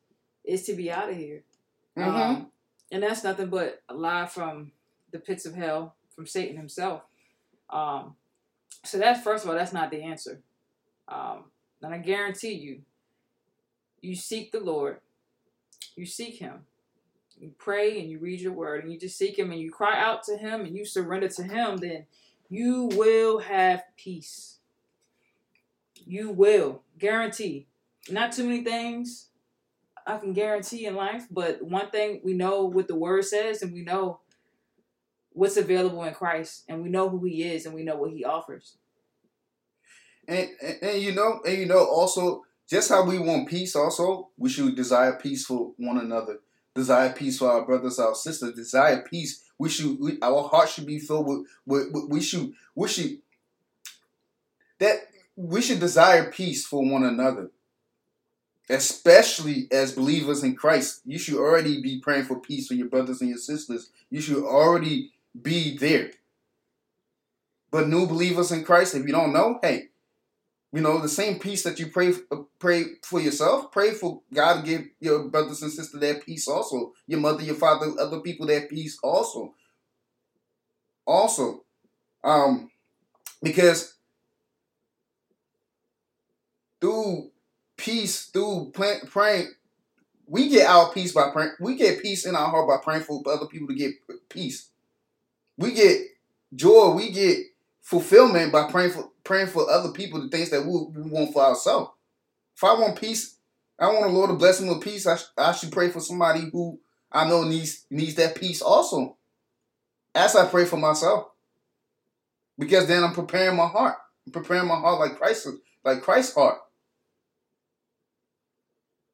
is 0.45 0.65
to 0.65 0.75
be 0.75 0.91
out 0.91 1.11
of 1.11 1.17
here. 1.17 1.43
Mm-hmm. 1.97 2.11
Um, 2.11 2.47
and 2.91 3.03
that's 3.03 3.25
nothing 3.25 3.49
but 3.49 3.83
a 3.89 3.95
lie 3.95 4.27
from 4.27 4.73
the 5.11 5.19
pits 5.19 5.47
of 5.47 5.55
hell 5.55 5.97
from 6.15 6.27
Satan 6.27 6.57
himself. 6.57 7.03
Um, 7.71 8.17
so 8.85 8.99
that's 8.99 9.23
first 9.23 9.45
of 9.45 9.51
all, 9.51 9.57
that's 9.57 9.73
not 9.73 9.91
the 9.91 10.03
answer. 10.03 10.41
Um, 11.09 11.45
and 11.83 11.95
I 11.95 11.99
guarantee 11.99 12.53
you, 12.53 12.83
you 14.01 14.15
seek 14.15 14.53
the 14.53 14.61
Lord, 14.61 14.99
you 15.97 16.07
seek 16.07 16.39
Him, 16.39 16.61
you 17.39 17.53
pray 17.59 18.01
and 18.01 18.11
you 18.11 18.19
read 18.19 18.41
your 18.41 18.53
word, 18.53 18.85
and 18.85 18.93
you 18.93 18.99
just 18.99 19.17
seek 19.17 19.39
Him 19.39 19.51
and 19.51 19.61
you 19.61 19.71
cry 19.71 19.99
out 19.99 20.23
to 20.25 20.37
Him 20.37 20.63
and 20.63 20.77
you 20.77 20.85
surrender 20.85 21.29
to 21.29 21.43
Him, 21.43 21.77
then 21.77 22.07
you 22.49 22.91
will 22.93 23.39
have 23.39 23.83
peace. 23.97 24.59
You 26.07 26.31
will, 26.31 26.83
guarantee. 26.99 27.67
Not 28.11 28.33
too 28.33 28.45
many 28.45 28.65
things 28.65 29.29
I 30.07 30.19
can 30.19 30.33
guarantee 30.33 30.87
in 30.87 30.97
life, 30.97 31.27
but 31.31 31.63
one 31.63 31.91
thing 31.91 32.21
we 32.25 32.35
know 32.35 32.65
what 32.65 32.89
the 32.89 32.95
word 32.95 33.25
says, 33.25 33.63
and 33.63 33.73
we 33.73 33.83
know 33.83 34.21
what's 35.31 35.57
available 35.57 36.03
in 36.05 36.15
Christ, 36.15 36.65
and 36.69 36.83
we 36.83 36.89
know 36.89 37.09
who 37.09 37.25
He 37.25 37.43
is, 37.43 37.67
and 37.67 37.75
we 37.75 37.85
know 37.85 37.97
what 37.97 38.11
He 38.11 38.25
offers. 38.25 38.77
And, 40.27 40.49
and, 40.61 40.79
and 40.83 41.03
you 41.03 41.15
know, 41.15 41.41
and 41.45 41.59
you 41.59 41.67
know, 41.67 41.85
also 41.85 42.43
just 42.69 42.89
how 42.89 43.05
we 43.05 43.19
want 43.19 43.49
peace. 43.49 43.77
Also, 43.77 44.31
we 44.37 44.49
should 44.49 44.75
desire 44.77 45.19
peace 45.21 45.45
for 45.45 45.73
one 45.77 45.99
another. 45.99 46.39
Desire 46.75 47.13
peace 47.13 47.39
for 47.39 47.51
our 47.51 47.67
brothers, 47.67 47.99
our 47.99 48.15
sisters. 48.15 48.55
Desire 48.55 49.03
peace. 49.03 49.45
We 49.59 49.69
should. 49.69 49.99
We, 50.01 50.19
our 50.23 50.49
heart 50.49 50.69
should 50.69 50.87
be 50.87 50.99
filled 50.99 51.27
with, 51.27 51.47
with, 51.67 51.93
with. 51.93 52.05
We 52.09 52.21
should. 52.21 52.53
We 52.75 52.89
should. 52.89 53.19
That 54.79 55.01
we 55.37 55.63
should 55.63 55.81
desire 55.81 56.31
peace 56.31 56.67
for 56.67 56.85
one 56.85 57.05
another 57.05 57.51
especially 58.69 59.69
as 59.71 59.93
believers 59.93 60.43
in 60.43 60.55
Christ, 60.55 61.03
you 61.05 61.19
should 61.19 61.37
already 61.37 61.83
be 61.83 62.01
praying 62.01 62.25
for 62.25 62.41
peace 62.41 62.69
for 62.69 62.75
your 62.75 62.89
brothers 62.89 63.21
and 63.21 63.31
your 63.31 63.39
sisters. 63.39 63.91
You 64.11 64.21
should 64.21 64.43
already 64.43 65.13
be 65.41 65.77
there. 65.77 66.13
But 67.71 67.89
new 67.89 68.07
believers 68.07 68.53
in 68.53 68.65
Christ, 68.65 68.95
if 68.95 69.07
you 69.07 69.13
don't 69.13 69.33
know, 69.33 69.59
hey, 69.63 69.89
you 70.73 70.81
know, 70.81 71.01
the 71.01 71.09
same 71.09 71.39
peace 71.39 71.63
that 71.65 71.79
you 71.79 71.89
pray 71.89 72.15
pray 72.59 72.85
for 73.05 73.21
yourself, 73.21 73.71
pray 73.73 73.93
for 73.93 74.23
God 74.33 74.65
to 74.65 74.71
give 74.71 74.87
your 75.01 75.29
brothers 75.29 75.61
and 75.61 75.71
sisters 75.71 76.01
that 76.01 76.25
peace 76.25 76.49
also. 76.49 76.93
Your 77.07 77.21
mother, 77.21 77.43
your 77.43 77.57
father, 77.57 77.93
other 78.01 78.21
people 78.21 78.47
that 78.47 78.71
peace 78.71 78.99
also. 79.03 79.55
Also, 81.07 81.65
um, 82.25 82.71
because 83.43 83.92
through 86.83 87.31
peace, 87.77 88.27
through 88.27 88.73
praying, 88.75 89.49
we 90.27 90.49
get 90.49 90.69
our 90.69 90.93
peace 90.93 91.13
by 91.13 91.31
praying. 91.31 91.53
We 91.61 91.77
get 91.77 92.03
peace 92.03 92.27
in 92.27 92.35
our 92.35 92.49
heart 92.49 92.69
by 92.69 92.79
praying 92.83 93.05
for 93.05 93.23
other 93.27 93.47
people 93.47 93.69
to 93.69 93.75
get 93.75 93.93
peace. 94.29 94.69
We 95.57 95.73
get 95.73 96.01
joy. 96.55 96.91
We 96.91 97.11
get 97.11 97.39
fulfillment 97.81 98.53
by 98.53 98.71
praying 98.71 98.91
for 98.91 99.11
praying 99.25 99.49
for 99.49 99.71
other 99.71 99.93
people 99.93 100.21
the 100.21 100.29
things 100.29 100.51
that 100.51 100.63
we, 100.63 100.73
we 100.73 101.09
want 101.09 101.33
for 101.33 101.43
ourselves. 101.43 101.91
If 102.57 102.65
I 102.65 102.73
want 102.75 103.01
peace, 103.01 103.37
I 103.79 103.87
want 103.87 104.03
the 104.03 104.13
Lord 104.13 104.31
to 104.31 104.37
bless 104.37 104.61
me 104.61 104.69
with 104.69 104.83
peace. 104.83 105.07
I, 105.07 105.19
I 105.39 105.53
should 105.53 105.71
pray 105.71 105.91
for 105.91 106.01
somebody 106.01 106.49
who 106.51 106.81
I 107.11 107.29
know 107.29 107.45
needs 107.45 107.87
needs 107.91 108.17
that 108.17 108.35
peace 108.35 108.61
also. 108.61 109.17
As 110.15 110.35
I 110.35 110.47
pray 110.47 110.65
for 110.65 110.77
myself, 110.77 111.29
because 112.59 112.87
then 112.87 113.05
I'm 113.05 113.15
preparing 113.15 113.57
my 113.57 113.67
heart. 113.67 113.97
I'm 114.27 114.33
preparing 114.33 114.69
my 114.69 114.77
heart 114.77 115.01
like 115.01 115.19
Christ, 115.19 115.49
like 115.85 116.03
Christ's 116.03 116.35
heart, 116.35 116.59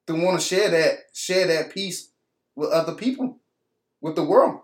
to 0.09 0.15
want 0.15 0.41
to 0.41 0.47
share 0.47 0.71
that 0.71 0.99
share 1.13 1.47
that 1.47 1.73
peace 1.73 2.11
with 2.57 2.71
other 2.71 2.95
people, 2.95 3.39
with 4.01 4.17
the 4.17 4.25
world. 4.25 4.61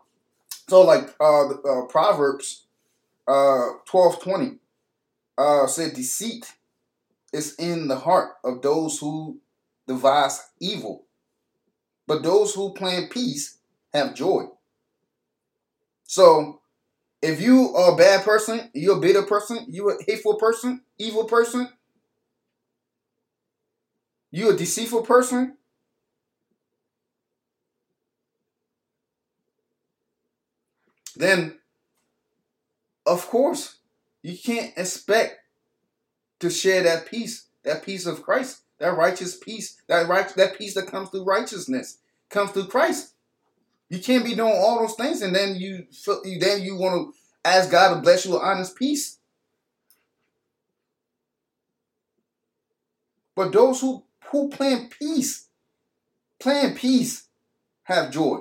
So, 0.69 0.81
like 0.81 1.15
uh, 1.21 1.49
uh 1.51 1.87
Proverbs 1.87 2.65
uh, 3.29 3.69
12 3.87 4.23
20 4.23 4.59
uh, 5.37 5.67
said 5.67 5.95
deceit 5.95 6.53
is 7.33 7.55
in 7.57 7.89
the 7.89 7.97
heart 7.97 8.33
of 8.43 8.63
those 8.63 8.99
who 8.99 9.39
devise 9.87 10.41
evil. 10.61 11.05
But 12.07 12.23
those 12.23 12.55
who 12.55 12.73
plan 12.73 13.09
peace 13.11 13.59
have 13.93 14.15
joy. 14.15 14.45
So 16.05 16.61
if 17.21 17.41
you 17.41 17.75
are 17.75 17.93
a 17.93 17.97
bad 17.97 18.25
person, 18.25 18.71
you're 18.73 18.99
a 18.99 19.01
bitter 19.01 19.23
person, 19.23 19.67
you're 19.69 19.97
a 19.99 20.05
hateful 20.05 20.37
person, 20.37 20.83
evil 20.99 21.25
person, 21.25 21.69
you 24.35 24.51
a 24.51 24.57
deceitful 24.57 25.03
person, 25.03 25.57
then 31.15 31.57
of 33.07 33.25
course 33.29 33.77
you 34.23 34.37
can't 34.37 34.73
expect 34.77 35.37
to 36.41 36.51
share 36.51 36.83
that 36.83 37.07
peace, 37.07 37.47
that 37.63 37.85
peace 37.85 38.07
of 38.07 38.25
Christ, 38.25 38.63
that 38.79 38.97
righteous 38.97 39.37
peace, 39.37 39.81
that 39.87 40.09
right, 40.09 40.29
that 40.31 40.59
peace 40.59 40.75
that 40.75 40.89
comes 40.89 41.11
through 41.11 41.23
righteousness, 41.23 41.99
comes 42.29 42.51
through 42.51 42.67
Christ. 42.67 43.15
You 43.89 44.01
can't 44.01 44.25
be 44.25 44.35
doing 44.35 44.53
all 44.53 44.81
those 44.81 44.97
things 44.97 45.23
and 45.23 45.33
then 45.33 45.55
you 45.55 45.87
then 46.41 46.63
you 46.63 46.75
want 46.77 47.15
to 47.15 47.49
ask 47.49 47.71
God 47.71 47.95
to 47.95 48.01
bless 48.01 48.25
you 48.25 48.33
with 48.33 48.43
honest 48.43 48.75
peace. 48.75 49.19
But 53.37 53.53
those 53.53 53.81
who 53.81 54.03
who 54.35 54.49
plan 54.49 54.89
peace, 54.89 55.47
plan 56.41 56.75
peace, 56.75 57.29
have 57.85 58.11
joy. 58.11 58.39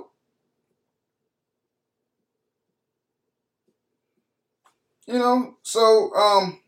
You 5.05 5.19
know, 5.19 5.57
so 5.61 6.11
um 6.15 6.61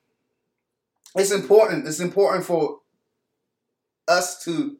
it's 1.15 1.31
important. 1.31 1.87
It's 1.87 1.99
important 1.99 2.45
for 2.45 2.81
us 4.07 4.43
to 4.43 4.77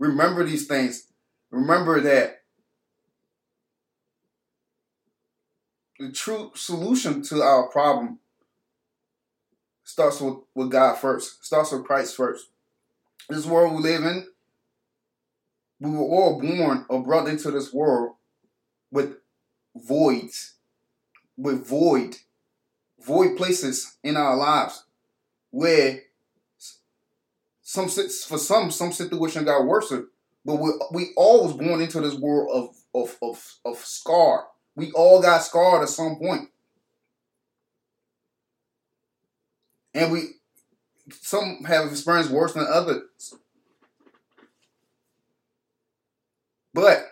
remember 0.00 0.42
these 0.42 0.66
things. 0.66 1.06
Remember 1.52 2.00
that 2.00 2.42
the 6.00 6.10
true 6.10 6.50
solution 6.56 7.22
to 7.22 7.42
our 7.42 7.68
problem 7.68 8.18
starts 9.84 10.20
with, 10.20 10.38
with 10.52 10.72
God 10.72 10.96
first, 10.98 11.44
starts 11.44 11.70
with 11.70 11.84
Christ 11.84 12.16
first. 12.16 12.48
This 13.28 13.46
world 13.46 13.74
we 13.74 13.82
live 13.82 14.04
in, 14.04 14.26
we 15.80 15.90
were 15.90 16.04
all 16.04 16.40
born 16.40 16.84
or 16.88 17.02
brought 17.02 17.28
into 17.28 17.50
this 17.50 17.72
world 17.72 18.16
with 18.90 19.16
voids, 19.74 20.54
with 21.36 21.66
void, 21.66 22.16
void 23.00 23.36
places 23.36 23.96
in 24.02 24.16
our 24.16 24.36
lives 24.36 24.84
where 25.50 26.02
some 27.62 27.88
for 27.88 28.38
some 28.38 28.70
some 28.70 28.92
situation 28.92 29.44
got 29.44 29.64
worse, 29.64 29.92
but 30.44 30.56
we 30.56 30.70
we 30.92 31.10
all 31.16 31.44
was 31.44 31.54
born 31.54 31.80
into 31.80 32.00
this 32.00 32.14
world 32.14 32.50
of 32.52 32.76
of 32.94 33.16
of 33.22 33.54
of 33.64 33.78
scar. 33.78 34.46
We 34.76 34.90
all 34.92 35.22
got 35.22 35.42
scarred 35.42 35.82
at 35.82 35.88
some 35.88 36.16
point, 36.16 36.50
and 39.94 40.12
we 40.12 40.34
some 41.10 41.64
have 41.64 41.90
experienced 41.90 42.30
worse 42.30 42.52
than 42.54 42.66
others. 42.68 43.34
But 46.72 47.06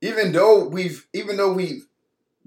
even 0.00 0.32
though 0.32 0.68
we've 0.68 1.06
even 1.12 1.36
though 1.36 1.52
we've 1.52 1.86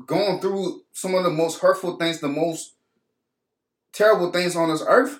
gone 0.05 0.39
through 0.39 0.83
some 0.91 1.15
of 1.15 1.23
the 1.23 1.29
most 1.29 1.59
hurtful 1.59 1.97
things, 1.97 2.19
the 2.19 2.27
most 2.27 2.73
terrible 3.93 4.31
things 4.31 4.55
on 4.55 4.69
this 4.69 4.83
earth, 4.87 5.19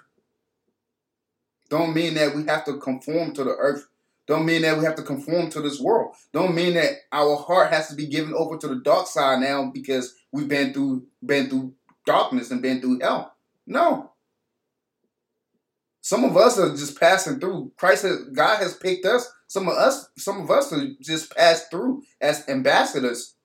don't 1.69 1.95
mean 1.95 2.15
that 2.15 2.35
we 2.35 2.45
have 2.45 2.65
to 2.65 2.77
conform 2.77 3.33
to 3.33 3.43
the 3.43 3.51
earth. 3.51 3.87
Don't 4.27 4.45
mean 4.45 4.63
that 4.63 4.77
we 4.77 4.85
have 4.85 4.95
to 4.95 5.03
conform 5.03 5.51
to 5.51 5.61
this 5.61 5.79
world. 5.79 6.15
Don't 6.33 6.55
mean 6.55 6.73
that 6.73 6.93
our 7.11 7.35
heart 7.35 7.71
has 7.71 7.89
to 7.89 7.95
be 7.95 8.07
given 8.07 8.33
over 8.33 8.57
to 8.57 8.67
the 8.67 8.77
dark 8.77 9.05
side 9.07 9.39
now 9.39 9.69
because 9.71 10.15
we've 10.31 10.47
been 10.47 10.73
through 10.73 11.05
been 11.23 11.47
through 11.47 11.73
darkness 12.05 12.49
and 12.49 12.61
been 12.61 12.81
through 12.81 12.99
hell. 12.99 13.34
No. 13.65 14.11
Some 16.01 16.23
of 16.23 16.37
us 16.37 16.59
are 16.59 16.69
just 16.69 16.99
passing 16.99 17.39
through. 17.39 17.71
Christ 17.77 18.03
has, 18.03 18.25
God 18.31 18.57
has 18.57 18.75
picked 18.75 19.05
us. 19.05 19.27
Some 19.47 19.67
of 19.67 19.75
us, 19.75 20.07
some 20.17 20.41
of 20.41 20.51
us 20.51 20.71
are 20.71 20.87
just 21.01 21.35
passed 21.35 21.71
through 21.71 22.03
as 22.21 22.47
ambassadors. 22.47 23.35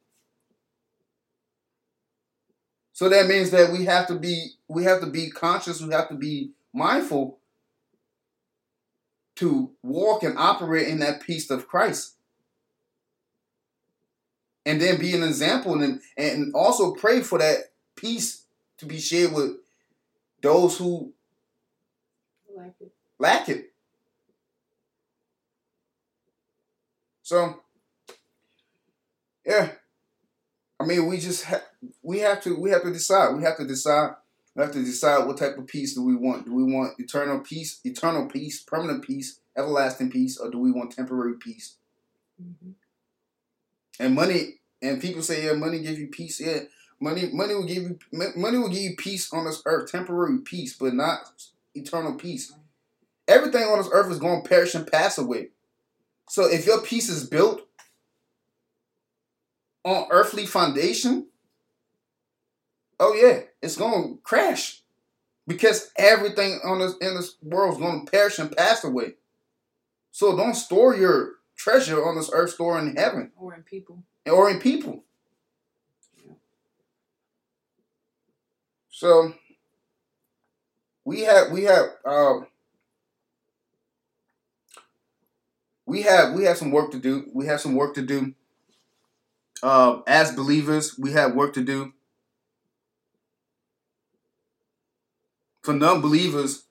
So 2.93 3.09
that 3.09 3.29
means 3.29 3.51
that 3.53 3.73
we 3.73 3.87
have 3.87 4.07
to 4.09 4.15
be 4.15 4.49
we 4.69 4.85
have 4.85 5.01
to 5.01 5.07
be 5.07 5.31
conscious, 5.31 5.81
we 5.81 5.95
have 5.95 6.11
to 6.11 6.15
be 6.15 6.51
mindful 6.75 7.39
to 9.37 9.71
walk 9.83 10.23
and 10.23 10.37
operate 10.37 10.87
in 10.87 10.99
that 10.99 11.23
peace 11.23 11.51
of 11.51 11.67
Christ. 11.67 12.17
And 14.67 14.83
then 14.83 15.01
be 15.01 15.15
an 15.15 15.23
example 15.23 15.81
and, 15.83 16.03
and 16.19 16.55
also 16.55 16.93
pray 16.93 17.23
for 17.23 17.39
that 17.39 17.73
peace 17.97 18.45
to 18.77 18.85
be 18.85 18.99
shared 18.99 19.33
with 19.33 19.57
those 20.43 20.79
who 20.79 21.13
lack 22.57 22.75
it. 22.81 22.93
Lack 23.19 23.49
it. 23.49 23.73
So, 27.23 27.61
yeah. 29.45 29.73
I 30.81 30.85
mean, 30.85 31.07
we 31.07 31.19
just 31.19 31.45
ha- 31.45 31.63
we 32.03 32.21
have 32.21 32.43
to 32.43 32.59
we 32.59 32.71
have 32.71 32.83
to 32.83 32.93
decide. 32.93 33.37
We 33.37 33.43
have 33.43 33.59
to 33.59 33.67
decide 33.67 34.15
we 34.57 34.63
have 34.63 34.73
to 34.73 34.83
decide 34.83 35.27
what 35.27 35.39
type 35.39 35.57
of 35.59 35.67
peace 35.67 35.95
do 35.95 36.03
we 36.03 36.17
want. 36.17 36.47
Do 36.47 36.55
we 36.55 36.65
want 36.65 36.99
eternal 36.99 37.41
peace, 37.41 37.81
eternal 37.85 38.27
peace, 38.27 38.63
permanent 38.63 39.05
peace, 39.05 39.41
everlasting 39.57 40.11
peace, 40.11 40.39
or 40.39 40.51
do 40.51 40.59
we 40.59 40.73
want 40.73 40.93
temporary 40.93 41.35
peace? 41.39 41.77
Mm-hmm. 42.43 42.71
And 44.01 44.15
money, 44.15 44.61
and 44.81 45.01
people 45.01 45.23
say, 45.23 45.45
yeah, 45.45 45.53
money 45.53 45.81
gives 45.81 45.99
you 45.99 46.09
peace. 46.09 46.41
Yeah, 46.41 46.61
money, 47.01 47.29
money 47.33 47.55
will 47.55 47.65
give 47.65 47.83
you 47.83 47.99
money 48.13 48.59
will 48.59 48.69
give 48.69 48.83
you 48.83 48.97
peace 48.97 49.33
on 49.33 49.47
this 49.47 49.63
earth, 49.67 49.91
temporary 49.91 50.39
peace, 50.39 50.75
but 50.75 50.95
not 50.95 51.31
eternal 51.75 52.15
peace. 52.15 52.53
Everything 53.27 53.63
on 53.63 53.79
this 53.79 53.91
earth 53.93 54.11
is 54.11 54.19
going 54.19 54.43
to 54.43 54.49
perish 54.49 54.75
and 54.75 54.91
pass 54.91 55.19
away. 55.19 55.49
So 56.29 56.45
if 56.45 56.67
your 56.67 56.81
peace 56.81 57.09
is 57.09 57.29
built 57.29 57.63
on 59.85 60.07
earthly 60.11 60.47
foundation, 60.47 61.27
oh 62.99 63.15
yeah, 63.15 63.41
it's 63.63 63.77
gonna 63.77 64.15
crash 64.23 64.83
because 65.47 65.91
everything 65.97 66.61
on 66.65 66.79
this 66.79 66.95
in 67.01 67.17
this 67.17 67.37
world 67.43 67.75
is 67.75 67.81
gonna 67.81 68.05
perish 68.05 68.39
and 68.39 68.57
pass 68.57 68.85
away. 68.85 69.15
So 70.13 70.37
don't 70.37 70.55
store 70.55 70.95
your 70.95 71.33
treasure 71.57 72.05
on 72.05 72.17
this 72.17 72.31
earth, 72.33 72.51
store 72.51 72.79
in 72.79 72.95
heaven 72.97 73.33
or 73.37 73.55
in 73.55 73.63
people 73.63 74.03
or 74.31 74.51
in 74.51 74.61
people. 74.61 75.05
So 79.01 79.33
we 81.07 81.21
have 81.23 81.51
we 81.53 81.65
have 81.65 81.87
uh, 82.05 82.41
we 85.87 86.03
have 86.03 86.35
we 86.35 86.45
have 86.45 86.59
some 86.59 86.71
work 86.71 86.91
to 86.91 86.99
do. 86.99 87.31
We 87.33 87.47
have 87.47 87.63
some 87.63 87.77
work 87.77 87.95
to 87.95 88.03
do. 88.03 88.35
Uh, 89.63 90.01
as 90.07 90.37
believers, 90.37 90.99
we 90.99 91.13
have 91.13 91.35
work 91.35 91.55
to 91.55 91.65
do 91.65 91.95
for 95.63 95.73
non-believers, 95.73 96.65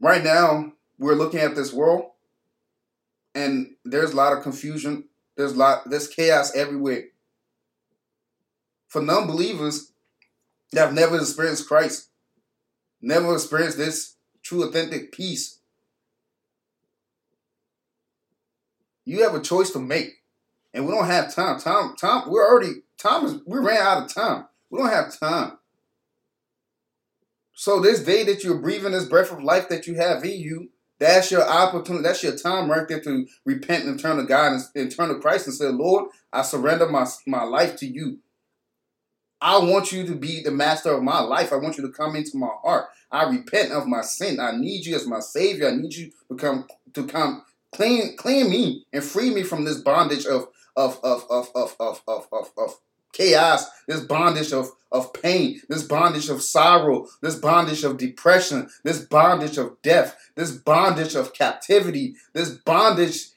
right 0.00 0.22
now 0.22 0.72
we're 0.98 1.14
looking 1.14 1.40
at 1.40 1.54
this 1.54 1.72
world, 1.72 2.10
and 3.34 3.68
there's 3.86 4.12
a 4.12 4.16
lot 4.16 4.36
of 4.36 4.42
confusion. 4.42 5.04
There's 5.36 5.52
a 5.52 5.56
lot. 5.56 5.88
There's 5.88 6.08
chaos 6.08 6.54
everywhere. 6.54 7.04
For 8.90 9.00
non-believers 9.00 9.92
that 10.72 10.80
have 10.80 10.94
never 10.94 11.16
experienced 11.16 11.68
Christ, 11.68 12.08
never 13.00 13.32
experienced 13.32 13.78
this 13.78 14.16
true, 14.42 14.64
authentic 14.64 15.12
peace, 15.12 15.60
you 19.04 19.22
have 19.22 19.34
a 19.34 19.40
choice 19.40 19.70
to 19.70 19.78
make, 19.78 20.24
and 20.74 20.86
we 20.86 20.92
don't 20.92 21.06
have 21.06 21.32
time. 21.32 21.60
Time, 21.60 21.94
time. 21.94 22.28
We're 22.28 22.46
already 22.46 22.82
time 22.98 23.24
is. 23.26 23.40
We 23.46 23.60
ran 23.60 23.78
out 23.78 24.02
of 24.02 24.12
time. 24.12 24.46
We 24.70 24.80
don't 24.80 24.90
have 24.90 25.18
time. 25.18 25.58
So 27.54 27.78
this 27.78 28.02
day 28.02 28.24
that 28.24 28.42
you're 28.42 28.58
breathing 28.58 28.90
this 28.90 29.04
breath 29.04 29.30
of 29.30 29.42
life 29.42 29.68
that 29.68 29.86
you 29.86 29.94
have 29.94 30.24
in 30.24 30.40
you, 30.40 30.70
that's 30.98 31.30
your 31.30 31.48
opportunity. 31.48 32.02
That's 32.02 32.24
your 32.24 32.36
time 32.36 32.68
right 32.68 32.88
there 32.88 33.00
to 33.02 33.26
repent 33.44 33.84
and 33.84 34.00
turn 34.00 34.16
to 34.16 34.24
God 34.24 34.52
and, 34.52 34.62
and 34.74 34.90
turn 34.90 35.10
to 35.10 35.20
Christ 35.20 35.46
and 35.46 35.54
say, 35.54 35.66
Lord, 35.66 36.10
I 36.32 36.42
surrender 36.42 36.88
my, 36.88 37.06
my 37.26 37.44
life 37.44 37.76
to 37.76 37.86
you. 37.86 38.18
I 39.40 39.58
want 39.58 39.92
you 39.92 40.06
to 40.06 40.14
be 40.14 40.42
the 40.42 40.50
master 40.50 40.92
of 40.92 41.02
my 41.02 41.20
life. 41.20 41.52
I 41.52 41.56
want 41.56 41.78
you 41.78 41.86
to 41.86 41.92
come 41.92 42.16
into 42.16 42.36
my 42.36 42.50
heart. 42.62 42.86
I 43.10 43.28
repent 43.28 43.72
of 43.72 43.86
my 43.86 44.02
sin. 44.02 44.38
I 44.38 44.52
need 44.52 44.84
you 44.86 44.94
as 44.96 45.06
my 45.06 45.20
savior. 45.20 45.68
I 45.68 45.76
need 45.76 45.94
you 45.94 46.10
to 46.28 46.36
come 46.36 46.66
to 46.94 47.06
come 47.06 47.44
clean 47.72 48.16
clean 48.16 48.50
me 48.50 48.84
and 48.92 49.02
free 49.02 49.32
me 49.32 49.42
from 49.42 49.64
this 49.64 49.78
bondage 49.78 50.26
of 50.26 50.48
of 50.76 50.98
of 51.02 51.24
of 51.30 51.50
of 51.54 51.74
of 51.78 52.02
of 52.06 52.28
of, 52.32 52.50
of 52.58 52.76
chaos, 53.12 53.66
this 53.86 54.00
bondage 54.00 54.52
of, 54.52 54.70
of 54.92 55.12
pain, 55.12 55.60
this 55.68 55.82
bondage 55.82 56.28
of 56.28 56.42
sorrow, 56.42 57.06
this 57.22 57.36
bondage 57.36 57.84
of 57.84 57.96
depression, 57.96 58.68
this 58.84 59.00
bondage 59.00 59.58
of 59.58 59.80
death, 59.82 60.16
this 60.36 60.52
bondage 60.52 61.14
of 61.14 61.34
captivity, 61.34 62.14
this 62.32 62.50
bondage. 62.50 63.28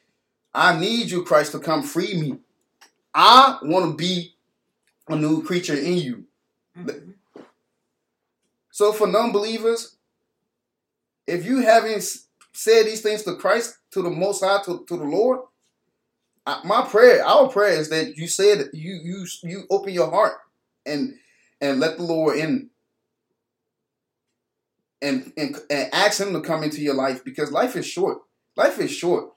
I 0.54 0.80
need 0.80 1.10
you, 1.10 1.24
Christ, 1.24 1.54
to 1.54 1.60
come 1.60 1.84
free 1.84 2.14
me. 2.14 2.38
I 3.14 3.58
want 3.64 3.91
to 3.91 3.95
be 3.95 4.33
a 5.08 5.16
new 5.16 5.43
creature 5.43 5.76
in 5.76 5.97
you. 5.97 6.26
Mm-hmm. 6.78 7.12
So, 8.72 8.91
for 8.91 9.08
non 9.08 9.32
believers, 9.32 9.97
if 11.28 11.45
you 11.45 11.62
haven't 11.62 12.04
said 12.54 12.86
these 12.86 13.01
things 13.01 13.24
to 13.24 13.36
Christ, 13.36 13.78
to 13.91 14.01
the 14.01 14.10
Most 14.10 14.43
High, 14.43 14.62
to, 14.64 14.84
to 14.88 14.97
the 14.97 15.04
Lord, 15.04 15.41
my 16.64 16.86
prayer, 16.89 17.26
our 17.26 17.47
prayer 17.47 17.80
is 17.80 17.89
that 17.89 18.18
you 18.18 18.28
said 18.28 18.70
you 18.74 18.99
you 19.01 19.26
you 19.43 19.64
open 19.70 19.93
your 19.93 20.10
heart 20.10 20.34
and 20.86 21.16
and 21.62 21.80
let 21.80 21.97
the 21.97 22.04
Lord 22.04 22.38
in 22.38 22.70
and, 25.01 25.32
and 25.38 25.56
and 25.70 25.89
ask 25.93 26.20
him 26.20 26.34
to 26.34 26.41
come 26.41 26.64
into 26.64 26.82
your 26.82 26.95
life 26.95 27.24
because 27.24 27.51
life 27.51 27.76
is 27.76 27.86
short. 27.86 28.20
Life 28.56 28.80
is 28.80 28.91
short. 28.91 29.32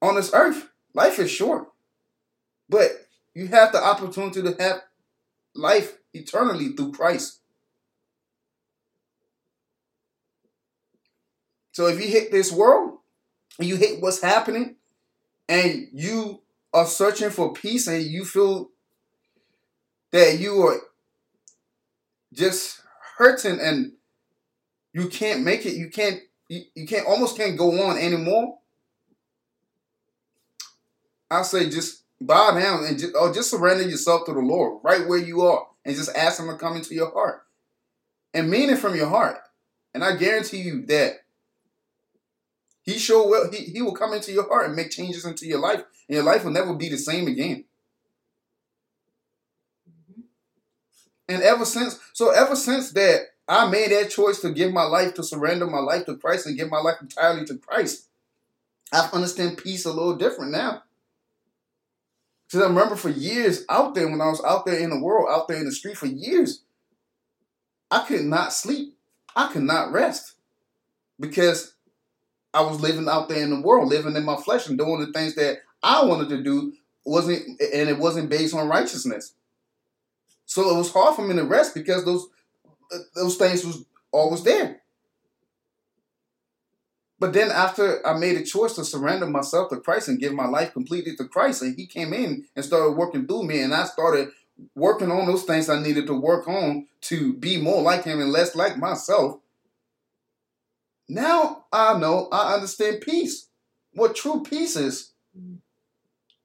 On 0.00 0.14
this 0.14 0.32
earth, 0.32 0.68
life 0.94 1.18
is 1.18 1.30
short. 1.30 1.68
But 2.68 3.03
you 3.34 3.48
have 3.48 3.72
the 3.72 3.82
opportunity 3.82 4.42
to 4.42 4.56
have 4.62 4.82
life 5.54 5.98
eternally 6.12 6.68
through 6.68 6.92
Christ. 6.92 7.40
So 11.72 11.88
if 11.88 12.00
you 12.00 12.08
hit 12.08 12.30
this 12.30 12.52
world, 12.52 12.98
and 13.58 13.68
you 13.68 13.76
hit 13.76 14.00
what's 14.00 14.22
happening, 14.22 14.76
and 15.48 15.88
you 15.92 16.40
are 16.72 16.86
searching 16.86 17.30
for 17.30 17.52
peace 17.52 17.86
and 17.86 18.02
you 18.02 18.24
feel 18.24 18.70
that 20.12 20.38
you 20.38 20.62
are 20.62 20.80
just 22.32 22.80
hurting 23.16 23.60
and 23.60 23.92
you 24.92 25.08
can't 25.08 25.42
make 25.42 25.66
it, 25.66 25.74
you 25.74 25.90
can't 25.90 26.20
you, 26.48 26.62
you 26.74 26.86
can't 26.86 27.06
almost 27.06 27.36
can't 27.36 27.58
go 27.58 27.70
on 27.82 27.98
anymore. 27.98 28.58
I 31.30 31.42
say 31.42 31.68
just 31.68 32.03
bow 32.20 32.52
down 32.52 32.84
and 32.84 32.98
just, 32.98 33.14
or 33.14 33.32
just 33.32 33.50
surrender 33.50 33.82
yourself 33.82 34.26
to 34.26 34.32
the 34.32 34.40
Lord 34.40 34.80
right 34.82 35.06
where 35.06 35.18
you 35.18 35.42
are 35.42 35.66
and 35.84 35.96
just 35.96 36.14
ask 36.16 36.40
him 36.40 36.48
to 36.48 36.56
come 36.56 36.76
into 36.76 36.94
your 36.94 37.12
heart. 37.12 37.42
And 38.32 38.50
mean 38.50 38.70
it 38.70 38.78
from 38.78 38.96
your 38.96 39.08
heart. 39.08 39.38
And 39.92 40.02
I 40.02 40.16
guarantee 40.16 40.62
you 40.62 40.84
that 40.86 41.20
he 42.82 42.98
sure 42.98 43.28
will. 43.28 43.50
He, 43.52 43.64
he 43.64 43.80
will 43.80 43.94
come 43.94 44.12
into 44.12 44.32
your 44.32 44.48
heart 44.48 44.66
and 44.66 44.74
make 44.74 44.90
changes 44.90 45.24
into 45.24 45.46
your 45.46 45.60
life, 45.60 45.84
and 46.08 46.16
your 46.16 46.24
life 46.24 46.44
will 46.44 46.50
never 46.50 46.74
be 46.74 46.88
the 46.88 46.98
same 46.98 47.28
again. 47.28 47.64
Mm-hmm. 49.88 50.20
And 51.28 51.42
ever 51.42 51.64
since, 51.64 51.98
so 52.12 52.30
ever 52.30 52.56
since 52.56 52.90
that, 52.92 53.20
I 53.46 53.68
made 53.70 53.92
that 53.92 54.10
choice 54.10 54.40
to 54.40 54.50
give 54.50 54.72
my 54.72 54.84
life, 54.84 55.14
to 55.14 55.22
surrender 55.22 55.66
my 55.66 55.78
life 55.78 56.06
to 56.06 56.16
Christ 56.16 56.46
and 56.46 56.58
give 56.58 56.70
my 56.70 56.80
life 56.80 56.96
entirely 57.00 57.44
to 57.46 57.56
Christ. 57.56 58.08
I 58.92 59.08
understand 59.12 59.58
peace 59.58 59.84
a 59.84 59.92
little 59.92 60.16
different 60.16 60.52
now. 60.52 60.82
Because 62.54 62.66
I 62.66 62.68
remember 62.68 62.94
for 62.94 63.08
years 63.08 63.64
out 63.68 63.96
there, 63.96 64.08
when 64.08 64.20
I 64.20 64.28
was 64.28 64.40
out 64.44 64.64
there 64.64 64.78
in 64.78 64.90
the 64.90 65.00
world, 65.00 65.26
out 65.28 65.48
there 65.48 65.56
in 65.56 65.64
the 65.64 65.72
street 65.72 65.96
for 65.96 66.06
years, 66.06 66.62
I 67.90 68.04
could 68.06 68.20
not 68.20 68.52
sleep. 68.52 68.94
I 69.34 69.48
could 69.48 69.64
not 69.64 69.90
rest. 69.90 70.34
Because 71.18 71.74
I 72.52 72.60
was 72.60 72.80
living 72.80 73.08
out 73.08 73.28
there 73.28 73.42
in 73.42 73.50
the 73.50 73.60
world, 73.60 73.88
living 73.88 74.14
in 74.14 74.24
my 74.24 74.36
flesh 74.36 74.68
and 74.68 74.78
doing 74.78 75.00
the 75.00 75.12
things 75.12 75.34
that 75.34 75.58
I 75.82 76.04
wanted 76.04 76.28
to 76.28 76.44
do 76.44 76.74
wasn't 77.04 77.60
and 77.60 77.88
it 77.88 77.98
wasn't 77.98 78.30
based 78.30 78.54
on 78.54 78.68
righteousness. 78.68 79.34
So 80.46 80.70
it 80.70 80.78
was 80.78 80.92
hard 80.92 81.16
for 81.16 81.22
me 81.22 81.34
to 81.34 81.42
rest 81.42 81.74
because 81.74 82.04
those 82.04 82.24
uh, 82.92 82.98
those 83.16 83.36
things 83.36 83.64
was 83.64 83.84
always 84.12 84.44
there. 84.44 84.80
But 87.18 87.32
then 87.32 87.50
after 87.50 88.06
I 88.06 88.18
made 88.18 88.36
a 88.36 88.44
choice 88.44 88.74
to 88.74 88.84
surrender 88.84 89.26
myself 89.26 89.70
to 89.70 89.80
Christ 89.80 90.08
and 90.08 90.18
give 90.18 90.34
my 90.34 90.46
life 90.46 90.72
completely 90.72 91.14
to 91.16 91.28
Christ, 91.28 91.62
and 91.62 91.76
He 91.76 91.86
came 91.86 92.12
in 92.12 92.46
and 92.56 92.64
started 92.64 92.92
working 92.92 93.26
through 93.26 93.44
me, 93.44 93.60
and 93.60 93.72
I 93.74 93.84
started 93.84 94.30
working 94.74 95.10
on 95.10 95.26
those 95.26 95.44
things 95.44 95.68
I 95.68 95.82
needed 95.82 96.06
to 96.06 96.14
work 96.14 96.48
on 96.48 96.86
to 97.02 97.34
be 97.34 97.60
more 97.60 97.82
like 97.82 98.04
Him 98.04 98.20
and 98.20 98.32
less 98.32 98.54
like 98.54 98.76
myself. 98.76 99.40
Now 101.08 101.66
I 101.72 101.98
know, 101.98 102.28
I 102.32 102.54
understand 102.54 103.02
peace. 103.02 103.48
What 103.92 104.16
true 104.16 104.42
peace 104.42 104.76
is. 104.76 105.12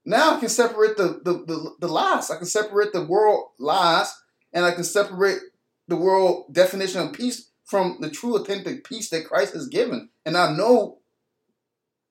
Now 0.06 0.36
I 0.36 0.40
can 0.40 0.50
separate 0.50 0.98
the, 0.98 1.20
the, 1.24 1.34
the, 1.46 1.76
the 1.80 1.88
lies. 1.88 2.30
I 2.30 2.38
can 2.38 2.46
separate 2.46 2.94
the 2.94 3.06
world 3.06 3.50
lies 3.60 4.14
and 4.54 4.66
I 4.66 4.72
can 4.72 4.84
separate 4.84 5.40
the 5.88 5.96
world 5.96 6.54
definition 6.54 7.02
of 7.02 7.14
peace 7.14 7.49
from 7.70 7.98
the 8.02 8.10
true 8.10 8.36
authentic 8.36 8.84
peace 8.84 9.10
that 9.12 9.28
Christ 9.28 9.54
has 9.54 9.68
given. 9.68 10.10
And 10.26 10.36
I 10.36 10.52
know 10.52 10.98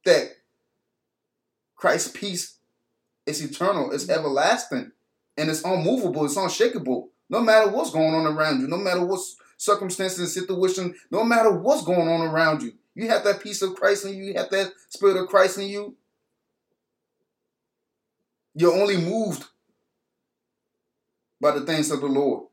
that 0.04 0.30
Christ's 1.74 2.12
peace 2.12 2.58
is 3.26 3.42
eternal, 3.42 3.90
it's 3.90 4.04
mm-hmm. 4.04 4.20
everlasting, 4.20 4.92
and 5.36 5.50
it's 5.50 5.64
unmovable, 5.64 6.24
it's 6.24 6.36
unshakable. 6.36 7.10
No 7.28 7.40
matter 7.40 7.70
what's 7.70 7.90
going 7.90 8.14
on 8.14 8.26
around 8.26 8.60
you, 8.60 8.68
no 8.68 8.76
matter 8.76 9.04
what 9.04 9.20
circumstances 9.56 10.20
and 10.20 10.28
situation, 10.28 10.94
no 11.10 11.24
matter 11.24 11.50
what's 11.50 11.84
going 11.84 12.08
on 12.08 12.28
around 12.28 12.62
you. 12.62 12.72
You 12.94 13.08
have 13.08 13.24
that 13.24 13.42
peace 13.42 13.60
of 13.60 13.74
Christ 13.74 14.06
in 14.06 14.14
you, 14.14 14.24
you 14.24 14.34
have 14.34 14.50
that 14.50 14.72
spirit 14.88 15.16
of 15.16 15.28
Christ 15.28 15.58
in 15.58 15.68
you. 15.68 15.96
You're 18.54 18.80
only 18.80 18.96
moved 18.96 19.44
by 21.40 21.50
the 21.50 21.66
things 21.66 21.90
of 21.90 22.00
the 22.00 22.06
Lord. 22.06 22.48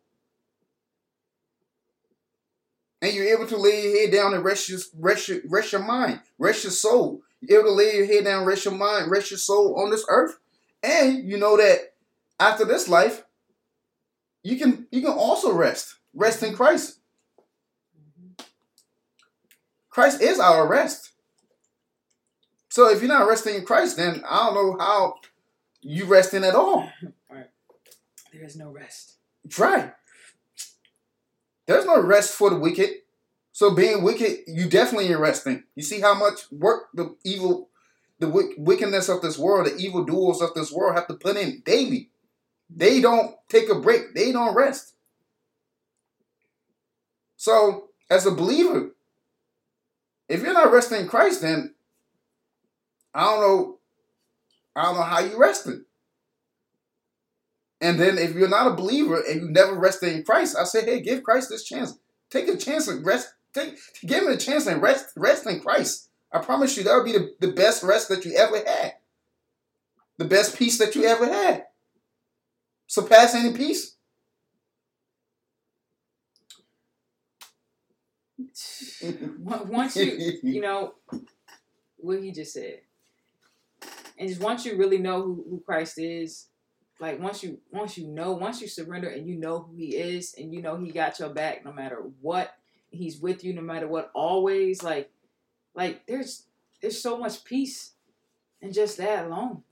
And 3.05 3.13
you're 3.13 3.37
able 3.37 3.45
to 3.45 3.57
lay 3.57 3.83
your 3.83 3.99
head 3.99 4.11
down 4.11 4.33
and 4.33 4.43
rest 4.43 4.67
your, 4.67 4.79
rest 4.97 5.27
your, 5.27 5.37
rest 5.45 5.71
your 5.71 5.83
mind, 5.83 6.21
rest 6.39 6.63
your 6.63 6.71
soul. 6.71 7.21
You're 7.39 7.59
able 7.59 7.69
to 7.69 7.75
lay 7.75 7.97
your 7.97 8.07
head 8.07 8.23
down, 8.23 8.45
rest 8.45 8.65
your 8.65 8.73
mind, 8.73 9.11
rest 9.11 9.29
your 9.29 9.37
soul 9.37 9.79
on 9.79 9.91
this 9.91 10.03
earth. 10.09 10.39
And 10.81 11.29
you 11.29 11.37
know 11.37 11.55
that 11.55 11.93
after 12.39 12.65
this 12.65 12.89
life, 12.89 13.23
you 14.41 14.57
can 14.57 14.87
you 14.89 15.01
can 15.01 15.11
also 15.11 15.53
rest. 15.53 15.97
Rest 16.15 16.41
in 16.41 16.55
Christ. 16.55 16.97
Christ 19.91 20.19
is 20.19 20.39
our 20.39 20.67
rest. 20.67 21.11
So 22.69 22.89
if 22.89 23.01
you're 23.01 23.07
not 23.07 23.27
resting 23.27 23.53
in 23.53 23.65
Christ, 23.65 23.97
then 23.97 24.23
I 24.27 24.47
don't 24.47 24.55
know 24.55 24.83
how 24.83 25.15
you 25.81 26.05
resting 26.05 26.43
at 26.43 26.55
all. 26.55 26.89
Right. 27.29 27.49
There 28.33 28.43
is 28.43 28.55
no 28.55 28.71
rest. 28.71 29.17
Right. 29.59 29.93
There's 31.67 31.85
no 31.85 32.01
rest 32.01 32.33
for 32.33 32.49
the 32.49 32.57
wicked. 32.57 32.89
So 33.51 33.73
being 33.73 34.03
wicked, 34.03 34.39
you 34.47 34.67
definitely 34.69 35.11
are 35.13 35.19
resting. 35.19 35.63
You 35.75 35.83
see 35.83 36.01
how 36.01 36.13
much 36.13 36.51
work 36.51 36.89
the 36.93 37.15
evil, 37.23 37.69
the 38.19 38.53
wickedness 38.57 39.09
of 39.09 39.21
this 39.21 39.37
world, 39.37 39.67
the 39.67 39.75
evil 39.77 40.03
doers 40.03 40.41
of 40.41 40.53
this 40.53 40.71
world 40.71 40.95
have 40.95 41.07
to 41.07 41.13
put 41.13 41.37
in 41.37 41.61
daily. 41.65 42.09
They 42.69 42.99
don't 42.99 43.35
take 43.49 43.69
a 43.69 43.75
break. 43.75 44.13
They 44.13 44.31
don't 44.31 44.55
rest. 44.55 44.95
So, 47.37 47.89
as 48.09 48.25
a 48.25 48.31
believer, 48.31 48.91
if 50.27 50.41
you're 50.41 50.53
not 50.53 50.71
resting 50.71 51.01
in 51.01 51.07
Christ, 51.07 51.41
then 51.41 51.75
I 53.13 53.23
don't 53.23 53.41
know, 53.41 53.79
I 54.75 54.83
don't 54.83 54.95
know 54.95 55.03
how 55.03 55.19
you 55.19 55.37
resting. 55.37 55.85
And 57.85 57.99
then 57.99 58.17
if 58.17 58.33
you're 58.33 58.49
not 58.49 58.65
a 58.65 58.75
believer 58.75 59.21
and 59.21 59.41
you 59.41 59.49
never 59.51 59.75
rested 59.75 60.11
in 60.11 60.23
Christ, 60.23 60.57
I 60.59 60.63
say, 60.63 60.83
hey, 60.83 61.01
give 61.01 61.21
Christ 61.21 61.49
this 61.49 61.63
chance. 61.63 61.95
Take 62.31 62.47
a 62.47 62.57
chance 62.57 62.87
and 62.87 63.05
rest. 63.05 63.35
Take 63.53 63.77
give 64.03 64.23
him 64.23 64.29
a 64.29 64.37
chance 64.37 64.65
and 64.65 64.81
rest 64.81 65.13
rest 65.15 65.45
in 65.45 65.59
Christ. 65.59 66.09
I 66.31 66.39
promise 66.39 66.75
you 66.75 66.83
that 66.83 66.95
would 66.95 67.05
be 67.05 67.11
the, 67.11 67.35
the 67.39 67.51
best 67.53 67.83
rest 67.83 68.09
that 68.09 68.25
you 68.25 68.33
ever 68.35 68.57
had. 68.57 68.95
The 70.17 70.25
best 70.25 70.57
peace 70.57 70.79
that 70.79 70.95
you 70.95 71.03
ever 71.03 71.27
had. 71.27 71.65
Surpass 72.87 73.35
any 73.35 73.55
peace. 73.55 73.95
once 79.39 79.95
you, 79.95 80.39
you 80.43 80.61
know, 80.61 80.95
what 81.97 82.23
he 82.23 82.31
just 82.31 82.53
said, 82.53 82.79
and 84.17 84.27
just 84.27 84.41
once 84.41 84.65
you 84.65 84.75
really 84.75 84.97
know 84.97 85.21
who, 85.21 85.45
who 85.47 85.63
Christ 85.63 85.99
is, 85.99 86.47
like 86.99 87.19
once 87.19 87.43
you 87.43 87.59
once 87.71 87.97
you 87.97 88.07
know, 88.07 88.33
once 88.33 88.61
you 88.61 88.67
surrender 88.67 89.09
and 89.09 89.27
you 89.27 89.35
know 89.35 89.59
who 89.59 89.75
He 89.75 89.95
is, 89.95 90.35
and 90.37 90.53
you 90.53 90.61
know 90.61 90.77
He 90.77 90.91
got 90.91 91.19
your 91.19 91.29
back 91.29 91.65
no 91.65 91.73
matter 91.73 92.03
what, 92.21 92.55
He's 92.89 93.19
with 93.19 93.43
you 93.43 93.53
no 93.53 93.61
matter 93.61 93.87
what, 93.87 94.11
always. 94.13 94.81
Like, 94.81 95.11
like 95.73 96.05
there's 96.07 96.43
there's 96.81 97.01
so 97.01 97.17
much 97.17 97.43
peace 97.43 97.91
in 98.61 98.71
just 98.71 98.97
that 98.97 99.25
alone, 99.25 99.63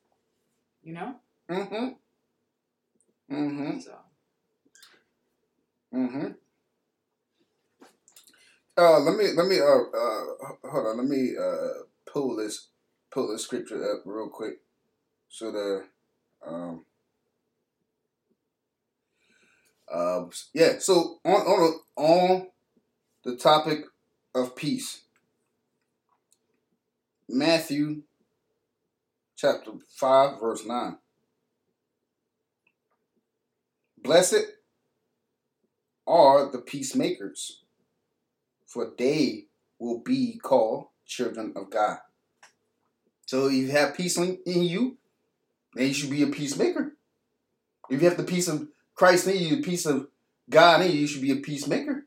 you 0.83 0.93
know. 0.93 1.15
Mm-hmm. 1.49 1.89
Mm-hmm. 3.33 3.79
So. 3.79 3.95
Mm-hmm. 5.93 6.27
Uh, 8.75 8.99
let 8.99 9.15
me 9.15 9.31
let 9.33 9.47
me 9.47 9.59
uh, 9.59 9.63
uh 9.63 10.69
hold 10.69 10.87
on. 10.87 10.97
Let 10.97 11.05
me 11.05 11.33
uh 11.39 11.83
pull 12.11 12.35
this 12.35 12.69
pull 13.11 13.31
this 13.31 13.43
scripture 13.43 13.93
up 13.93 14.01
real 14.05 14.29
quick, 14.29 14.61
so 15.29 15.51
the 15.51 15.83
um 16.45 16.83
Uh, 19.91 20.25
yeah. 20.53 20.79
So 20.79 21.19
on 21.25 21.41
on 21.41 21.79
on 21.95 22.47
the 23.23 23.35
topic 23.35 23.85
of 24.33 24.55
peace, 24.55 25.01
Matthew 27.29 28.03
chapter 29.35 29.71
five 29.89 30.39
verse 30.39 30.65
nine. 30.65 30.97
Blessed 34.01 34.45
are 36.05 36.51
the 36.51 36.57
peacemakers, 36.59 37.61
for 38.65 38.91
they 38.97 39.45
will 39.79 39.99
be 39.99 40.37
called 40.37 40.87
children 41.05 41.53
of 41.55 41.69
God. 41.69 41.99
So 43.25 43.47
if 43.47 43.53
you 43.53 43.71
have 43.71 43.95
peace 43.95 44.17
in 44.17 44.39
you, 44.45 44.97
then 45.73 45.87
you 45.87 45.93
should 45.93 46.09
be 46.09 46.23
a 46.23 46.27
peacemaker. 46.27 46.95
If 47.89 48.01
you 48.01 48.09
have 48.09 48.17
the 48.17 48.23
peace 48.23 48.47
of 48.47 48.67
Christ 48.95 49.27
in 49.27 49.41
you, 49.41 49.55
the 49.55 49.61
peace 49.61 49.85
of 49.85 50.07
God 50.49 50.81
in 50.81 50.91
you, 50.91 50.99
you 50.99 51.07
should 51.07 51.21
be 51.21 51.31
a 51.31 51.37
peacemaker. 51.37 52.05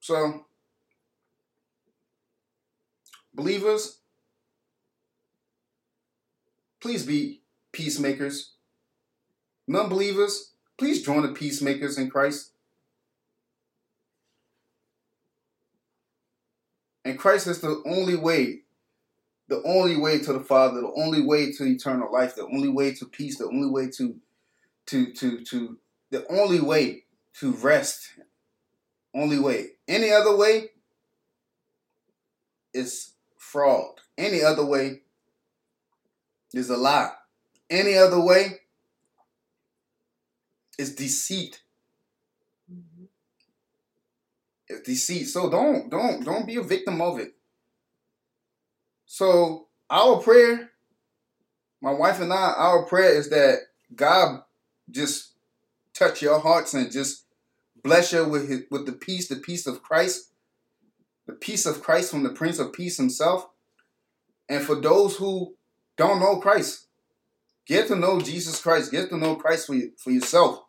So, 0.00 0.46
believers, 3.34 3.98
please 6.80 7.04
be 7.04 7.42
peacemakers. 7.72 8.52
Non 9.66 9.90
believers, 9.90 10.52
please 10.78 11.02
join 11.02 11.22
the 11.22 11.34
peacemakers 11.34 11.98
in 11.98 12.08
Christ. 12.08 12.52
And 17.04 17.18
Christ 17.18 17.46
is 17.46 17.60
the 17.60 17.82
only 17.84 18.16
way, 18.16 18.60
the 19.48 19.62
only 19.64 19.96
way 19.96 20.18
to 20.18 20.32
the 20.32 20.40
Father, 20.40 20.80
the 20.80 20.92
only 20.96 21.22
way 21.22 21.52
to 21.52 21.64
eternal 21.64 22.12
life, 22.12 22.34
the 22.34 22.44
only 22.44 22.68
way 22.68 22.92
to 22.94 23.06
peace, 23.06 23.38
the 23.38 23.46
only 23.46 23.70
way 23.70 23.88
to, 23.90 24.16
to, 24.86 25.12
to, 25.12 25.44
to, 25.44 25.78
the 26.10 26.26
only 26.30 26.60
way 26.60 27.04
to 27.40 27.52
rest. 27.52 28.10
Only 29.14 29.38
way. 29.38 29.70
Any 29.88 30.12
other 30.12 30.36
way 30.36 30.70
is 32.74 33.12
fraud. 33.38 34.00
Any 34.16 34.42
other 34.42 34.64
way 34.64 35.02
is 36.52 36.68
a 36.70 36.76
lie. 36.76 37.12
Any 37.70 37.96
other 37.96 38.20
way 38.20 38.60
is 40.78 40.94
deceit. 40.94 41.62
Mm-hmm. 42.70 43.04
It's 44.68 44.86
deceit. 44.86 45.24
So 45.24 45.50
don't 45.50 45.90
don't 45.90 46.24
don't 46.24 46.46
be 46.46 46.56
a 46.56 46.62
victim 46.62 47.00
of 47.00 47.18
it. 47.18 47.34
So 49.10 49.68
our 49.88 50.20
prayer, 50.20 50.70
my 51.80 51.92
wife 51.92 52.20
and 52.20 52.30
I, 52.30 52.52
our 52.56 52.84
prayer 52.84 53.14
is 53.14 53.30
that 53.30 53.56
God 53.96 54.42
just 54.90 55.32
touch 55.94 56.20
your 56.20 56.38
hearts 56.38 56.74
and 56.74 56.92
just 56.92 57.24
bless 57.82 58.12
you 58.12 58.28
with 58.28 58.50
his, 58.50 58.60
with 58.70 58.84
the 58.84 58.92
peace, 58.92 59.26
the 59.28 59.36
peace 59.36 59.66
of 59.66 59.82
Christ, 59.82 60.30
the 61.26 61.32
peace 61.32 61.64
of 61.64 61.82
Christ 61.82 62.10
from 62.10 62.22
the 62.22 62.28
Prince 62.28 62.58
of 62.58 62.74
Peace 62.74 62.98
himself. 62.98 63.48
And 64.46 64.62
for 64.62 64.76
those 64.76 65.16
who 65.16 65.54
don't 65.96 66.20
know 66.20 66.38
Christ, 66.38 66.88
get 67.66 67.88
to 67.88 67.96
know 67.96 68.20
Jesus 68.20 68.60
Christ, 68.60 68.92
get 68.92 69.08
to 69.08 69.16
know 69.16 69.36
Christ 69.36 69.68
for, 69.68 69.74
you, 69.74 69.92
for 69.96 70.10
yourself. 70.10 70.64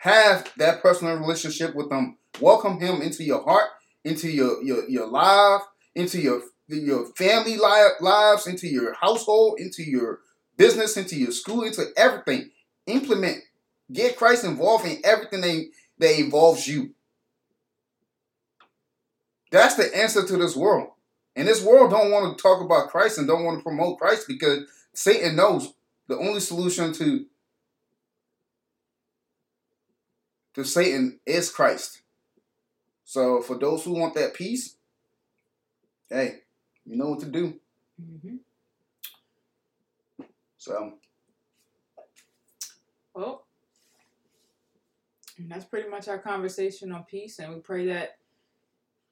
Have 0.00 0.50
that 0.56 0.80
personal 0.80 1.18
relationship 1.18 1.74
with 1.74 1.92
him. 1.92 2.16
Welcome 2.40 2.80
him 2.80 3.02
into 3.02 3.24
your 3.24 3.42
heart, 3.42 3.68
into 4.04 4.30
your 4.30 4.62
your, 4.62 4.88
your 4.88 5.06
life, 5.06 5.62
into 5.94 6.20
your 6.20 6.42
your 6.68 7.06
family 7.14 7.56
lives, 7.56 8.46
into 8.46 8.68
your 8.68 8.94
household, 8.94 9.60
into 9.60 9.82
your 9.82 10.20
business, 10.56 10.96
into 10.96 11.16
your 11.16 11.32
school, 11.32 11.62
into 11.62 11.86
everything. 11.96 12.50
Implement, 12.86 13.38
get 13.92 14.16
Christ 14.16 14.44
involved 14.44 14.86
in 14.86 14.98
everything 15.04 15.40
that, 15.40 15.70
that 15.98 16.18
involves 16.18 16.66
you. 16.66 16.94
That's 19.50 19.76
the 19.76 19.96
answer 19.96 20.26
to 20.26 20.36
this 20.36 20.56
world. 20.56 20.88
And 21.36 21.48
this 21.48 21.62
world 21.62 21.90
don't 21.90 22.10
want 22.10 22.36
to 22.36 22.42
talk 22.42 22.62
about 22.62 22.88
Christ 22.88 23.18
and 23.18 23.26
don't 23.26 23.44
want 23.44 23.58
to 23.58 23.62
promote 23.62 23.98
Christ 23.98 24.26
because 24.28 24.64
Satan 24.94 25.36
knows 25.36 25.72
the 26.08 26.18
only 26.18 26.40
solution 26.40 26.92
to 26.94 27.26
to 30.54 30.64
Satan 30.64 31.18
is 31.26 31.50
Christ. 31.50 32.02
So 33.04 33.42
for 33.42 33.58
those 33.58 33.84
who 33.84 33.92
want 33.92 34.14
that 34.14 34.34
peace, 34.34 34.76
hey, 36.08 36.43
you 36.84 36.96
know 36.96 37.10
what 37.10 37.20
to 37.20 37.26
do. 37.26 37.60
Mm-hmm. 38.00 38.36
So, 40.58 40.94
well, 43.14 43.46
that's 45.38 45.64
pretty 45.64 45.88
much 45.88 46.08
our 46.08 46.18
conversation 46.18 46.92
on 46.92 47.04
peace, 47.04 47.38
and 47.38 47.52
we 47.52 47.60
pray 47.60 47.86
that 47.86 48.16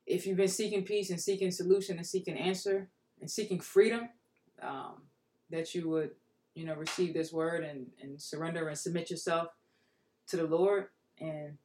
if 0.07 0.27
you've 0.27 0.37
been 0.37 0.49
seeking 0.49 0.85
peace 0.85 1.11
and 1.11 1.21
seeking 1.21 1.51
solution 1.51 1.97
and 1.97 2.07
seeking 2.07 2.37
answer 2.37 2.89
and 3.21 3.31
seeking 3.31 3.61
freedom, 3.61 4.09
um, 4.61 5.03
that 5.51 5.75
you 5.75 5.89
would, 5.89 6.11
you 6.55 6.65
know, 6.65 6.75
receive 6.75 7.15
this 7.15 7.33
word 7.33 7.65
and, 7.65 7.87
and 8.01 8.21
surrender 8.21 8.69
and 8.69 8.79
submit 8.79 9.11
yourself 9.11 9.49
to 10.29 10.37
the 10.37 10.47
Lord 10.47 10.87
and 11.21 11.57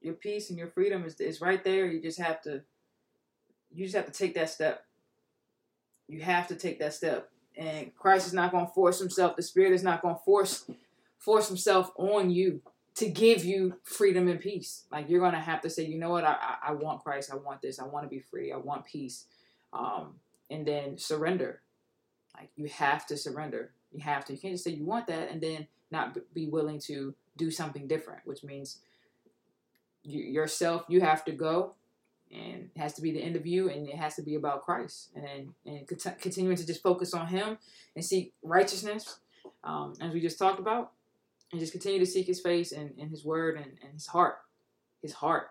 your 0.00 0.14
peace 0.14 0.50
and 0.50 0.58
your 0.58 0.68
freedom 0.68 1.04
is, 1.04 1.20
is 1.20 1.40
right 1.40 1.62
there. 1.64 1.86
You 1.86 2.00
just 2.00 2.20
have 2.20 2.40
to 2.42 2.62
you 3.70 3.84
just 3.84 3.96
have 3.96 4.06
to 4.06 4.12
take 4.12 4.34
that 4.34 4.50
step. 4.50 4.84
You 6.08 6.20
have 6.22 6.48
to 6.48 6.54
take 6.54 6.78
that 6.80 6.94
step. 6.94 7.30
And 7.56 7.94
Christ 7.96 8.26
is 8.26 8.32
not 8.32 8.52
going 8.52 8.66
to 8.66 8.72
force 8.72 8.98
himself. 8.98 9.36
The 9.36 9.42
Spirit 9.42 9.72
is 9.72 9.82
not 9.82 10.02
going 10.02 10.14
to 10.14 10.20
force 10.24 10.64
force 11.18 11.48
himself 11.48 11.90
on 11.96 12.30
you 12.30 12.62
to 12.94 13.08
give 13.08 13.44
you 13.44 13.74
freedom 13.82 14.28
and 14.28 14.40
peace. 14.40 14.84
Like 14.90 15.08
you're 15.08 15.20
going 15.20 15.32
to 15.32 15.40
have 15.40 15.60
to 15.62 15.70
say, 15.70 15.84
you 15.84 15.98
know 15.98 16.10
what, 16.10 16.24
I, 16.24 16.36
I, 16.40 16.68
I 16.68 16.72
want 16.72 17.02
Christ. 17.02 17.30
I 17.32 17.36
want 17.36 17.60
this. 17.60 17.78
I 17.78 17.84
want 17.84 18.04
to 18.04 18.08
be 18.08 18.20
free. 18.20 18.52
I 18.52 18.56
want 18.56 18.84
peace. 18.86 19.26
Um, 19.72 20.14
and 20.50 20.66
then 20.66 20.98
surrender. 20.98 21.60
Like 22.36 22.50
you 22.56 22.66
have 22.66 23.06
to 23.06 23.16
surrender. 23.16 23.72
You 23.92 24.00
have 24.00 24.24
to. 24.26 24.32
You 24.32 24.38
can't 24.38 24.54
just 24.54 24.64
say 24.64 24.70
you 24.70 24.84
want 24.84 25.06
that 25.08 25.30
and 25.30 25.40
then 25.40 25.66
not 25.90 26.16
be 26.34 26.46
willing 26.46 26.78
to 26.80 27.14
do 27.36 27.50
something 27.50 27.86
different, 27.86 28.20
which 28.24 28.44
means 28.44 28.78
you, 30.02 30.22
yourself, 30.22 30.84
you 30.88 31.00
have 31.00 31.24
to 31.24 31.32
go 31.32 31.74
and 32.32 32.70
it 32.74 32.78
has 32.78 32.92
to 32.94 33.02
be 33.02 33.12
the 33.12 33.22
end 33.22 33.36
of 33.36 33.46
you 33.46 33.70
and 33.70 33.88
it 33.88 33.96
has 33.96 34.16
to 34.16 34.22
be 34.22 34.34
about 34.34 34.64
Christ. 34.64 35.10
And 35.14 35.54
and 35.64 35.86
cont- 35.86 36.20
continuing 36.20 36.56
to 36.56 36.66
just 36.66 36.82
focus 36.82 37.14
on 37.14 37.26
him 37.26 37.58
and 37.94 38.04
seek 38.04 38.32
righteousness 38.42 39.18
um, 39.64 39.94
as 40.00 40.12
we 40.12 40.20
just 40.20 40.38
talked 40.38 40.58
about 40.58 40.92
and 41.50 41.60
just 41.60 41.72
continue 41.72 41.98
to 41.98 42.06
seek 42.06 42.26
his 42.26 42.40
face 42.40 42.72
and, 42.72 42.92
and 42.98 43.10
his 43.10 43.24
word 43.24 43.56
and, 43.56 43.72
and 43.82 43.94
his 43.94 44.06
heart 44.06 44.38
his 45.02 45.12
heart. 45.12 45.50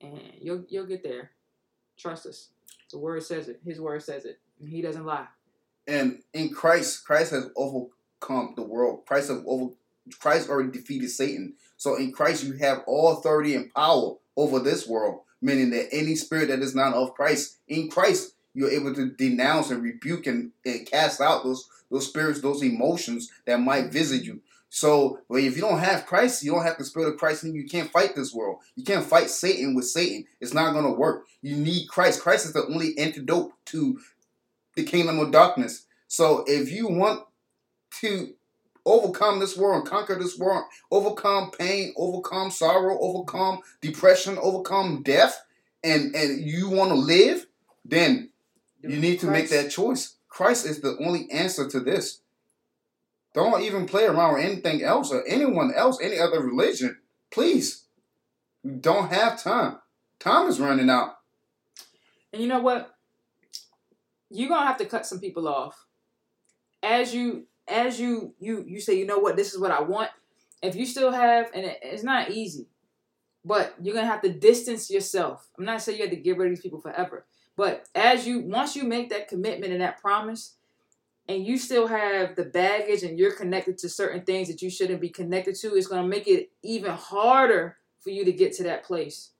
And 0.00 0.20
you'll 0.40 0.64
you'll 0.68 0.86
get 0.86 1.02
there. 1.02 1.32
Trust 1.98 2.26
us. 2.26 2.48
The 2.90 2.98
word 2.98 3.22
says 3.22 3.48
it. 3.48 3.60
His 3.64 3.80
word 3.80 4.02
says 4.02 4.24
it. 4.24 4.38
And 4.60 4.68
he 4.68 4.80
doesn't 4.80 5.04
lie. 5.04 5.26
And 5.86 6.22
in 6.32 6.50
Christ 6.50 7.04
Christ 7.04 7.32
has 7.32 7.50
overcome 7.56 8.54
the 8.56 8.62
world. 8.62 9.04
Christ 9.06 9.28
has 9.28 9.42
over 9.46 9.72
Christ 10.18 10.48
already 10.48 10.70
defeated 10.70 11.10
Satan. 11.10 11.54
So 11.76 11.96
in 11.96 12.12
Christ, 12.12 12.44
you 12.44 12.54
have 12.54 12.82
all 12.86 13.18
authority 13.18 13.54
and 13.54 13.72
power 13.72 14.16
over 14.40 14.58
this 14.58 14.86
world, 14.86 15.20
meaning 15.42 15.70
that 15.70 15.88
any 15.92 16.14
spirit 16.14 16.48
that 16.48 16.60
is 16.60 16.74
not 16.74 16.94
of 16.94 17.14
Christ, 17.14 17.58
in 17.68 17.88
Christ, 17.88 18.34
you're 18.54 18.70
able 18.70 18.94
to 18.94 19.10
denounce 19.10 19.70
and 19.70 19.82
rebuke 19.82 20.26
and, 20.26 20.52
and 20.64 20.86
cast 20.90 21.20
out 21.20 21.44
those 21.44 21.68
those 21.90 22.06
spirits, 22.06 22.40
those 22.40 22.62
emotions 22.62 23.30
that 23.46 23.60
might 23.60 23.92
visit 23.92 24.22
you. 24.22 24.40
So, 24.68 25.18
well, 25.28 25.42
if 25.42 25.56
you 25.56 25.62
don't 25.62 25.80
have 25.80 26.06
Christ, 26.06 26.44
you 26.44 26.52
don't 26.52 26.64
have 26.64 26.78
the 26.78 26.84
Spirit 26.84 27.12
of 27.12 27.18
Christ, 27.18 27.42
and 27.42 27.54
you 27.54 27.66
can't 27.66 27.90
fight 27.90 28.14
this 28.14 28.32
world. 28.32 28.58
You 28.76 28.84
can't 28.84 29.04
fight 29.04 29.28
Satan 29.28 29.74
with 29.74 29.86
Satan. 29.86 30.26
It's 30.40 30.54
not 30.54 30.72
going 30.72 30.84
to 30.84 30.92
work. 30.92 31.26
You 31.42 31.56
need 31.56 31.88
Christ. 31.88 32.20
Christ 32.20 32.46
is 32.46 32.52
the 32.52 32.64
only 32.66 32.96
antidote 32.96 33.52
to 33.66 33.98
the 34.76 34.84
kingdom 34.84 35.18
of 35.18 35.32
darkness. 35.32 35.86
So, 36.06 36.44
if 36.46 36.70
you 36.70 36.86
want 36.86 37.24
to 38.00 38.32
overcome 38.84 39.38
this 39.40 39.56
world 39.56 39.80
and 39.82 39.90
conquer 39.90 40.16
this 40.16 40.38
world, 40.38 40.64
overcome 40.90 41.50
pain, 41.50 41.94
overcome 41.96 42.50
sorrow, 42.50 42.98
overcome 43.00 43.60
depression, 43.80 44.38
overcome 44.40 45.02
death, 45.02 45.42
and 45.82 46.14
and 46.14 46.40
you 46.40 46.68
want 46.70 46.90
to 46.90 46.96
live, 46.96 47.46
then 47.84 48.30
you 48.82 48.96
need 48.96 49.20
to 49.20 49.26
Christ. 49.26 49.50
make 49.50 49.50
that 49.50 49.70
choice. 49.70 50.16
Christ 50.28 50.66
is 50.66 50.80
the 50.80 50.96
only 51.04 51.30
answer 51.30 51.68
to 51.68 51.80
this. 51.80 52.20
Don't 53.34 53.62
even 53.62 53.86
play 53.86 54.04
around 54.06 54.34
with 54.34 54.44
anything 54.44 54.82
else 54.82 55.12
or 55.12 55.24
anyone 55.26 55.72
else, 55.74 56.00
any 56.02 56.18
other 56.18 56.40
religion. 56.40 56.98
Please. 57.30 57.84
We 58.62 58.72
don't 58.72 59.10
have 59.12 59.42
time. 59.42 59.78
Time 60.18 60.48
is 60.48 60.60
running 60.60 60.90
out. 60.90 61.16
And 62.32 62.42
you 62.42 62.48
know 62.48 62.60
what? 62.60 62.94
You're 64.30 64.48
gonna 64.48 64.66
have 64.66 64.76
to 64.78 64.86
cut 64.86 65.06
some 65.06 65.20
people 65.20 65.48
off. 65.48 65.86
As 66.82 67.14
you 67.14 67.46
as 67.70 68.00
you 68.00 68.34
you 68.38 68.64
you 68.66 68.80
say, 68.80 68.94
you 68.94 69.06
know 69.06 69.18
what, 69.18 69.36
this 69.36 69.52
is 69.52 69.60
what 69.60 69.70
I 69.70 69.80
want. 69.80 70.10
If 70.62 70.76
you 70.76 70.84
still 70.84 71.12
have, 71.12 71.50
and 71.54 71.64
it, 71.64 71.78
it's 71.82 72.02
not 72.02 72.30
easy, 72.30 72.66
but 73.44 73.74
you're 73.80 73.94
gonna 73.94 74.06
have 74.06 74.22
to 74.22 74.32
distance 74.32 74.90
yourself. 74.90 75.48
I'm 75.58 75.64
not 75.64 75.82
saying 75.82 75.98
you 75.98 76.04
have 76.04 76.14
to 76.14 76.20
get 76.20 76.36
rid 76.36 76.50
of 76.50 76.56
these 76.56 76.62
people 76.62 76.80
forever, 76.80 77.24
but 77.56 77.86
as 77.94 78.26
you 78.26 78.40
once 78.40 78.76
you 78.76 78.84
make 78.84 79.10
that 79.10 79.28
commitment 79.28 79.72
and 79.72 79.80
that 79.80 80.00
promise, 80.00 80.56
and 81.28 81.46
you 81.46 81.56
still 81.58 81.86
have 81.86 82.34
the 82.34 82.44
baggage 82.44 83.04
and 83.04 83.18
you're 83.18 83.36
connected 83.36 83.78
to 83.78 83.88
certain 83.88 84.22
things 84.22 84.48
that 84.48 84.62
you 84.62 84.68
shouldn't 84.68 85.00
be 85.00 85.08
connected 85.08 85.54
to, 85.56 85.74
it's 85.76 85.88
to 85.88 86.02
make 86.02 86.26
it 86.26 86.50
even 86.62 86.90
harder 86.90 87.76
for 88.00 88.10
you 88.10 88.24
to 88.24 88.32
get 88.32 88.52
to 88.54 88.64
that 88.64 88.84
place. 88.84 89.30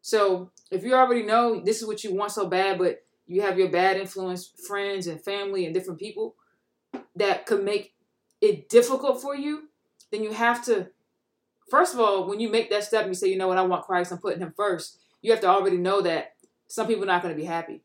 So 0.00 0.50
if 0.70 0.82
you 0.82 0.94
already 0.94 1.22
know 1.22 1.60
this 1.60 1.80
is 1.80 1.86
what 1.86 2.02
you 2.02 2.12
want 2.12 2.32
so 2.32 2.46
bad, 2.48 2.76
but 2.78 3.04
you 3.28 3.42
have 3.42 3.56
your 3.56 3.68
bad 3.68 3.98
influence 3.98 4.52
friends 4.66 5.06
and 5.06 5.22
family 5.22 5.64
and 5.64 5.72
different 5.72 6.00
people 6.00 6.34
that 7.16 7.46
could 7.46 7.64
make 7.64 7.94
it 8.40 8.68
difficult 8.68 9.20
for 9.20 9.34
you, 9.34 9.68
then 10.10 10.22
you 10.22 10.32
have 10.32 10.64
to, 10.64 10.88
first 11.70 11.94
of 11.94 12.00
all, 12.00 12.28
when 12.28 12.40
you 12.40 12.50
make 12.50 12.70
that 12.70 12.84
step 12.84 13.02
and 13.02 13.10
you 13.10 13.14
say, 13.14 13.28
you 13.28 13.36
know 13.36 13.48
what, 13.48 13.58
I 13.58 13.62
want 13.62 13.84
Christ, 13.84 14.12
I'm 14.12 14.18
putting 14.18 14.40
him 14.40 14.52
first, 14.56 14.98
you 15.20 15.30
have 15.30 15.40
to 15.40 15.46
already 15.46 15.76
know 15.76 16.00
that 16.02 16.34
some 16.68 16.86
people 16.86 17.04
are 17.04 17.06
not 17.06 17.22
going 17.22 17.34
to 17.34 17.40
be 17.40 17.46
happy. 17.46 17.82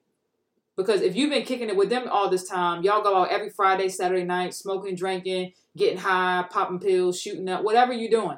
Because 0.75 1.01
if 1.01 1.15
you've 1.15 1.31
been 1.31 1.43
kicking 1.43 1.69
it 1.69 1.75
with 1.75 1.89
them 1.89 2.07
all 2.09 2.29
this 2.29 2.47
time, 2.47 2.83
y'all 2.83 3.01
go 3.01 3.17
out 3.17 3.31
every 3.31 3.49
Friday, 3.49 3.89
Saturday 3.89 4.23
night, 4.23 4.53
smoking, 4.53 4.95
drinking, 4.95 5.53
getting 5.75 5.97
high, 5.97 6.45
popping 6.49 6.79
pills, 6.79 7.19
shooting 7.19 7.49
up, 7.49 7.63
whatever 7.63 7.93
you're 7.93 8.11
doing. 8.11 8.37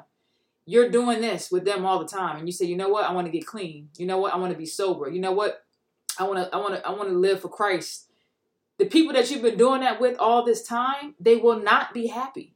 You're 0.64 0.88
doing 0.88 1.20
this 1.20 1.50
with 1.50 1.64
them 1.64 1.84
all 1.84 1.98
the 1.98 2.06
time. 2.06 2.38
And 2.38 2.48
you 2.48 2.52
say, 2.52 2.64
you 2.64 2.76
know 2.76 2.88
what, 2.88 3.04
I 3.04 3.12
want 3.12 3.26
to 3.26 3.32
get 3.32 3.46
clean. 3.46 3.90
You 3.98 4.06
know 4.06 4.18
what, 4.18 4.32
I 4.32 4.36
want 4.36 4.52
to 4.52 4.58
be 4.58 4.66
sober. 4.66 5.10
You 5.10 5.20
know 5.20 5.32
what? 5.32 5.64
I 6.18 6.24
want 6.24 6.38
to 6.38 6.54
I 6.54 6.58
want 6.58 6.74
to 6.74 6.86
I 6.86 6.90
want 6.90 7.08
to 7.08 7.14
live 7.16 7.40
for 7.40 7.48
Christ. 7.48 8.09
The 8.80 8.86
people 8.86 9.12
that 9.12 9.30
you've 9.30 9.42
been 9.42 9.58
doing 9.58 9.82
that 9.82 10.00
with 10.00 10.18
all 10.18 10.42
this 10.42 10.62
time, 10.62 11.14
they 11.20 11.36
will 11.36 11.60
not 11.60 11.92
be 11.92 12.06
happy. 12.06 12.54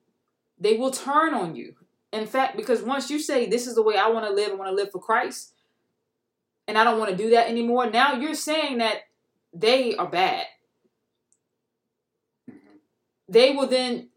They 0.58 0.78
will 0.78 0.90
turn 0.90 1.34
on 1.34 1.54
you. 1.54 1.74
In 2.14 2.26
fact, 2.26 2.56
because 2.56 2.80
once 2.80 3.10
you 3.10 3.18
say 3.18 3.44
this 3.44 3.66
is 3.66 3.74
the 3.74 3.82
way 3.82 3.98
I 3.98 4.08
want 4.08 4.24
to 4.24 4.32
live, 4.32 4.50
I 4.50 4.54
want 4.54 4.70
to 4.70 4.74
live 4.74 4.90
for 4.90 5.02
Christ, 5.02 5.52
and 6.66 6.78
I 6.78 6.84
don't 6.84 6.98
want 6.98 7.10
to 7.10 7.16
do 7.16 7.28
that 7.32 7.50
anymore, 7.50 7.90
now 7.90 8.14
you're 8.14 8.34
saying 8.34 8.78
that 8.78 9.00
they 9.52 9.96
are 9.96 10.08
bad. 10.08 10.46
They 13.28 13.50
will 13.50 13.66
then 13.66 14.08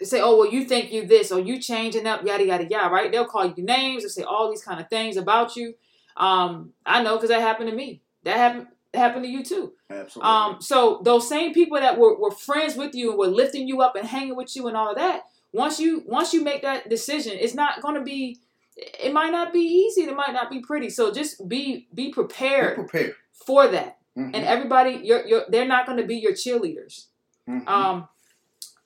say, 0.00 0.20
"Oh, 0.20 0.36
well, 0.36 0.52
you 0.52 0.66
think 0.66 0.92
you 0.92 1.04
this, 1.04 1.32
or 1.32 1.40
you 1.40 1.60
changing 1.60 2.06
up, 2.06 2.24
yada 2.24 2.46
yada 2.46 2.66
yada." 2.70 2.94
Right? 2.94 3.10
They'll 3.10 3.24
call 3.24 3.44
you 3.44 3.64
names 3.64 4.04
and 4.04 4.12
say 4.12 4.22
all 4.22 4.50
these 4.50 4.62
kind 4.62 4.80
of 4.80 4.88
things 4.88 5.16
about 5.16 5.56
you. 5.56 5.74
Um, 6.16 6.74
I 6.84 7.02
know 7.02 7.16
because 7.16 7.30
that 7.30 7.40
happened 7.40 7.70
to 7.70 7.74
me. 7.74 8.02
That 8.22 8.36
happened 8.36 8.68
happened 8.96 9.24
to 9.24 9.30
you 9.30 9.44
too. 9.44 9.72
Absolutely. 9.90 10.30
Um, 10.30 10.60
so 10.60 11.00
those 11.04 11.28
same 11.28 11.52
people 11.52 11.78
that 11.78 11.98
were, 11.98 12.18
were 12.18 12.30
friends 12.30 12.76
with 12.76 12.94
you 12.94 13.10
and 13.10 13.18
were 13.18 13.26
lifting 13.26 13.68
you 13.68 13.80
up 13.80 13.96
and 13.96 14.06
hanging 14.06 14.36
with 14.36 14.54
you 14.56 14.68
and 14.68 14.76
all 14.76 14.90
of 14.90 14.96
that, 14.96 15.22
once 15.52 15.80
you 15.80 16.02
once 16.06 16.34
you 16.34 16.42
make 16.42 16.62
that 16.62 16.88
decision, 16.88 17.34
it's 17.38 17.54
not 17.54 17.80
going 17.80 17.94
to 17.94 18.02
be. 18.02 18.38
It 18.76 19.12
might 19.12 19.30
not 19.30 19.54
be 19.54 19.60
easy. 19.60 20.02
It 20.02 20.14
might 20.14 20.34
not 20.34 20.50
be 20.50 20.60
pretty. 20.60 20.90
So 20.90 21.12
just 21.12 21.48
be 21.48 21.88
be 21.94 22.10
prepared, 22.10 22.76
be 22.76 22.82
prepared. 22.82 23.14
for 23.32 23.66
that. 23.68 23.98
Mm-hmm. 24.16 24.34
And 24.34 24.44
everybody, 24.44 25.00
you're, 25.02 25.26
you're 25.26 25.44
they're 25.48 25.66
not 25.66 25.86
going 25.86 25.98
to 25.98 26.06
be 26.06 26.16
your 26.16 26.32
cheerleaders, 26.32 27.06
mm-hmm. 27.48 27.66
um, 27.68 28.08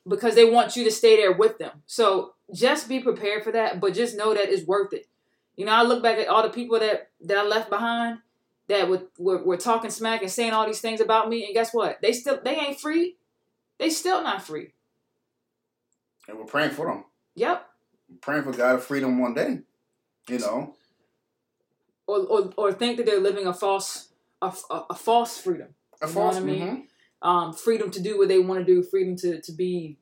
because 0.07 0.35
they 0.35 0.45
want 0.45 0.77
you 0.77 0.85
to 0.85 0.91
stay 0.91 1.17
there 1.17 1.33
with 1.33 1.59
them. 1.59 1.83
So 1.87 2.35
just 2.53 2.89
be 2.89 3.01
prepared 3.01 3.43
for 3.43 3.53
that. 3.53 3.81
But 3.81 3.95
just 3.95 4.17
know 4.17 4.33
that 4.35 4.49
it's 4.49 4.67
worth 4.67 4.93
it. 4.93 5.07
You 5.57 5.67
know, 5.67 5.73
I 5.73 5.83
look 5.83 6.03
back 6.03 6.19
at 6.19 6.29
all 6.29 6.43
the 6.43 6.51
people 6.51 6.79
that 6.79 7.11
that 7.23 7.37
I 7.37 7.45
left 7.45 7.69
behind 7.69 8.19
that 8.71 8.89
were, 8.89 9.03
were, 9.19 9.43
were 9.45 9.57
talking 9.57 9.91
smack 9.91 10.23
and 10.23 10.31
saying 10.31 10.53
all 10.53 10.67
these 10.67 10.81
things 10.81 11.01
about 11.01 11.29
me, 11.29 11.45
and 11.45 11.53
guess 11.53 11.75
what? 11.75 11.99
They 12.01 12.13
still 12.13 12.41
they 12.43 12.55
ain't 12.55 12.81
free. 12.81 13.17
They 13.79 13.91
still 13.91 14.23
not 14.23 14.43
free. 14.43 14.73
And 16.29 16.39
we're 16.39 16.45
praying 16.45 16.71
for 16.71 16.87
them. 16.87 17.05
Yep. 17.35 17.67
We're 18.09 18.19
praying 18.19 18.43
for 18.45 18.53
God 18.53 18.77
of 18.77 18.85
freedom 18.85 19.19
one 19.19 19.35
day. 19.35 19.61
You 20.29 20.39
know. 20.39 20.75
Or, 22.07 22.21
or, 22.21 22.53
or 22.57 22.73
think 22.73 22.97
that 22.97 23.07
they're 23.07 23.21
living 23.21 23.47
a 23.47 23.55
false 23.55 24.09
a, 24.41 24.55
a, 24.71 24.87
a 24.91 24.95
false 24.95 25.39
freedom. 25.39 25.75
A 26.03 26.07
you 26.07 26.13
false, 26.13 26.37
I 26.37 26.41
mean? 26.41 26.63
Mm-hmm. 26.63 27.29
Um, 27.29 27.53
freedom 27.53 27.91
to 27.91 28.01
do 28.01 28.19
what 28.19 28.29
they 28.29 28.39
want 28.39 28.61
to 28.61 28.65
do, 28.65 28.83
freedom 28.83 29.17
to 29.17 29.41
to 29.41 29.53
be, 29.53 29.99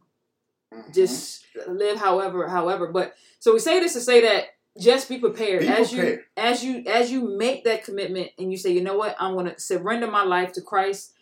mm-hmm. 0.73 0.93
just 0.93 1.47
live 1.67 1.99
however 1.99 2.47
however. 2.49 2.89
But 2.93 3.15
so 3.39 3.55
we 3.55 3.61
say 3.61 3.81
this 3.81 3.95
to 3.95 4.01
say 4.01 4.21
that 4.21 4.45
just 4.79 5.09
be 5.09 5.19
prepared. 5.19 5.61
Be 5.61 5.69
as 5.69 5.91
prepared. 5.91 6.19
you 6.19 6.25
as 6.37 6.65
you 6.65 6.85
as 6.87 7.11
you 7.11 7.37
make 7.37 7.65
that 7.65 7.85
commitment 7.85 8.31
and 8.39 8.51
you 8.51 8.57
say 8.57 8.71
you 8.71 8.83
know 8.83 8.97
what? 8.97 9.17
I'm 9.19 9.35
going 9.35 9.47
to 9.47 9.59
surrender 9.61 10.11
my 10.11 10.25
life 10.25 10.53
to 10.53 10.63
christ 10.63 11.13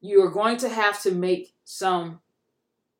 you 0.00 0.22
are 0.22 0.30
going 0.30 0.56
to 0.58 0.68
have 0.68 1.00
to 1.02 1.12
make 1.12 1.52
some 1.64 2.20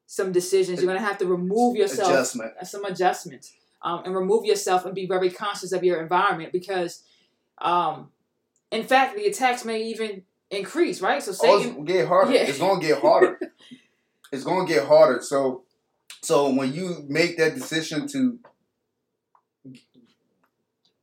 some 0.06 0.32
decisions. 0.32 0.80
You're 0.80 0.88
going 0.88 1.00
to 1.00 1.06
have 1.06 1.18
to 1.18 1.26
remove 1.26 1.76
yourself. 1.76 2.10
Adjustment. 2.10 2.52
Some 2.64 2.84
adjustments 2.84 3.52
um, 3.82 4.02
and 4.04 4.14
remove 4.14 4.44
yourself 4.44 4.84
and 4.84 4.94
be 4.94 5.06
very 5.06 5.30
conscious 5.30 5.72
of 5.72 5.84
your 5.84 6.02
environment 6.02 6.52
because 6.52 7.02
um, 7.58 8.10
in 8.70 8.84
fact 8.84 9.16
the 9.16 9.26
attacks 9.26 9.64
may 9.64 9.82
even 9.82 10.22
increase 10.50 11.00
right? 11.00 11.22
So 11.22 11.32
Satan, 11.32 11.74
oh, 11.78 11.82
it's 11.82 11.92
get 11.92 12.08
harder. 12.08 12.32
Yeah. 12.32 12.42
it's 12.42 12.58
going 12.58 12.80
to 12.80 12.86
get 12.86 13.00
harder. 13.00 13.38
It's 14.32 14.44
going 14.44 14.64
to 14.64 14.72
get 14.72 14.86
harder. 14.86 15.20
So 15.22 15.64
so 16.22 16.54
when 16.54 16.72
you 16.72 17.04
make 17.08 17.36
that 17.38 17.56
decision 17.56 18.06
to 18.08 18.38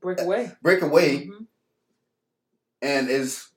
break 0.08 0.22
away. 0.22 0.52
Break 0.62 0.82
away. 0.82 1.18
Mm-hmm. 1.18 1.44
And 2.82 3.10
is 3.10 3.50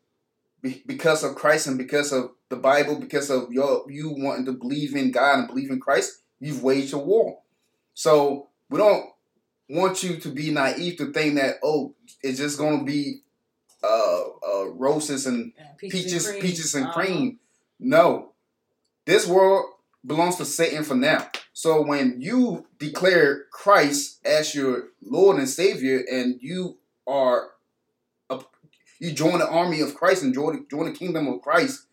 because 0.87 1.23
of 1.23 1.35
Christ 1.35 1.67
and 1.67 1.79
because 1.79 2.13
of 2.13 2.33
the 2.49 2.57
Bible, 2.57 2.99
because 2.99 3.31
of 3.31 3.53
your 3.53 3.85
you 3.91 4.11
wanting 4.17 4.47
to 4.47 4.53
believe 4.53 4.95
in 4.95 5.11
God 5.11 5.39
and 5.39 5.49
believe 5.49 5.71
in 5.71 5.81
Christ, 5.81 6.23
you've 6.41 6.63
waged 6.63 6.93
a 6.93 6.99
war. 6.99 7.39
So 7.95 8.49
we 8.69 8.79
don't 8.79 9.07
want 9.69 10.03
you 10.03 10.17
to 10.17 10.29
be 10.29 10.51
naive 10.51 10.97
to 10.99 11.13
think 11.13 11.37
that 11.37 11.57
oh, 11.63 11.95
it's 12.23 12.39
just 12.39 12.59
going 12.59 12.81
to 12.81 12.85
be 12.85 13.21
uh, 13.83 14.23
uh, 14.23 14.69
roses 14.71 15.27
and 15.27 15.53
peaches, 15.79 16.03
peaches, 16.03 16.29
and 16.29 16.41
peaches 16.41 16.75
and 16.75 16.87
uh-huh. 16.87 17.01
cream. 17.01 17.39
No, 17.79 18.33
this 19.07 19.27
world 19.27 19.67
belongs 20.05 20.37
to 20.37 20.45
Satan 20.45 20.83
for 20.85 20.95
now. 20.95 21.29
So 21.53 21.83
when 21.83 22.21
you 22.21 22.67
declare 22.79 23.45
Christ 23.51 24.19
as 24.25 24.55
your 24.55 24.89
Lord 25.03 25.39
and 25.39 25.49
Savior, 25.49 26.03
and 26.11 26.37
you 26.41 26.79
are 27.07 27.51
a, 28.31 28.41
you 28.99 29.13
join 29.13 29.39
the 29.39 29.49
army 29.49 29.81
of 29.81 29.95
Christ 29.95 30.23
and 30.23 30.33
join, 30.33 30.67
join 30.71 30.87
the 30.87 30.99
kingdom 30.99 31.27
of 31.29 31.43
Christ, 31.43 31.87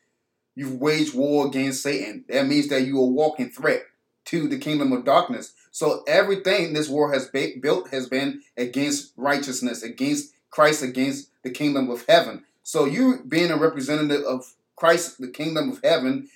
you've 0.55 0.79
waged 0.79 1.15
war 1.15 1.47
against 1.47 1.83
Satan. 1.83 2.25
That 2.29 2.47
means 2.47 2.69
that 2.69 2.83
you 2.83 2.99
are 2.99 3.07
walking 3.07 3.49
threat 3.49 3.83
to 4.25 4.47
the 4.47 4.57
kingdom 4.57 4.91
of 4.91 5.05
darkness. 5.05 5.53
So 5.71 6.03
everything 6.07 6.73
this 6.73 6.89
world 6.89 7.13
has 7.13 7.27
ba- 7.27 7.59
built 7.61 7.89
has 7.89 8.07
been 8.07 8.41
against 8.57 9.13
righteousness, 9.15 9.83
against 9.83 10.33
Christ, 10.49 10.83
against 10.83 11.29
the 11.43 11.49
kingdom 11.51 11.89
of 11.89 12.05
heaven. 12.07 12.43
So 12.63 12.85
you 12.85 13.23
being 13.27 13.51
a 13.51 13.57
representative 13.57 14.25
of 14.25 14.53
Christ, 14.75 15.19
the 15.19 15.29
kingdom 15.29 15.69
of 15.71 15.79
heaven, 15.83 16.29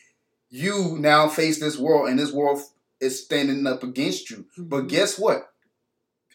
you 0.49 0.97
now 0.99 1.27
face 1.27 1.59
this 1.59 1.77
world, 1.77 2.09
and 2.09 2.19
this 2.19 2.31
world 2.31 2.61
is 3.01 3.23
standing 3.23 3.65
up 3.67 3.83
against 3.83 4.29
you. 4.29 4.37
Mm-hmm. 4.37 4.69
But 4.69 4.87
guess 4.87 5.17
what? 5.17 5.47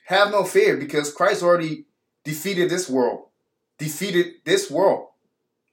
Have 0.06 0.30
no 0.30 0.44
fear 0.44 0.76
because 0.76 1.12
Christ 1.12 1.42
already 1.42 1.86
defeated 2.24 2.70
this 2.70 2.88
world, 2.88 3.28
defeated 3.78 4.34
this 4.44 4.70
world. 4.70 5.08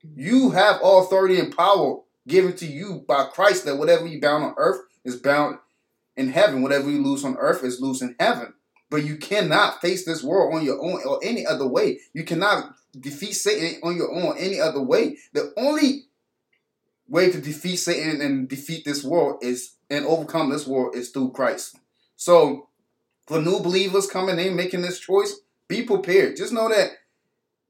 Mm-hmm. 0.06 0.20
You 0.22 0.52
have 0.52 0.82
all 0.82 1.04
authority 1.04 1.40
and 1.40 1.56
power 1.56 2.02
given 2.28 2.56
to 2.58 2.66
you 2.66 3.04
by 3.08 3.26
Christ 3.26 3.66
that 3.66 3.78
whatever 3.78 4.08
you 4.08 4.22
bound 4.22 4.44
on 4.44 4.56
earth 4.58 4.82
is 5.04 5.18
bound 5.18 5.58
in 6.16 6.30
heaven. 6.30 6.62
Whatever 6.62 6.90
you 6.90 7.04
lose 7.04 7.26
on 7.26 7.38
earth 7.38 7.64
is 7.64 7.82
loose 7.82 8.02
in 8.02 8.16
heaven. 8.20 8.54
But 8.90 9.04
you 9.04 9.18
cannot 9.18 9.82
face 9.82 10.06
this 10.06 10.24
world 10.24 10.54
on 10.54 10.64
your 10.64 10.82
own 10.82 11.02
or 11.06 11.20
any 11.24 11.46
other 11.46 11.68
way. 11.68 12.00
You 12.14 12.24
cannot 12.24 12.76
defeat 12.98 13.34
Satan 13.34 13.82
on 13.82 13.96
your 13.96 14.14
own 14.14 14.38
any 14.38 14.60
other 14.60 14.82
way. 14.82 15.18
The 15.34 15.52
only 15.58 16.06
way 17.08 17.32
to 17.32 17.42
defeat 17.42 17.78
Satan 17.78 18.22
and 18.22 18.48
defeat 18.48 18.86
this 18.86 19.04
world 19.04 19.44
is 19.44 19.74
and 19.94 20.06
overcome 20.06 20.50
this 20.50 20.68
world 20.68 20.96
is 20.96 21.10
through 21.10 21.32
Christ. 21.32 21.78
So 22.16 22.68
for 23.28 23.42
new 23.42 23.60
believers 23.60 24.08
coming 24.08 24.40
in 24.40 24.56
making 24.56 24.82
this 24.82 25.00
choice, 25.00 25.40
be 25.68 25.84
prepared. 25.84 26.36
Just 26.36 26.54
know 26.54 26.70
that 26.70 26.92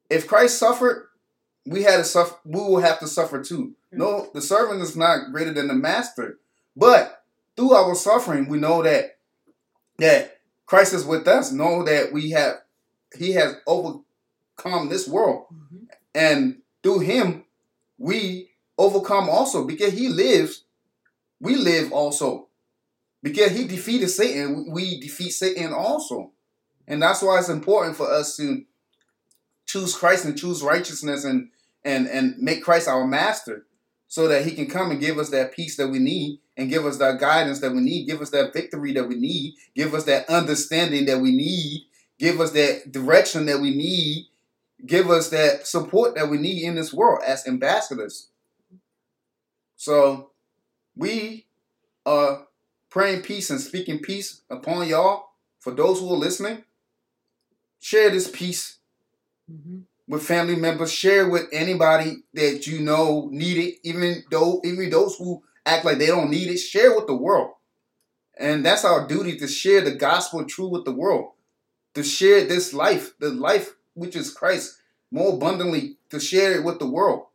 if 0.09 0.27
Christ 0.27 0.57
suffered, 0.57 1.07
we 1.65 1.83
had 1.83 1.97
to 1.97 2.03
suffer. 2.03 2.35
We 2.45 2.59
will 2.59 2.79
have 2.79 2.99
to 2.99 3.07
suffer 3.07 3.43
too. 3.43 3.75
No, 3.91 4.29
the 4.33 4.41
servant 4.41 4.81
is 4.81 4.97
not 4.97 5.31
greater 5.31 5.53
than 5.53 5.67
the 5.67 5.73
master. 5.73 6.39
But 6.75 7.23
through 7.55 7.73
our 7.73 7.95
suffering, 7.95 8.47
we 8.47 8.57
know 8.57 8.81
that 8.83 9.17
that 9.99 10.39
Christ 10.65 10.93
is 10.93 11.05
with 11.05 11.27
us. 11.27 11.51
Know 11.51 11.83
that 11.83 12.11
we 12.11 12.31
have 12.31 12.55
He 13.15 13.33
has 13.33 13.55
overcome 13.67 14.89
this 14.89 15.07
world, 15.07 15.45
mm-hmm. 15.53 15.85
and 16.15 16.57
through 16.81 16.99
Him, 16.99 17.45
we 17.97 18.49
overcome 18.77 19.29
also 19.29 19.65
because 19.65 19.93
he 19.93 20.09
lives, 20.09 20.62
we 21.43 21.57
live 21.57 21.91
also. 21.91 22.47
Because 23.21 23.51
he 23.51 23.65
defeated 23.67 24.09
Satan, 24.09 24.71
we 24.71 24.99
defeat 24.99 25.31
Satan 25.31 25.73
also. 25.73 26.31
And 26.87 27.01
that's 27.01 27.21
why 27.21 27.37
it's 27.37 27.49
important 27.49 27.95
for 27.97 28.09
us 28.09 28.35
to 28.37 28.63
choose 29.65 29.95
Christ 29.95 30.25
and 30.25 30.37
choose 30.37 30.63
righteousness 30.63 31.23
and 31.23 31.49
and 31.85 32.07
and 32.07 32.37
make 32.39 32.63
Christ 32.63 32.87
our 32.87 33.05
master 33.05 33.65
so 34.07 34.27
that 34.27 34.45
he 34.45 34.51
can 34.51 34.67
come 34.67 34.91
and 34.91 34.99
give 34.99 35.17
us 35.17 35.29
that 35.31 35.53
peace 35.53 35.75
that 35.77 35.89
we 35.89 35.99
need 35.99 36.39
and 36.55 36.69
give 36.69 36.85
us 36.85 36.97
that 36.97 37.19
guidance 37.19 37.59
that 37.59 37.71
we 37.71 37.81
need, 37.81 38.07
give 38.07 38.21
us 38.21 38.29
that 38.29 38.53
victory 38.53 38.93
that 38.93 39.07
we 39.07 39.15
need, 39.15 39.55
give 39.75 39.93
us 39.93 40.05
that 40.05 40.29
understanding 40.29 41.05
that 41.05 41.19
we 41.19 41.31
need, 41.31 41.87
give 42.19 42.39
us 42.39 42.51
that 42.51 42.91
direction 42.91 43.47
that 43.47 43.59
we 43.59 43.75
need, 43.75 44.27
give 44.85 45.09
us 45.09 45.29
that 45.29 45.65
support 45.65 46.15
that 46.15 46.29
we 46.29 46.37
need 46.37 46.63
in 46.63 46.75
this 46.75 46.93
world 46.93 47.21
as 47.25 47.47
ambassadors. 47.47 48.29
So 49.75 50.32
we 50.95 51.45
are 52.05 52.47
praying 52.89 53.21
peace 53.21 53.49
and 53.49 53.59
speaking 53.59 53.99
peace 53.99 54.41
upon 54.49 54.87
y'all. 54.87 55.29
For 55.59 55.71
those 55.71 55.99
who 55.99 56.13
are 56.13 56.17
listening, 56.17 56.63
share 57.79 58.09
this 58.09 58.29
peace 58.29 58.79
mm-hmm. 59.51 59.79
with 60.07 60.23
family 60.23 60.55
members. 60.55 60.91
Share 60.91 61.29
with 61.29 61.47
anybody 61.51 62.23
that 62.33 62.67
you 62.67 62.81
know 62.81 63.29
need 63.31 63.57
it, 63.57 63.75
even 63.83 64.23
though 64.29 64.61
even 64.63 64.89
those 64.89 65.15
who 65.15 65.41
act 65.65 65.85
like 65.85 65.97
they 65.97 66.07
don't 66.07 66.29
need 66.29 66.49
it. 66.49 66.57
Share 66.57 66.93
with 66.95 67.07
the 67.07 67.15
world, 67.15 67.51
and 68.37 68.65
that's 68.65 68.83
our 68.83 69.07
duty 69.07 69.37
to 69.37 69.47
share 69.47 69.81
the 69.81 69.95
gospel 69.95 70.43
true 70.43 70.67
with 70.67 70.83
the 70.83 70.91
world, 70.91 71.31
to 71.93 72.03
share 72.03 72.45
this 72.45 72.73
life, 72.73 73.13
the 73.19 73.29
life 73.29 73.75
which 73.93 74.15
is 74.15 74.33
Christ, 74.33 74.81
more 75.11 75.33
abundantly, 75.33 75.97
to 76.09 76.19
share 76.19 76.57
it 76.57 76.63
with 76.63 76.79
the 76.79 76.89
world. 76.89 77.27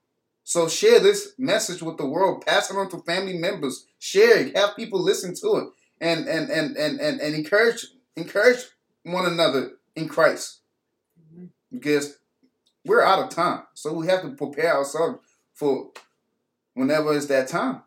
So 0.48 0.66
share 0.66 0.98
this 0.98 1.34
message 1.36 1.82
with 1.82 1.98
the 1.98 2.06
world. 2.06 2.46
Pass 2.46 2.70
it 2.70 2.76
on 2.78 2.88
to 2.88 3.00
family 3.00 3.36
members. 3.36 3.84
Share 3.98 4.38
it. 4.38 4.56
Have 4.56 4.76
people 4.76 4.98
listen 4.98 5.34
to 5.42 5.56
it. 5.58 5.68
And 6.00 6.26
and 6.26 6.48
and 6.48 6.74
and 6.74 6.98
and, 6.98 7.20
and 7.20 7.34
encourage 7.34 7.84
encourage 8.16 8.64
one 9.02 9.26
another 9.26 9.72
in 9.94 10.08
Christ. 10.08 10.60
Because 11.70 12.16
we're 12.82 13.02
out 13.02 13.18
of 13.18 13.28
time. 13.28 13.64
So 13.74 13.92
we 13.92 14.06
have 14.06 14.22
to 14.22 14.30
prepare 14.30 14.74
ourselves 14.74 15.18
for 15.52 15.90
whenever 16.72 17.14
it's 17.14 17.26
that 17.26 17.48
time. 17.48 17.82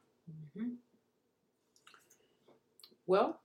Mm-hmm. 0.55 0.73
Well, 3.07 3.39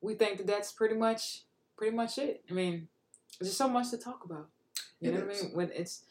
we 0.00 0.14
think 0.14 0.38
that 0.38 0.46
that's 0.46 0.72
pretty 0.72 0.94
much 0.94 1.42
pretty 1.76 1.94
much 1.94 2.16
it. 2.16 2.44
I 2.48 2.54
mean, 2.54 2.88
there's 3.38 3.54
so 3.54 3.68
much 3.68 3.90
to 3.90 3.98
talk 3.98 4.24
about. 4.24 4.48
You 5.00 5.10
it 5.10 5.14
know 5.14 5.20
is. 5.20 5.26
what 5.26 5.36
I 5.36 5.42
mean? 5.48 5.56
When 5.56 5.70
it's 5.74 6.04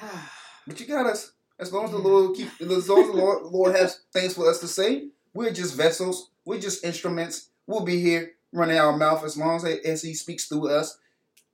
but 0.66 0.80
you 0.80 0.86
got 0.86 1.06
us. 1.06 1.32
As 1.58 1.72
long 1.72 1.84
as 1.84 1.90
the 1.90 1.98
Lord 1.98 2.36
keep, 2.36 2.48
as 2.60 2.88
long 2.88 3.00
as 3.00 3.06
the 3.06 3.12
Lord, 3.12 3.42
Lord 3.52 3.76
has 3.76 4.00
things 4.12 4.34
for 4.34 4.48
us 4.48 4.60
to 4.60 4.68
say, 4.68 5.08
we're 5.34 5.52
just 5.52 5.76
vessels. 5.76 6.30
We're 6.44 6.60
just 6.60 6.84
instruments. 6.84 7.50
We'll 7.66 7.84
be 7.84 8.00
here 8.00 8.32
running 8.52 8.78
our 8.78 8.96
mouth 8.96 9.24
as 9.24 9.36
long 9.36 9.56
as, 9.56 9.64
as 9.64 10.02
He 10.02 10.14
speaks 10.14 10.46
through 10.46 10.70
us. 10.70 10.98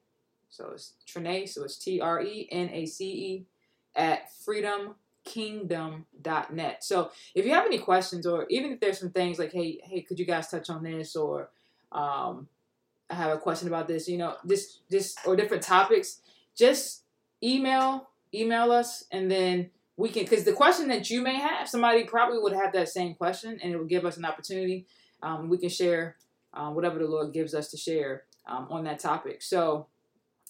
So 0.48 0.70
it's 0.72 0.94
Trene, 1.06 1.48
so 1.48 1.64
it's 1.64 1.76
T 1.76 2.00
R 2.00 2.22
E 2.22 2.48
N 2.50 2.70
A 2.72 2.86
C 2.86 3.06
E 3.06 3.46
at 3.94 4.32
freedom 4.44 4.94
kingdom.net. 5.24 6.84
So 6.84 7.10
if 7.34 7.44
you 7.44 7.52
have 7.52 7.66
any 7.66 7.78
questions 7.78 8.26
or 8.26 8.46
even 8.48 8.72
if 8.72 8.80
there's 8.80 8.98
some 8.98 9.10
things 9.10 9.38
like, 9.38 9.52
hey, 9.52 9.80
hey, 9.82 10.02
could 10.02 10.18
you 10.18 10.26
guys 10.26 10.48
touch 10.48 10.70
on 10.70 10.82
this 10.82 11.16
or 11.16 11.50
um, 11.92 12.48
I 13.10 13.14
have 13.14 13.32
a 13.32 13.38
question 13.38 13.68
about 13.68 13.88
this, 13.88 14.08
you 14.08 14.18
know, 14.18 14.36
this 14.44 14.78
this 14.88 15.16
or 15.26 15.36
different 15.36 15.62
topics, 15.62 16.20
just 16.56 17.02
email 17.42 18.08
email 18.32 18.70
us 18.70 19.04
and 19.10 19.30
then 19.30 19.70
we 19.96 20.08
can 20.08 20.22
because 20.22 20.44
the 20.44 20.52
question 20.52 20.88
that 20.88 21.10
you 21.10 21.20
may 21.20 21.36
have, 21.36 21.68
somebody 21.68 22.04
probably 22.04 22.38
would 22.38 22.52
have 22.52 22.72
that 22.72 22.88
same 22.88 23.14
question 23.14 23.58
and 23.62 23.72
it 23.72 23.76
will 23.76 23.84
give 23.84 24.04
us 24.04 24.16
an 24.16 24.24
opportunity. 24.24 24.86
Um, 25.22 25.48
we 25.48 25.58
can 25.58 25.68
share 25.68 26.16
um, 26.54 26.74
whatever 26.74 26.98
the 26.98 27.06
Lord 27.06 27.32
gives 27.32 27.54
us 27.54 27.70
to 27.70 27.76
share 27.76 28.24
um, 28.46 28.66
on 28.70 28.84
that 28.84 28.98
topic. 28.98 29.42
So, 29.42 29.86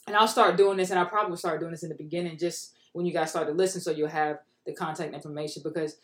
and 0.07 0.17
I'll 0.17 0.29
start 0.29 0.57
doing 0.57 0.77
this, 0.77 0.91
and 0.91 0.99
I'll 0.99 1.07
probably 1.07 1.37
start 1.37 1.61
doing 1.61 1.73
this 1.73 1.83
in 1.83 1.89
the 1.89 1.95
beginning, 1.95 2.39
just 2.39 2.75
when 2.93 3.07
you 3.07 3.13
guys 3.13 3.31
start 3.31 3.47
to 3.49 3.53
listen, 3.53 3.81
so 3.81 3.91
you'll 3.91 4.09
have 4.09 4.39
the 4.67 4.73
contact 4.73 5.15
information 5.15 5.63
because 5.65 5.97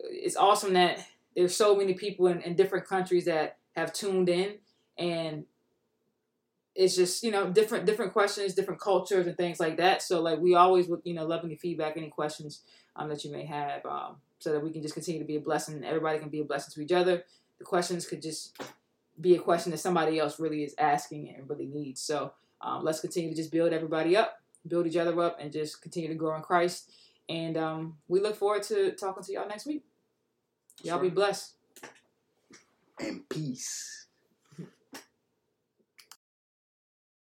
it's 0.00 0.36
awesome 0.36 0.72
that 0.74 1.04
there's 1.34 1.56
so 1.56 1.76
many 1.76 1.94
people 1.94 2.26
in, 2.28 2.40
in 2.42 2.54
different 2.54 2.86
countries 2.86 3.24
that 3.24 3.58
have 3.74 3.92
tuned 3.92 4.28
in 4.28 4.54
and 4.98 5.44
it's 6.74 6.96
just 6.96 7.22
you 7.22 7.30
know 7.30 7.50
different 7.50 7.86
different 7.86 8.12
questions 8.12 8.54
different 8.54 8.80
cultures 8.80 9.26
and 9.26 9.36
things 9.36 9.60
like 9.60 9.76
that. 9.76 10.02
So 10.02 10.20
like 10.20 10.40
we 10.40 10.54
always 10.54 10.88
would 10.88 11.00
you 11.04 11.14
know 11.14 11.24
love 11.24 11.44
any 11.44 11.56
feedback 11.56 11.96
any 11.96 12.08
questions 12.08 12.62
um, 12.96 13.08
that 13.08 13.24
you 13.24 13.30
may 13.30 13.44
have 13.44 13.84
um, 13.86 14.16
so 14.38 14.52
that 14.52 14.62
we 14.62 14.70
can 14.70 14.82
just 14.82 14.94
continue 14.94 15.20
to 15.20 15.26
be 15.26 15.36
a 15.36 15.40
blessing. 15.40 15.84
Everybody 15.84 16.18
can 16.18 16.30
be 16.30 16.40
a 16.40 16.44
blessing 16.44 16.72
to 16.74 16.80
each 16.82 16.92
other. 16.92 17.24
The 17.58 17.64
questions 17.64 18.06
could 18.06 18.22
just 18.22 18.60
be 19.20 19.36
a 19.36 19.38
question 19.38 19.70
that 19.70 19.78
somebody 19.78 20.18
else 20.18 20.40
really 20.40 20.64
is 20.64 20.74
asking 20.76 21.32
and 21.36 21.48
really 21.48 21.66
needs. 21.66 22.00
So 22.00 22.32
um, 22.60 22.84
let's 22.84 23.00
continue 23.00 23.30
to 23.30 23.36
just 23.36 23.52
build 23.52 23.72
everybody 23.72 24.16
up 24.16 24.40
build 24.66 24.86
each 24.86 24.96
other 24.96 25.20
up 25.20 25.38
and 25.40 25.52
just 25.52 25.82
continue 25.82 26.08
to 26.08 26.14
grow 26.14 26.34
in 26.36 26.42
christ 26.42 26.90
and 27.28 27.56
um, 27.56 27.96
we 28.08 28.20
look 28.20 28.36
forward 28.36 28.62
to 28.64 28.92
talking 28.92 29.22
to 29.22 29.32
y'all 29.32 29.48
next 29.48 29.66
week. 29.66 29.84
Y'all 30.82 30.96
sure. 30.96 31.04
be 31.04 31.10
blessed. 31.10 31.54
And 33.00 33.28
peace. 33.28 34.03